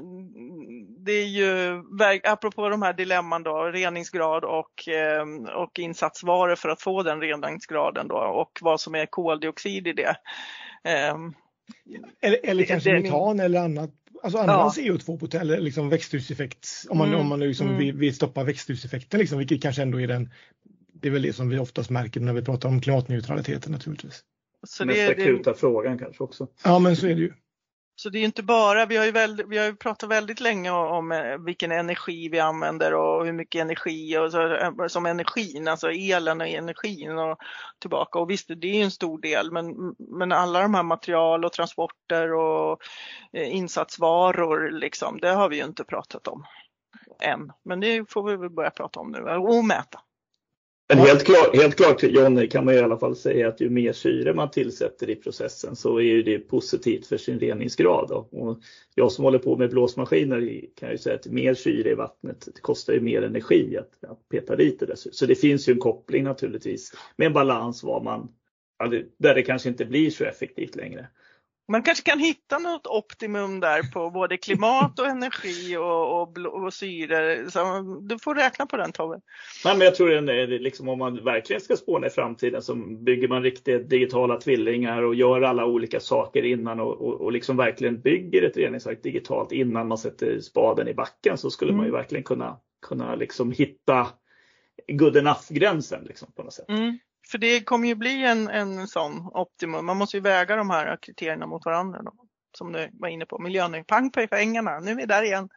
det 1.05 1.11
är 1.11 1.27
ju, 1.27 1.83
apropå 2.23 2.69
de 2.69 2.81
här 2.81 2.93
dilemman 2.93 3.43
då, 3.43 3.63
reningsgrad 3.63 4.43
och, 4.43 4.87
um, 5.21 5.45
och 5.45 5.79
insatsvaror 5.79 6.55
för 6.55 6.69
att 6.69 6.81
få 6.81 7.03
den 7.03 7.21
reningsgraden 7.21 8.07
då 8.07 8.15
och 8.15 8.59
vad 8.61 8.81
som 8.81 8.95
är 8.95 9.05
koldioxid 9.05 9.87
i 9.87 9.93
det. 9.93 10.15
Um, 11.11 11.33
eller, 12.21 12.39
eller 12.43 12.63
kanske 12.63 12.91
det, 12.91 13.01
metan 13.01 13.39
eller 13.39 13.59
annat, 13.59 13.91
alltså 14.23 14.39
annan 14.39 14.55
ja. 14.55 14.73
CO2 14.77 15.39
eller 15.39 15.59
liksom 15.59 15.89
växthuseffekt 15.89 16.67
om 16.89 16.97
man, 16.97 17.07
mm. 17.07 17.19
om 17.19 17.27
man 17.27 17.39
liksom 17.39 17.67
mm. 17.67 17.79
vill, 17.79 17.95
vill, 17.95 18.15
stoppa 18.15 18.43
växthuseffekten 18.43 19.19
liksom, 19.19 19.37
vilket 19.37 19.61
kanske 19.61 19.81
ändå 19.81 20.01
är 20.01 20.07
den 20.07 20.29
det 21.03 21.07
är 21.07 21.11
väl 21.11 21.21
det 21.21 21.33
som 21.33 21.49
vi 21.49 21.59
oftast 21.59 21.89
märker 21.89 22.19
när 22.19 22.33
vi 22.33 22.41
pratar 22.41 22.69
om 22.69 22.81
klimatneutraliteten 22.81 23.71
naturligtvis. 23.71 24.23
Så 24.67 24.85
Mest 24.85 25.09
akuta 25.09 25.51
det... 25.51 25.57
frågan 25.57 25.99
kanske 25.99 26.23
också. 26.23 26.47
Ja 26.63 26.79
men 26.79 26.95
så 26.95 27.07
är 27.07 27.15
det 27.15 27.21
ju. 27.21 27.33
Så 27.95 28.09
det 28.09 28.19
är 28.19 28.23
inte 28.23 28.43
bara, 28.43 28.85
vi 28.85 28.97
har 28.97 29.05
ju, 29.05 29.11
väldigt, 29.11 29.47
vi 29.49 29.57
har 29.57 29.65
ju 29.65 29.75
pratat 29.75 30.09
väldigt 30.09 30.39
länge 30.39 30.71
om 30.71 31.11
eh, 31.11 31.37
vilken 31.37 31.71
energi 31.71 32.29
vi 32.29 32.39
använder 32.39 32.93
och 32.93 33.25
hur 33.25 33.33
mycket 33.33 33.61
energi 33.61 34.17
och 34.17 34.31
så, 34.31 34.55
eh, 34.55 34.87
som 34.87 35.05
energin, 35.05 35.67
alltså 35.67 35.91
elen 35.91 36.41
och 36.41 36.47
energin 36.47 37.17
och 37.17 37.37
tillbaka. 37.79 38.19
Och 38.19 38.29
visst, 38.29 38.47
det 38.47 38.67
är 38.67 38.83
en 38.83 38.91
stor 38.91 39.21
del, 39.21 39.51
men, 39.51 39.95
men 39.99 40.31
alla 40.31 40.61
de 40.61 40.73
här 40.73 40.83
material 40.83 41.45
och 41.45 41.53
transporter 41.53 42.33
och 42.33 42.79
eh, 43.33 43.55
insatsvaror, 43.55 44.71
liksom, 44.71 45.19
det 45.19 45.29
har 45.29 45.49
vi 45.49 45.57
ju 45.57 45.63
inte 45.63 45.83
pratat 45.83 46.27
om 46.27 46.45
än. 47.21 47.51
Men 47.63 47.79
det 47.79 48.11
får 48.11 48.23
vi 48.23 48.35
väl 48.35 48.49
börja 48.49 48.71
prata 48.71 48.99
om 48.99 49.11
nu 49.11 49.19
och 49.19 49.65
mäta. 49.65 50.01
Men 50.95 51.05
helt 51.05 51.23
klart, 51.23 51.55
helt 51.55 51.75
klart 51.75 52.03
Jonny 52.03 52.47
kan 52.47 52.65
man 52.65 52.73
i 52.73 52.79
alla 52.79 52.97
fall 52.97 53.15
säga 53.15 53.47
att 53.47 53.61
ju 53.61 53.69
mer 53.69 53.93
syre 53.93 54.33
man 54.33 54.51
tillsätter 54.51 55.09
i 55.09 55.15
processen 55.15 55.75
så 55.75 56.01
är 56.01 56.23
det 56.23 56.39
positivt 56.39 57.07
för 57.07 57.17
sin 57.17 57.39
reningsgrad. 57.39 58.09
Då. 58.09 58.27
Och 58.31 58.59
jag 58.95 59.11
som 59.11 59.23
håller 59.23 59.39
på 59.39 59.57
med 59.57 59.69
blåsmaskiner 59.69 60.61
kan 60.79 60.91
ju 60.91 60.97
säga 60.97 61.15
att 61.15 61.27
mer 61.27 61.53
syre 61.53 61.89
i 61.89 61.93
vattnet 61.93 62.49
kostar 62.61 62.93
ju 62.93 62.99
mer 62.99 63.21
energi 63.21 63.77
att, 63.77 64.11
att 64.11 64.29
peta 64.29 64.55
dit 64.55 64.79
det. 64.79 64.95
Så 64.95 65.25
det 65.25 65.35
finns 65.35 65.69
ju 65.69 65.73
en 65.73 65.79
koppling 65.79 66.23
naturligtvis 66.23 66.93
med 67.15 67.25
en 67.27 67.33
balans 67.33 67.83
var 67.83 68.03
man, 68.03 68.29
där 69.19 69.35
det 69.35 69.41
kanske 69.41 69.69
inte 69.69 69.85
blir 69.85 70.09
så 70.09 70.23
effektivt 70.23 70.75
längre. 70.75 71.07
Man 71.67 71.83
kanske 71.83 72.09
kan 72.09 72.19
hitta 72.19 72.59
något 72.59 72.87
optimum 72.87 73.59
där 73.59 73.91
på 73.91 74.09
både 74.09 74.37
klimat 74.37 74.99
och 74.99 75.07
energi 75.07 75.77
och, 75.77 76.21
och, 76.21 76.37
och 76.37 76.73
syre. 76.73 77.51
Så 77.51 77.81
du 78.01 78.19
får 78.19 78.35
räkna 78.35 78.65
på 78.65 78.77
den 78.77 78.91
Tobbe. 78.91 79.21
Nej, 79.65 79.77
men 79.77 79.85
jag 79.85 79.95
tror 79.95 80.17
att 80.17 80.49
liksom, 80.61 80.89
om 80.89 80.99
man 80.99 81.23
verkligen 81.23 81.61
ska 81.61 81.75
spåna 81.75 82.07
i 82.07 82.09
framtiden 82.09 82.61
så 82.61 82.75
bygger 82.75 83.27
man 83.27 83.43
riktigt 83.43 83.89
digitala 83.89 84.37
tvillingar 84.37 85.01
och 85.01 85.15
gör 85.15 85.41
alla 85.41 85.65
olika 85.65 85.99
saker 85.99 86.45
innan 86.45 86.79
och, 86.79 87.01
och, 87.01 87.21
och 87.21 87.31
liksom 87.31 87.57
verkligen 87.57 88.01
bygger 88.01 88.43
ett 88.43 88.57
reningsverk 88.57 89.03
digitalt 89.03 89.51
innan 89.51 89.87
man 89.87 89.97
sätter 89.97 90.39
spaden 90.39 90.87
i 90.87 90.93
backen 90.93 91.37
så 91.37 91.49
skulle 91.49 91.71
mm. 91.71 91.77
man 91.77 91.85
ju 91.85 91.89
mm. 91.89 91.99
verkligen 92.01 92.23
kunna, 92.23 92.57
kunna 92.87 93.15
liksom 93.15 93.51
hitta 93.51 94.07
good 94.87 95.17
enough-gränsen 95.17 96.03
liksom, 96.03 96.31
på 96.35 96.43
något 96.43 96.53
sätt. 96.53 96.69
Mm. 96.69 96.99
För 97.33 97.37
det 97.37 97.61
kommer 97.61 97.87
ju 97.87 97.95
bli 97.95 98.25
en, 98.25 98.47
en 98.47 98.87
sån 98.87 99.27
optimum. 99.33 99.85
Man 99.85 99.97
måste 99.97 100.17
ju 100.17 100.21
väga 100.21 100.55
de 100.55 100.69
här 100.69 100.97
kriterierna 101.01 101.45
mot 101.45 101.65
varandra. 101.65 102.01
Då, 102.03 102.11
som 102.57 102.71
du 102.71 102.89
var 102.93 103.07
inne 103.07 103.25
på. 103.25 103.39
Miljön, 103.39 103.83
pang 103.87 104.11
på 104.11 104.27
pengarna, 104.27 104.79
nu 104.79 104.91
är 104.91 104.95
vi 104.95 105.05
där 105.05 105.23
igen. 105.23 105.49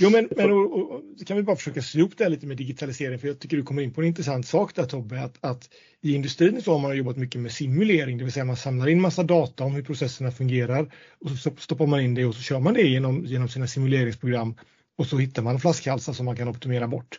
Jo 0.00 0.10
men, 0.10 0.28
men 0.36 0.52
och, 0.52 0.92
och, 0.92 1.02
kan 1.26 1.36
vi 1.36 1.42
bara 1.42 1.56
försöka 1.56 1.82
sy 1.82 1.98
ihop 1.98 2.12
det 2.16 2.24
här 2.24 2.30
lite 2.30 2.46
med 2.46 2.56
digitalisering 2.56 3.18
för 3.18 3.28
jag 3.28 3.38
tycker 3.40 3.56
du 3.56 3.62
kommer 3.62 3.82
in 3.82 3.94
på 3.94 4.00
en 4.00 4.06
intressant 4.06 4.46
sak 4.46 4.74
där 4.74 4.84
Tobbe. 4.84 5.20
Att, 5.20 5.44
att 5.44 5.68
I 6.00 6.14
industrin 6.14 6.62
så 6.62 6.72
har 6.72 6.78
man 6.78 6.96
jobbat 6.96 7.16
mycket 7.16 7.40
med 7.40 7.52
simulering, 7.52 8.18
det 8.18 8.24
vill 8.24 8.32
säga 8.32 8.44
man 8.44 8.56
samlar 8.56 8.88
in 8.88 9.00
massa 9.00 9.22
data 9.22 9.64
om 9.64 9.74
hur 9.74 9.82
processerna 9.82 10.30
fungerar 10.30 10.94
och 11.20 11.30
så 11.30 11.50
stoppar 11.58 11.86
man 11.86 12.00
in 12.00 12.14
det 12.14 12.24
och 12.24 12.34
så 12.34 12.42
kör 12.42 12.60
man 12.60 12.74
det 12.74 12.82
genom, 12.82 13.24
genom 13.24 13.48
sina 13.48 13.66
simuleringsprogram 13.66 14.54
och 14.98 15.06
så 15.06 15.18
hittar 15.18 15.42
man 15.42 15.60
flaskhalsar 15.60 16.12
som 16.12 16.26
man 16.26 16.36
kan 16.36 16.48
optimera 16.48 16.88
bort. 16.88 17.18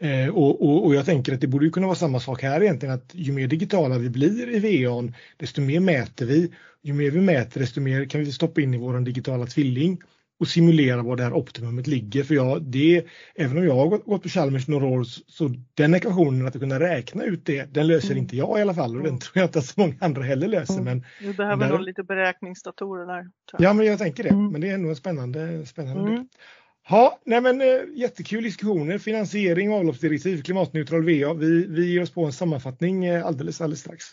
Eh, 0.00 0.28
och, 0.28 0.62
och, 0.62 0.84
och, 0.84 0.94
jag 0.94 1.06
tänker 1.06 1.34
att 1.34 1.40
det 1.40 1.46
borde 1.46 1.70
kunna 1.70 1.86
vara 1.86 1.96
samma 1.96 2.20
sak 2.20 2.42
här 2.42 2.62
egentligen 2.62 2.94
att 2.94 3.10
ju 3.12 3.32
mer 3.32 3.46
digitala 3.46 3.98
vi 3.98 4.10
blir 4.10 4.64
i 4.64 4.84
VAn 4.84 5.14
desto 5.36 5.60
mer 5.60 5.80
mäter 5.80 6.26
vi. 6.26 6.52
Ju 6.82 6.92
mer 6.92 7.10
vi 7.10 7.20
mäter 7.20 7.60
desto 7.60 7.80
mer 7.80 8.04
kan 8.04 8.20
vi 8.20 8.32
stoppa 8.32 8.60
in 8.60 8.74
i 8.74 8.78
vår 8.78 9.00
digitala 9.00 9.46
tvilling 9.46 9.98
och 10.40 10.48
simulera 10.48 11.02
var 11.02 11.16
det 11.16 11.22
här 11.22 11.32
optimumet 11.32 11.86
ligger. 11.86 12.24
För 12.24 12.34
jag, 12.34 12.62
det, 12.62 13.06
även 13.34 13.58
om 13.58 13.64
jag 13.64 13.74
har 13.74 13.86
gått, 13.86 14.22
på 14.22 14.28
Chalmers 14.28 14.68
några 14.68 14.86
år 14.86 15.04
så 15.04 15.54
den 15.74 15.94
ekvationen 15.94 16.46
att 16.46 16.58
kunna 16.58 16.80
räkna 16.80 17.24
ut 17.24 17.46
det, 17.46 17.74
den 17.74 17.86
löser 17.86 18.10
mm. 18.10 18.18
inte 18.18 18.36
jag 18.36 18.58
i 18.58 18.62
alla 18.62 18.74
fall 18.74 18.96
och 18.96 19.02
den 19.02 19.18
tror 19.18 19.32
jag 19.34 19.44
inte 19.44 19.58
att 19.58 19.64
så 19.64 19.80
många 19.80 19.94
andra 20.00 20.22
heller 20.22 20.48
löser. 20.48 20.74
Mm. 20.74 20.84
Men, 20.84 21.04
du 21.20 21.32
behöver 21.32 21.68
nog 21.68 21.80
lite 21.80 22.02
beräkningsdatorer 22.02 23.06
där. 23.06 23.30
Ja 23.58 23.72
men 23.72 23.86
jag 23.86 23.98
tänker 23.98 24.22
det, 24.22 24.28
mm. 24.28 24.52
men 24.52 24.60
det 24.60 24.70
är 24.70 24.74
ändå 24.74 24.88
en 24.88 24.96
spännande, 24.96 25.66
spännande 25.66 26.10
mm. 26.10 26.28
Ja, 26.90 27.18
nej 27.24 27.40
men, 27.40 27.60
eh, 27.60 27.66
jättekul 27.94 28.42
diskussioner. 28.42 28.98
Finansiering, 28.98 29.72
avloppsdirektiv, 29.72 30.42
klimatneutral 30.42 31.02
VA. 31.02 31.34
Vi, 31.34 31.66
vi 31.66 31.92
ger 31.92 32.02
oss 32.02 32.10
på 32.10 32.24
en 32.24 32.32
sammanfattning 32.32 33.04
eh, 33.04 33.26
alldeles, 33.26 33.60
alldeles 33.60 33.80
strax. 33.80 34.04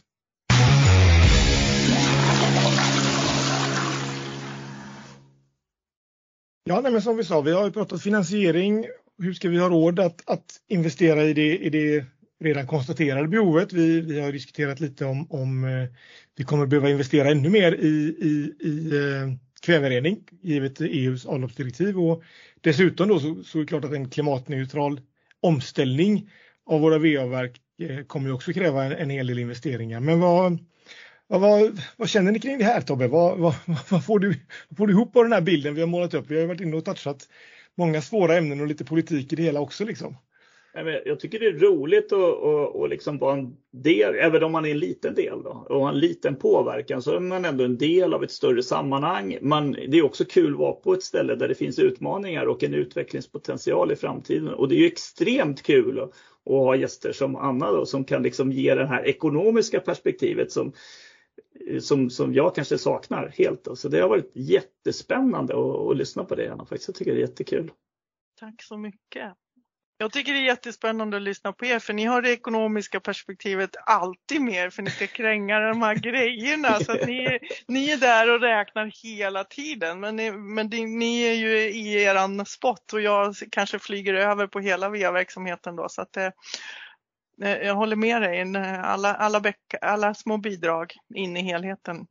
Ja, 6.64 6.82
nej 6.82 6.92
men 6.92 7.02
som 7.02 7.18
vi 7.18 7.24
sa, 7.24 7.42
vi 7.42 7.52
har 7.52 7.66
ju 7.66 7.72
pratat 7.72 8.04
finansiering. 8.04 8.86
Hur 9.22 9.34
ska 9.34 9.50
vi 9.50 9.58
ha 9.58 9.70
råd 9.70 10.00
att, 10.00 10.30
att 10.30 10.56
investera 10.68 11.24
i 11.24 11.34
det, 11.34 11.58
i 11.58 11.70
det 11.70 12.06
redan 12.44 12.68
konstaterade 12.68 13.28
behovet? 13.28 13.74
Vi, 13.74 14.02
vi 14.02 14.20
har 14.20 14.32
diskuterat 14.32 14.80
lite 14.80 15.06
om, 15.06 15.32
om 15.32 15.64
eh, 15.64 15.90
vi 16.36 16.44
kommer 16.44 16.66
behöva 16.66 16.90
investera 16.90 17.32
ännu 17.32 17.50
mer 17.50 17.72
i, 17.72 18.18
i, 18.22 18.54
i 18.68 18.96
eh, 18.96 19.47
kväverening 19.62 20.24
givet 20.42 20.82
EUs 20.82 21.26
avloppsdirektiv 21.26 22.00
och 22.00 22.24
dessutom 22.62 23.08
då 23.08 23.20
så, 23.20 23.44
så 23.44 23.58
är 23.58 23.62
det 23.62 23.68
klart 23.68 23.86
att 23.86 23.94
en 23.94 24.10
klimatneutral 24.10 25.02
omställning 25.42 26.30
av 26.66 26.82
våra 26.82 26.98
VA-verk 26.98 27.62
eh, 27.82 28.06
kommer 28.06 28.34
också 28.34 28.54
kräva 28.54 28.84
en, 28.84 28.92
en 28.92 29.10
hel 29.10 29.28
del 29.28 29.40
investeringar. 29.40 30.00
Men 30.00 30.20
vad, 30.20 30.60
vad, 31.28 31.42
vad, 31.42 31.82
vad, 31.98 32.10
känner 32.10 32.32
ni 32.32 32.40
kring 32.40 32.58
det 32.58 32.64
här 32.64 32.82
Tobbe? 32.82 33.08
Vad, 33.08 33.40
vad, 33.40 33.56
vad, 33.90 34.06
får 34.06 34.20
du, 34.20 34.28
vad 34.70 34.78
får 34.78 34.88
du 34.88 34.94
ihop 34.94 35.16
av 35.16 35.24
den 35.24 35.34
här 35.34 35.42
bilden 35.42 35.76
vi 35.76 35.82
har 35.82 35.88
målat 35.88 36.14
upp? 36.14 36.32
Vi 36.32 36.40
har 36.40 36.48
varit 36.48 36.62
inne 36.62 36.78
och 36.78 36.86
touchat 36.86 37.28
många 37.76 38.02
svåra 38.02 38.38
ämnen 38.38 38.62
och 38.62 38.68
lite 38.68 38.86
politik 38.86 39.34
i 39.34 39.36
det 39.36 39.44
hela 39.44 39.60
också. 39.60 39.86
Liksom. 39.86 40.18
Jag 41.06 41.20
tycker 41.20 41.40
det 41.40 41.48
är 41.48 41.60
roligt 41.60 42.14
att, 42.14 42.44
att, 42.44 42.76
att 42.76 42.90
liksom 42.90 43.18
vara 43.18 43.34
en 43.34 43.58
del, 43.72 44.16
även 44.16 44.44
om 44.44 44.52
man 44.52 44.66
är 44.66 44.72
en 44.72 44.80
liten 44.80 45.16
del 45.16 45.44
då, 45.44 45.66
och 45.70 45.82
har 45.82 45.90
en 45.90 46.00
liten 46.00 46.36
påverkan 46.36 47.02
så 47.02 47.16
är 47.16 47.20
man 47.20 47.46
ändå 47.46 47.64
en 47.64 47.78
del 47.78 48.14
av 48.14 48.24
ett 48.24 48.32
större 48.32 48.64
sammanhang. 48.64 49.38
Man, 49.42 49.72
det 49.72 49.98
är 49.98 50.06
också 50.06 50.26
kul 50.26 50.54
att 50.54 50.60
vara 50.60 50.74
på 50.74 50.94
ett 50.94 51.04
ställe 51.04 51.36
där 51.36 51.48
det 51.48 51.56
finns 51.56 51.80
utmaningar 51.80 52.46
och 52.46 52.64
en 52.64 52.74
utvecklingspotential 52.74 53.92
i 53.92 53.96
framtiden. 53.96 54.48
Och 54.48 54.70
det 54.70 54.76
är 54.76 54.80
ju 54.80 54.86
extremt 54.86 55.64
kul 55.64 56.00
att, 56.00 56.10
att 56.10 56.16
ha 56.46 56.76
gäster 56.76 57.12
som 57.12 57.36
Anna 57.36 57.72
då, 57.72 57.86
som 57.86 58.04
kan 58.06 58.24
liksom 58.24 58.52
ge 58.52 58.76
det 58.76 58.88
här 58.88 59.08
ekonomiska 59.08 59.80
perspektivet 59.80 60.52
som, 60.52 60.74
som, 61.80 62.10
som 62.10 62.34
jag 62.34 62.56
kanske 62.56 62.78
saknar 62.78 63.34
helt. 63.38 63.64
Då. 63.64 63.76
Så 63.76 63.90
det 63.90 64.00
har 64.00 64.10
varit 64.10 64.32
jättespännande 64.34 65.54
att, 65.54 65.92
att 65.92 65.98
lyssna 65.98 66.24
på 66.24 66.36
det 66.36 66.48
Anna. 66.52 66.66
Faktiskt. 66.66 66.88
Jag 66.90 66.96
tycker 66.96 67.12
det 67.12 67.20
är 67.20 67.22
jättekul. 67.22 67.72
Tack 68.40 68.64
så 68.64 68.78
mycket. 68.78 69.34
Jag 70.00 70.12
tycker 70.12 70.34
det 70.34 70.40
är 70.40 70.44
jättespännande 70.44 71.18
att 71.18 71.24
lyssna 71.24 71.54
på 71.54 71.66
er 71.66 71.80
för 71.80 71.94
ni 71.94 72.06
har 72.06 72.22
det 72.22 72.32
ekonomiska 72.32 73.00
perspektivet 73.00 73.70
alltid 73.86 74.42
med 74.42 74.74
för 74.74 74.84
ni 74.84 74.90
ska 74.90 75.08
kränga 75.08 75.60
de 75.60 75.82
här 75.82 75.96
grejerna. 76.02 76.80
Så 76.80 76.92
att 76.92 77.08
ni, 77.08 77.40
ni 77.68 77.90
är 77.90 77.98
där 77.98 78.34
och 78.34 78.42
räknar 78.42 78.92
hela 79.04 79.44
tiden. 79.44 80.00
Men, 80.00 80.16
ni, 80.16 80.32
men 80.32 80.70
det, 80.70 80.86
ni 80.86 81.22
är 81.22 81.34
ju 81.34 81.58
i 81.60 82.04
eran 82.04 82.46
spot 82.46 82.94
och 82.94 83.02
jag 83.02 83.36
kanske 83.52 83.80
flyger 83.80 84.14
över 84.14 84.48
på 84.48 84.60
hela 84.60 84.90
VA-verksamheten 84.90 85.76
då. 85.76 85.90
Så 85.90 86.02
att, 86.02 86.18
eh, 86.18 86.30
jag 87.42 87.76
håller 87.76 87.96
med 87.96 88.22
dig. 88.22 88.42
Alla, 88.84 89.16
alla, 89.16 89.42
alla 89.82 90.14
små 90.14 90.38
bidrag 90.38 90.94
in 91.16 91.38
i 91.38 91.42
helheten. 91.42 92.08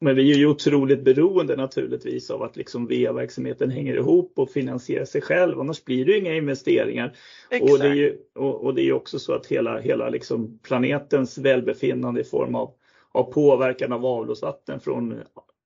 Men 0.00 0.16
vi 0.16 0.32
är 0.32 0.36
ju 0.36 0.46
otroligt 0.46 1.04
beroende 1.04 1.56
naturligtvis 1.56 2.30
av 2.30 2.42
att 2.42 2.56
liksom 2.56 2.86
VA-verksamheten 2.86 3.70
hänger 3.70 3.94
ihop 3.94 4.32
och 4.36 4.50
finansierar 4.50 5.04
sig 5.04 5.20
själv. 5.20 5.60
Annars 5.60 5.84
blir 5.84 6.04
det 6.04 6.18
inga 6.18 6.34
investeringar. 6.34 7.16
Och 7.60 7.78
det, 7.78 7.86
är 7.86 7.94
ju, 7.94 8.18
och, 8.34 8.64
och 8.64 8.74
det 8.74 8.82
är 8.82 8.92
också 8.92 9.18
så 9.18 9.32
att 9.32 9.46
hela, 9.46 9.80
hela 9.80 10.08
liksom 10.08 10.58
planetens 10.62 11.38
välbefinnande 11.38 12.20
i 12.20 12.24
form 12.24 12.54
av, 12.54 12.74
av 13.12 13.32
påverkan 13.32 13.92
av 13.92 14.06
avloppsvatten 14.06 14.80
från 14.80 15.20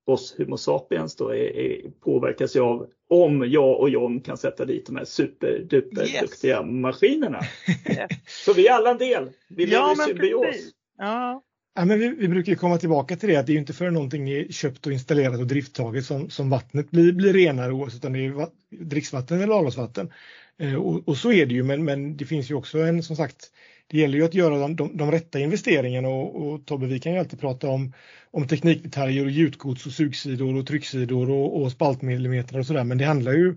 oss 0.07 0.35
Homo 0.39 0.57
sapiens 0.57 1.16
då 1.16 1.28
är, 1.28 1.57
är, 1.57 1.91
påverkas 2.01 2.57
ju 2.57 2.61
av 2.61 2.87
om 3.09 3.51
jag 3.51 3.80
och 3.80 3.91
John 3.91 4.20
kan 4.20 4.37
sätta 4.37 4.64
dit 4.64 4.87
de 4.87 4.97
här 4.97 5.05
superduper 5.05 6.03
yes. 6.03 6.20
duktiga 6.20 6.62
maskinerna. 6.62 7.41
Så 8.26 8.53
vi 8.53 8.68
är 8.68 8.72
alla 8.72 8.91
en 8.91 8.99
del. 8.99 9.30
Vi 9.49 9.66
lever 9.66 9.82
ja, 9.82 9.93
i 9.93 9.97
symbios. 9.97 10.57
Ja. 10.99 11.43
Ja, 11.77 11.85
men 11.85 11.99
vi, 11.99 12.09
vi, 12.09 12.29
brukar 12.29 12.55
komma 12.55 12.79
tillbaka 12.79 13.16
till 13.16 13.29
det 13.29 13.37
att 13.37 13.47
det 13.47 13.53
är 13.53 13.59
inte 13.59 13.72
för 13.72 13.91
någonting 13.91 14.31
är 14.31 14.53
köpt 14.53 14.87
och 14.87 14.93
installerat 14.93 15.41
och 15.41 15.47
drifttaget 15.47 16.05
som, 16.07 16.31
som 16.31 16.51
vattnet 16.51 16.91
blir, 16.91 17.12
blir 17.12 17.33
renare 17.33 17.72
oavsett 17.72 18.05
om 18.05 18.12
det 18.12 18.27
är 18.27 18.49
dricksvatten 18.70 19.41
eller 19.41 19.55
avloppsvatten. 19.55 20.12
Eh, 20.59 20.75
och, 20.75 21.09
och, 21.09 21.16
så 21.16 21.33
är 21.33 21.47
det 21.47 21.55
ju 21.55 21.62
men, 21.62 21.85
men 21.85 22.16
det 22.16 22.25
finns 22.25 22.51
ju 22.51 22.55
också 22.55 22.79
en 22.79 23.03
som 23.03 23.16
sagt 23.16 23.51
det 23.87 23.99
gäller 23.99 24.18
ju 24.18 24.25
att 24.25 24.35
göra 24.35 24.59
de, 24.59 24.77
de, 24.77 24.97
de 24.97 25.11
rätta 25.11 25.39
investeringarna 25.39 26.09
och, 26.09 26.47
och 26.47 26.66
Tobbe 26.66 26.87
vi 26.87 27.01
kan 27.01 27.12
ju 27.12 27.18
alltid 27.18 27.41
prata 27.41 27.68
om, 27.68 27.93
om 28.31 28.49
teknikdetaljer 28.49 29.25
och 29.25 29.31
gjutgods 29.31 29.87
och 29.87 29.93
sugsidor 29.93 30.57
och 30.57 30.66
trycksidor 30.66 31.31
och, 31.31 31.62
och 31.62 31.72
spaltmillimeter 31.72 32.59
och 32.59 32.66
sådär 32.66 32.85
men 32.85 32.99
det 32.99 33.05
handlar 33.05 33.33
ju 33.33 33.55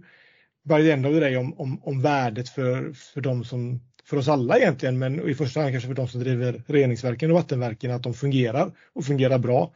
by 0.63 0.91
end 0.91 1.05
of 1.05 1.13
the 1.13 1.19
day 1.19 1.37
om, 1.37 1.53
om, 1.59 1.81
om 1.83 2.01
värdet 2.01 2.49
för, 2.49 2.93
för 2.93 3.21
de 3.21 3.45
som 3.45 3.81
för 4.09 4.17
oss 4.17 4.27
alla 4.27 4.57
egentligen, 4.57 4.99
men 4.99 5.29
i 5.29 5.35
första 5.35 5.59
hand 5.59 5.73
kanske 5.73 5.87
för 5.87 5.95
de 5.95 6.07
som 6.07 6.19
driver 6.19 6.61
reningsverken 6.67 7.31
och 7.31 7.37
vattenverken, 7.37 7.91
att 7.91 8.03
de 8.03 8.13
fungerar 8.13 8.71
och 8.93 9.05
fungerar 9.05 9.39
bra. 9.39 9.73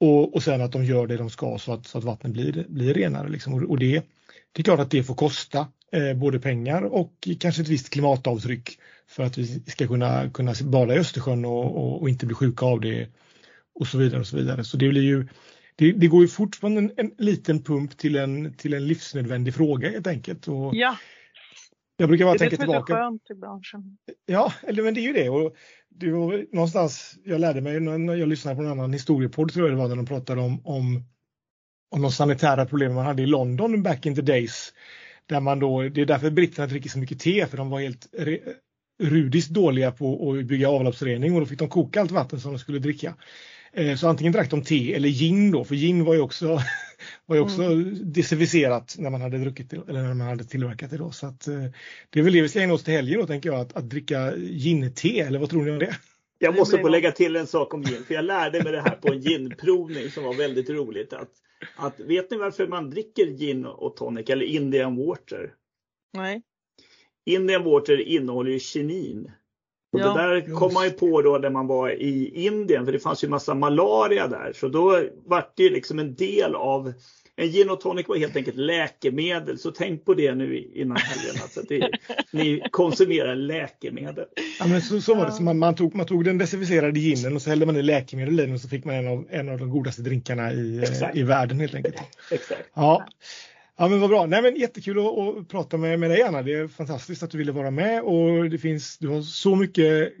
Och, 0.00 0.34
och 0.34 0.42
sen 0.42 0.60
att 0.60 0.72
de 0.72 0.84
gör 0.84 1.06
det 1.06 1.16
de 1.16 1.30
ska 1.30 1.58
så 1.58 1.72
att, 1.72 1.86
så 1.86 1.98
att 1.98 2.04
vattnet 2.04 2.32
blir, 2.32 2.64
blir 2.68 2.94
renare. 2.94 3.28
Liksom. 3.28 3.54
Och, 3.54 3.62
och 3.62 3.78
det, 3.78 4.02
det 4.52 4.60
är 4.60 4.62
klart 4.62 4.80
att 4.80 4.90
det 4.90 5.02
får 5.02 5.14
kosta 5.14 5.66
eh, 5.92 6.14
både 6.14 6.40
pengar 6.40 6.82
och 6.82 7.28
kanske 7.40 7.62
ett 7.62 7.68
visst 7.68 7.90
klimatavtryck 7.90 8.78
för 9.08 9.22
att 9.22 9.38
vi 9.38 9.46
ska 9.66 9.86
kunna, 9.86 10.30
kunna 10.30 10.54
bada 10.62 10.94
i 10.94 10.98
Östersjön 10.98 11.44
och, 11.44 11.76
och, 11.76 12.02
och 12.02 12.08
inte 12.08 12.26
bli 12.26 12.34
sjuka 12.34 12.66
av 12.66 12.80
det 12.80 13.08
och 13.74 13.86
så 13.86 13.98
vidare. 13.98 14.20
och 14.20 14.26
Så 14.26 14.36
vidare. 14.36 14.64
Så 14.64 14.76
det 14.76 14.88
blir 14.88 15.02
ju 15.02 15.26
det, 15.76 15.92
det 15.92 16.06
går 16.06 16.22
ju 16.22 16.28
fort 16.28 16.56
från 16.56 16.76
en, 16.76 16.92
en, 16.96 17.10
liten 17.18 17.62
pump 17.62 17.98
till 17.98 18.16
en, 18.16 18.54
till 18.54 18.74
en 18.74 18.86
livsnödvändig 18.86 19.54
fråga 19.54 19.90
helt 19.90 20.06
enkelt. 20.06 20.48
Och 20.48 20.74
ja. 20.74 20.96
Jag 21.96 22.08
brukar 22.08 22.24
bara 22.24 22.32
det 22.32 22.38
tänka 22.38 22.56
är 22.56 22.58
det 22.58 22.64
tillbaka. 22.64 22.92
som 22.92 22.96
är 22.96 23.00
skönt 23.00 23.30
i 23.30 23.34
branschen. 23.34 23.98
Ja, 24.26 24.52
eller, 24.62 24.82
men 24.82 24.94
det 24.94 25.00
är 25.00 25.02
ju 25.02 25.12
det. 25.12 25.28
Och 25.28 25.54
det 25.88 26.10
var 26.10 26.46
någonstans, 26.52 27.14
jag 27.24 27.40
lärde 27.40 27.60
mig 27.60 27.80
när 27.80 28.14
jag 28.14 28.28
lyssnade 28.28 28.56
på 28.56 28.62
en 28.62 28.70
annan 28.70 28.92
historiepodd 28.92 29.52
tror 29.52 29.68
jag 29.68 29.76
det 29.76 29.82
var, 29.82 29.88
när 29.88 29.96
de 29.96 30.06
pratade 30.06 30.40
om, 30.40 30.66
om, 30.66 31.04
om 31.90 32.02
de 32.02 32.12
sanitära 32.12 32.66
problemen 32.66 32.94
man 32.94 33.06
hade 33.06 33.22
i 33.22 33.26
London 33.26 33.82
back 33.82 34.06
in 34.06 34.14
the 34.14 34.22
days. 34.22 34.72
Där 35.26 35.40
man 35.40 35.58
då, 35.58 35.82
det 35.82 36.00
är 36.00 36.06
därför 36.06 36.30
britterna 36.30 36.66
dricker 36.66 36.90
så 36.90 36.98
mycket 36.98 37.20
te, 37.20 37.46
för 37.46 37.56
de 37.56 37.70
var 37.70 37.80
helt 37.80 38.06
rudiskt 39.02 39.50
dåliga 39.50 39.92
på 39.92 40.30
att 40.30 40.46
bygga 40.46 40.68
avloppsrening 40.68 41.34
och 41.34 41.40
då 41.40 41.46
fick 41.46 41.58
de 41.58 41.68
koka 41.68 42.00
allt 42.00 42.10
vatten 42.10 42.40
som 42.40 42.52
de 42.52 42.58
skulle 42.58 42.78
dricka. 42.78 43.14
Eh, 43.72 43.96
så 43.96 44.08
antingen 44.08 44.32
drack 44.32 44.50
de 44.50 44.62
te 44.62 44.94
eller 44.94 45.08
gin 45.08 45.50
då, 45.50 45.64
för 45.64 45.74
gin 45.74 46.04
var 46.04 46.14
ju 46.14 46.20
också, 46.20 46.58
var 47.26 47.36
ju 47.36 47.42
också 47.42 47.62
mm. 47.62 48.12
desinficerat 48.12 48.96
när 48.98 49.10
man 49.10 49.20
hade 49.20 49.38
druckit 49.38 49.70
det, 49.70 49.76
eller 49.88 50.02
när 50.02 50.14
man 50.14 50.26
hade 50.26 50.44
tillverkat 50.44 50.90
det. 50.90 50.96
Då. 50.96 51.10
Så 51.10 51.26
att, 51.26 51.48
eh, 51.48 51.64
det 52.10 52.18
är 52.18 52.22
väl 52.22 52.32
det 52.32 52.42
vi 52.42 52.48
ska 52.48 52.60
ägna 52.60 52.74
oss 52.74 52.84
till 52.84 52.94
helgen 52.94 53.20
då, 53.20 53.26
tänker 53.26 53.48
jag, 53.48 53.60
att, 53.60 53.76
att 53.76 53.90
dricka 53.90 54.36
gin-te, 54.36 55.20
eller 55.20 55.38
vad 55.38 55.50
tror 55.50 55.64
ni 55.64 55.70
om 55.70 55.78
det? 55.78 55.96
Jag 56.38 56.56
måste 56.56 56.78
få 56.78 56.88
lägga 56.88 57.12
till 57.12 57.36
en 57.36 57.46
sak 57.46 57.74
om 57.74 57.82
gin, 57.82 58.04
för 58.04 58.14
jag 58.14 58.24
lärde 58.24 58.62
mig 58.62 58.72
det 58.72 58.80
här 58.80 58.96
på 58.96 59.12
en 59.12 59.20
ginprovning 59.20 60.10
som 60.10 60.24
var 60.24 60.34
väldigt 60.34 60.70
roligt. 60.70 61.12
Att, 61.12 61.30
att, 61.76 62.00
vet 62.00 62.30
ni 62.30 62.36
varför 62.36 62.66
man 62.66 62.90
dricker 62.90 63.26
gin 63.26 63.66
och 63.66 63.96
tonic 63.96 64.30
eller 64.30 64.46
Indian 64.46 64.96
water? 64.96 65.54
Nej. 66.12 66.42
Indian 67.26 67.64
water 67.64 68.00
innehåller 68.00 68.50
ju 68.50 68.58
kinin. 68.58 69.30
Och 69.94 70.00
Ja, 70.00 70.12
det 70.12 70.22
där 70.22 70.54
kom 70.54 70.74
man 70.74 70.84
ju 70.84 70.90
på 70.90 71.22
då 71.22 71.38
när 71.38 71.50
man 71.50 71.66
var 71.66 71.90
i 71.90 72.32
Indien, 72.46 72.84
för 72.84 72.92
det 72.92 72.98
fanns 72.98 73.24
ju 73.24 73.28
massa 73.28 73.54
malaria 73.54 74.28
där. 74.28 74.52
Så 74.54 74.68
då 74.68 75.02
var 75.26 75.48
det 75.56 75.62
ju 75.62 75.70
liksom 75.70 75.98
en 75.98 76.14
del 76.14 76.54
av 76.54 76.92
en 77.36 77.48
gin 77.48 77.70
och 77.70 77.80
tonic 77.80 78.08
var 78.08 78.16
helt 78.16 78.36
enkelt 78.36 78.56
läkemedel, 78.56 79.58
så 79.58 79.70
tänk 79.70 80.04
på 80.04 80.14
det 80.14 80.34
nu 80.34 80.70
innan 80.74 80.96
helgen. 80.96 81.42
Alltså 81.42 81.60
att 81.60 81.68
det, 81.68 81.90
ni 82.30 82.62
konsumerar 82.70 83.34
läkemedel. 83.34 84.24
Ja, 84.58 84.66
men 84.66 84.82
så, 84.82 85.00
så 85.00 85.14
var 85.14 85.26
det, 85.26 85.32
så 85.32 85.42
man, 85.42 85.58
man, 85.58 85.74
tog, 85.74 85.94
man 85.94 86.06
tog 86.06 86.24
den 86.24 86.38
desinficerade 86.38 87.00
ginen 87.00 87.36
och 87.36 87.42
så 87.42 87.50
hällde 87.50 87.66
man 87.66 87.76
i 87.76 87.82
läkemedel 87.82 88.40
i 88.40 88.42
den 88.42 88.54
och 88.54 88.60
så 88.60 88.68
fick 88.68 88.84
man 88.84 88.94
en 88.94 89.08
av, 89.08 89.26
en 89.30 89.48
av 89.48 89.58
de 89.58 89.70
godaste 89.70 90.02
drinkarna 90.02 90.52
i, 90.52 90.80
Exakt. 90.82 91.16
i 91.16 91.22
världen 91.22 91.60
helt 91.60 91.74
enkelt. 91.74 91.96
Exakt. 92.30 92.70
Ja. 92.74 93.06
Ja 93.76 93.88
men 93.88 94.00
vad 94.00 94.10
bra. 94.10 94.26
Nej, 94.26 94.42
men 94.42 94.56
jättekul 94.56 94.98
att, 94.98 95.18
att 95.18 95.48
prata 95.48 95.76
med, 95.76 96.00
med 96.00 96.10
dig 96.10 96.22
Anna. 96.22 96.42
Det 96.42 96.54
är 96.54 96.68
fantastiskt 96.68 97.22
att 97.22 97.30
du 97.30 97.38
ville 97.38 97.52
vara 97.52 97.70
med 97.70 98.02
och 98.02 98.50
det 98.50 98.58
finns, 98.58 98.98
du 98.98 99.08
har 99.08 99.22
så 99.22 99.56
mycket 99.56 100.12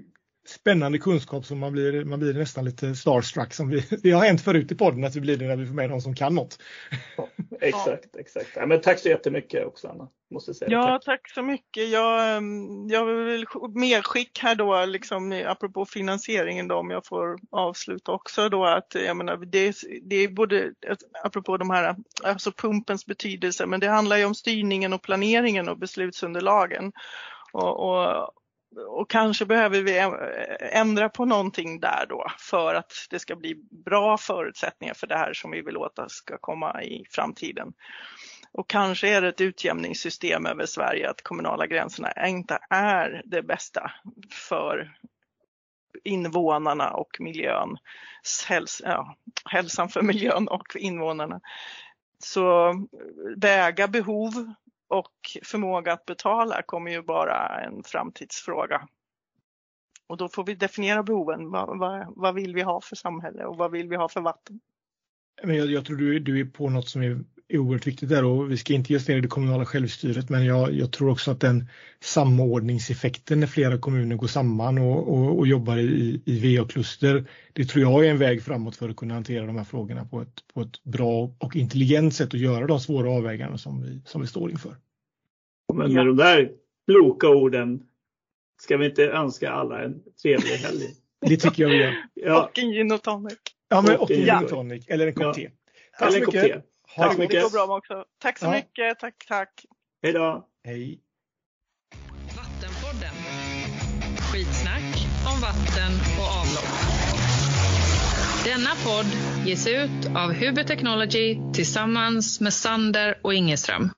spännande 0.46 0.98
kunskap 0.98 1.46
som 1.46 1.58
man 1.58 1.72
blir, 1.72 2.04
man 2.04 2.20
blir 2.20 2.34
nästan 2.34 2.64
lite 2.64 2.94
starstruck. 2.94 3.54
Som 3.54 3.68
vi, 3.68 3.80
det 4.02 4.10
har 4.10 4.24
hänt 4.24 4.40
förut 4.40 4.72
i 4.72 4.74
podden 4.74 5.04
att 5.04 5.16
vi 5.16 5.20
blir 5.20 5.36
det 5.36 5.46
när 5.46 5.56
vi 5.56 5.66
får 5.66 5.74
med 5.74 5.90
någon 5.90 6.02
som 6.02 6.14
kan 6.14 6.34
något. 6.34 6.58
Exakt, 7.68 8.16
exakt. 8.16 8.50
Ja, 8.56 8.66
men 8.66 8.80
tack 8.80 8.98
så 8.98 9.08
jättemycket 9.08 9.66
också 9.66 9.88
Anna. 9.88 10.08
Måste 10.30 10.54
säga 10.54 10.70
Ja, 10.70 10.86
tack. 10.86 11.04
tack 11.04 11.30
så 11.30 11.42
mycket. 11.42 11.88
Jag, 11.88 12.36
ehm, 12.36 12.88
jag 12.88 13.04
vill 13.04 13.46
medskick 13.74 14.38
här 14.38 14.54
då, 14.54 14.84
liksom, 14.84 15.42
apropå 15.46 15.86
finansieringen 15.86 16.68
då, 16.68 16.76
om 16.76 16.90
jag 16.90 17.06
får 17.06 17.38
avsluta 17.50 18.12
också 18.12 18.48
då 18.48 18.64
att 18.64 18.94
jag 18.94 19.16
menar, 19.16 19.36
det, 19.36 19.74
det 20.02 20.16
är 20.16 20.28
både, 20.28 20.72
apropå 21.24 21.56
de 21.56 21.70
här, 21.70 21.96
alltså 22.24 22.52
pumpens 22.52 23.06
betydelse, 23.06 23.66
men 23.66 23.80
det 23.80 23.88
handlar 23.88 24.16
ju 24.16 24.24
om 24.24 24.34
styrningen 24.34 24.92
och 24.92 25.02
planeringen 25.02 25.68
och 25.68 25.78
beslutsunderlagen. 25.78 26.92
Och, 27.52 27.80
och, 27.80 28.30
och 28.88 29.10
kanske 29.10 29.46
behöver 29.46 29.82
vi 29.82 29.98
ändra 30.72 31.08
på 31.08 31.24
någonting 31.24 31.80
där 31.80 32.06
då 32.08 32.26
för 32.38 32.74
att 32.74 32.92
det 33.10 33.18
ska 33.18 33.36
bli 33.36 33.54
bra 33.84 34.18
förutsättningar 34.18 34.94
för 34.94 35.06
det 35.06 35.16
här 35.16 35.32
som 35.32 35.50
vi 35.50 35.62
vill 35.62 35.76
åt 35.76 35.98
ska 36.08 36.38
komma 36.38 36.82
i 36.82 37.04
framtiden. 37.10 37.72
Och 38.52 38.68
kanske 38.68 39.08
är 39.08 39.20
det 39.20 39.28
ett 39.28 39.40
utjämningssystem 39.40 40.46
över 40.46 40.66
Sverige 40.66 41.10
att 41.10 41.22
kommunala 41.22 41.66
gränserna 41.66 42.26
inte 42.26 42.58
är 42.70 43.22
det 43.24 43.42
bästa 43.42 43.90
för 44.48 44.94
invånarna 46.04 46.90
och 46.90 47.16
miljön, 47.20 47.76
häls 48.48 48.82
ja, 48.84 49.16
hälsan 49.44 49.88
för 49.88 50.02
miljön 50.02 50.48
och 50.48 50.76
invånarna. 50.76 51.40
Så 52.18 52.74
väga 53.36 53.88
behov 53.88 54.54
och 54.94 55.12
förmåga 55.42 55.92
att 55.92 56.06
betala 56.06 56.62
kommer 56.62 56.90
ju 56.90 57.02
bara 57.02 57.60
en 57.60 57.82
framtidsfråga. 57.84 58.88
Och 60.06 60.16
då 60.16 60.28
får 60.28 60.44
vi 60.44 60.54
definiera 60.54 61.02
behoven. 61.02 61.50
Vad, 61.50 61.78
vad, 61.78 62.12
vad 62.16 62.34
vill 62.34 62.54
vi 62.54 62.62
ha 62.62 62.80
för 62.80 62.96
samhälle 62.96 63.44
och 63.44 63.56
vad 63.56 63.70
vill 63.70 63.88
vi 63.88 63.96
ha 63.96 64.08
för 64.08 64.20
vatten? 64.20 64.60
Men 65.42 65.56
jag, 65.56 65.66
jag 65.66 65.84
tror 65.84 65.96
du, 65.96 66.18
du 66.18 66.40
är 66.40 66.44
på 66.44 66.70
något 66.70 66.88
som 66.88 67.02
är, 67.02 67.24
är 67.48 67.58
oerhört 67.58 67.86
viktigt 67.86 68.08
där 68.08 68.24
och 68.24 68.50
vi 68.50 68.56
ska 68.56 68.74
inte 68.74 68.96
oss 68.96 69.08
ner 69.08 69.16
i 69.16 69.20
det 69.20 69.28
kommunala 69.28 69.66
självstyret 69.66 70.30
men 70.30 70.44
jag, 70.44 70.72
jag 70.72 70.92
tror 70.92 71.10
också 71.10 71.30
att 71.30 71.40
den 71.40 71.68
samordningseffekten 72.00 73.40
när 73.40 73.46
flera 73.46 73.78
kommuner 73.78 74.16
går 74.16 74.26
samman 74.26 74.78
och, 74.78 75.08
och, 75.08 75.38
och 75.38 75.46
jobbar 75.46 75.76
i, 75.76 76.22
i 76.24 76.56
VA-kluster 76.56 77.24
det 77.52 77.64
tror 77.64 77.82
jag 77.82 78.06
är 78.06 78.10
en 78.10 78.18
väg 78.18 78.42
framåt 78.42 78.76
för 78.76 78.88
att 78.88 78.96
kunna 78.96 79.14
hantera 79.14 79.46
de 79.46 79.56
här 79.56 79.64
frågorna 79.64 80.04
på 80.04 80.20
ett, 80.20 80.44
på 80.54 80.60
ett 80.60 80.84
bra 80.84 81.34
och 81.38 81.56
intelligent 81.56 82.14
sätt 82.14 82.32
och 82.34 82.38
göra 82.40 82.66
de 82.66 82.80
svåra 82.80 83.10
avvägningarna 83.10 83.58
som 83.58 83.82
vi, 83.82 84.00
som 84.04 84.20
vi 84.20 84.26
står 84.26 84.50
inför. 84.50 84.76
Men 85.74 85.92
med 85.94 86.06
de 86.06 86.16
där 86.16 86.50
kloka 86.86 87.28
orden 87.28 87.82
ska 88.62 88.76
vi 88.76 88.86
inte 88.86 89.04
önska 89.04 89.50
alla 89.50 89.82
en 89.82 90.02
trevlig 90.22 90.50
helg. 90.50 90.94
Det 91.20 91.36
tycker 91.36 91.62
jag 91.62 91.70
vi 91.70 91.76
gör. 91.76 91.94
Ja, 92.14 92.44
Och 92.44 92.58
en 92.58 92.70
gin 92.72 92.92
och 92.92 93.02
tonic. 93.02 93.34
Ja, 93.68 93.82
men, 93.82 93.96
Och 93.96 94.10
en 94.10 94.16
gin 94.16 94.44
och 94.44 94.48
tonic 94.48 94.84
eller 94.88 95.06
en 95.06 95.14
kopp 95.14 95.24
Ja. 95.24 95.34
te. 95.34 95.50
Tack 95.98 96.08
eller 96.08 96.10
så 96.10 96.18
en 96.18 96.24
kopp 96.24 96.34
mycket. 96.34 96.52
te. 96.52 96.62
Ha 96.96 97.02
Tack 97.04 97.12
så 97.12 97.18
mycket. 97.18 97.36
Det 97.36 97.42
går 97.42 97.66
bra 97.66 97.76
också. 97.78 98.04
Tack 98.22 98.38
så 98.38 98.46
Ja. 98.46 98.50
mycket. 98.50 98.98
Tack, 98.98 99.14
tack. 99.28 99.64
Hej 100.02 100.12
då. 100.12 100.46
Hej. 100.64 101.00
Vattenpodden. 102.36 103.14
Skitsnack 104.32 105.06
om 105.34 105.40
vatten 105.40 105.92
och 106.18 106.28
avlopp. 106.40 106.70
Denna 108.44 108.70
podd 108.84 109.06
ges 109.46 109.66
ut 109.66 110.06
av 110.16 110.32
Huber 110.32 110.64
Technology 110.64 111.36
tillsammans 111.54 112.40
med 112.40 112.52
Sander 112.54 113.18
och 113.22 113.34
Ingeström. 113.34 113.90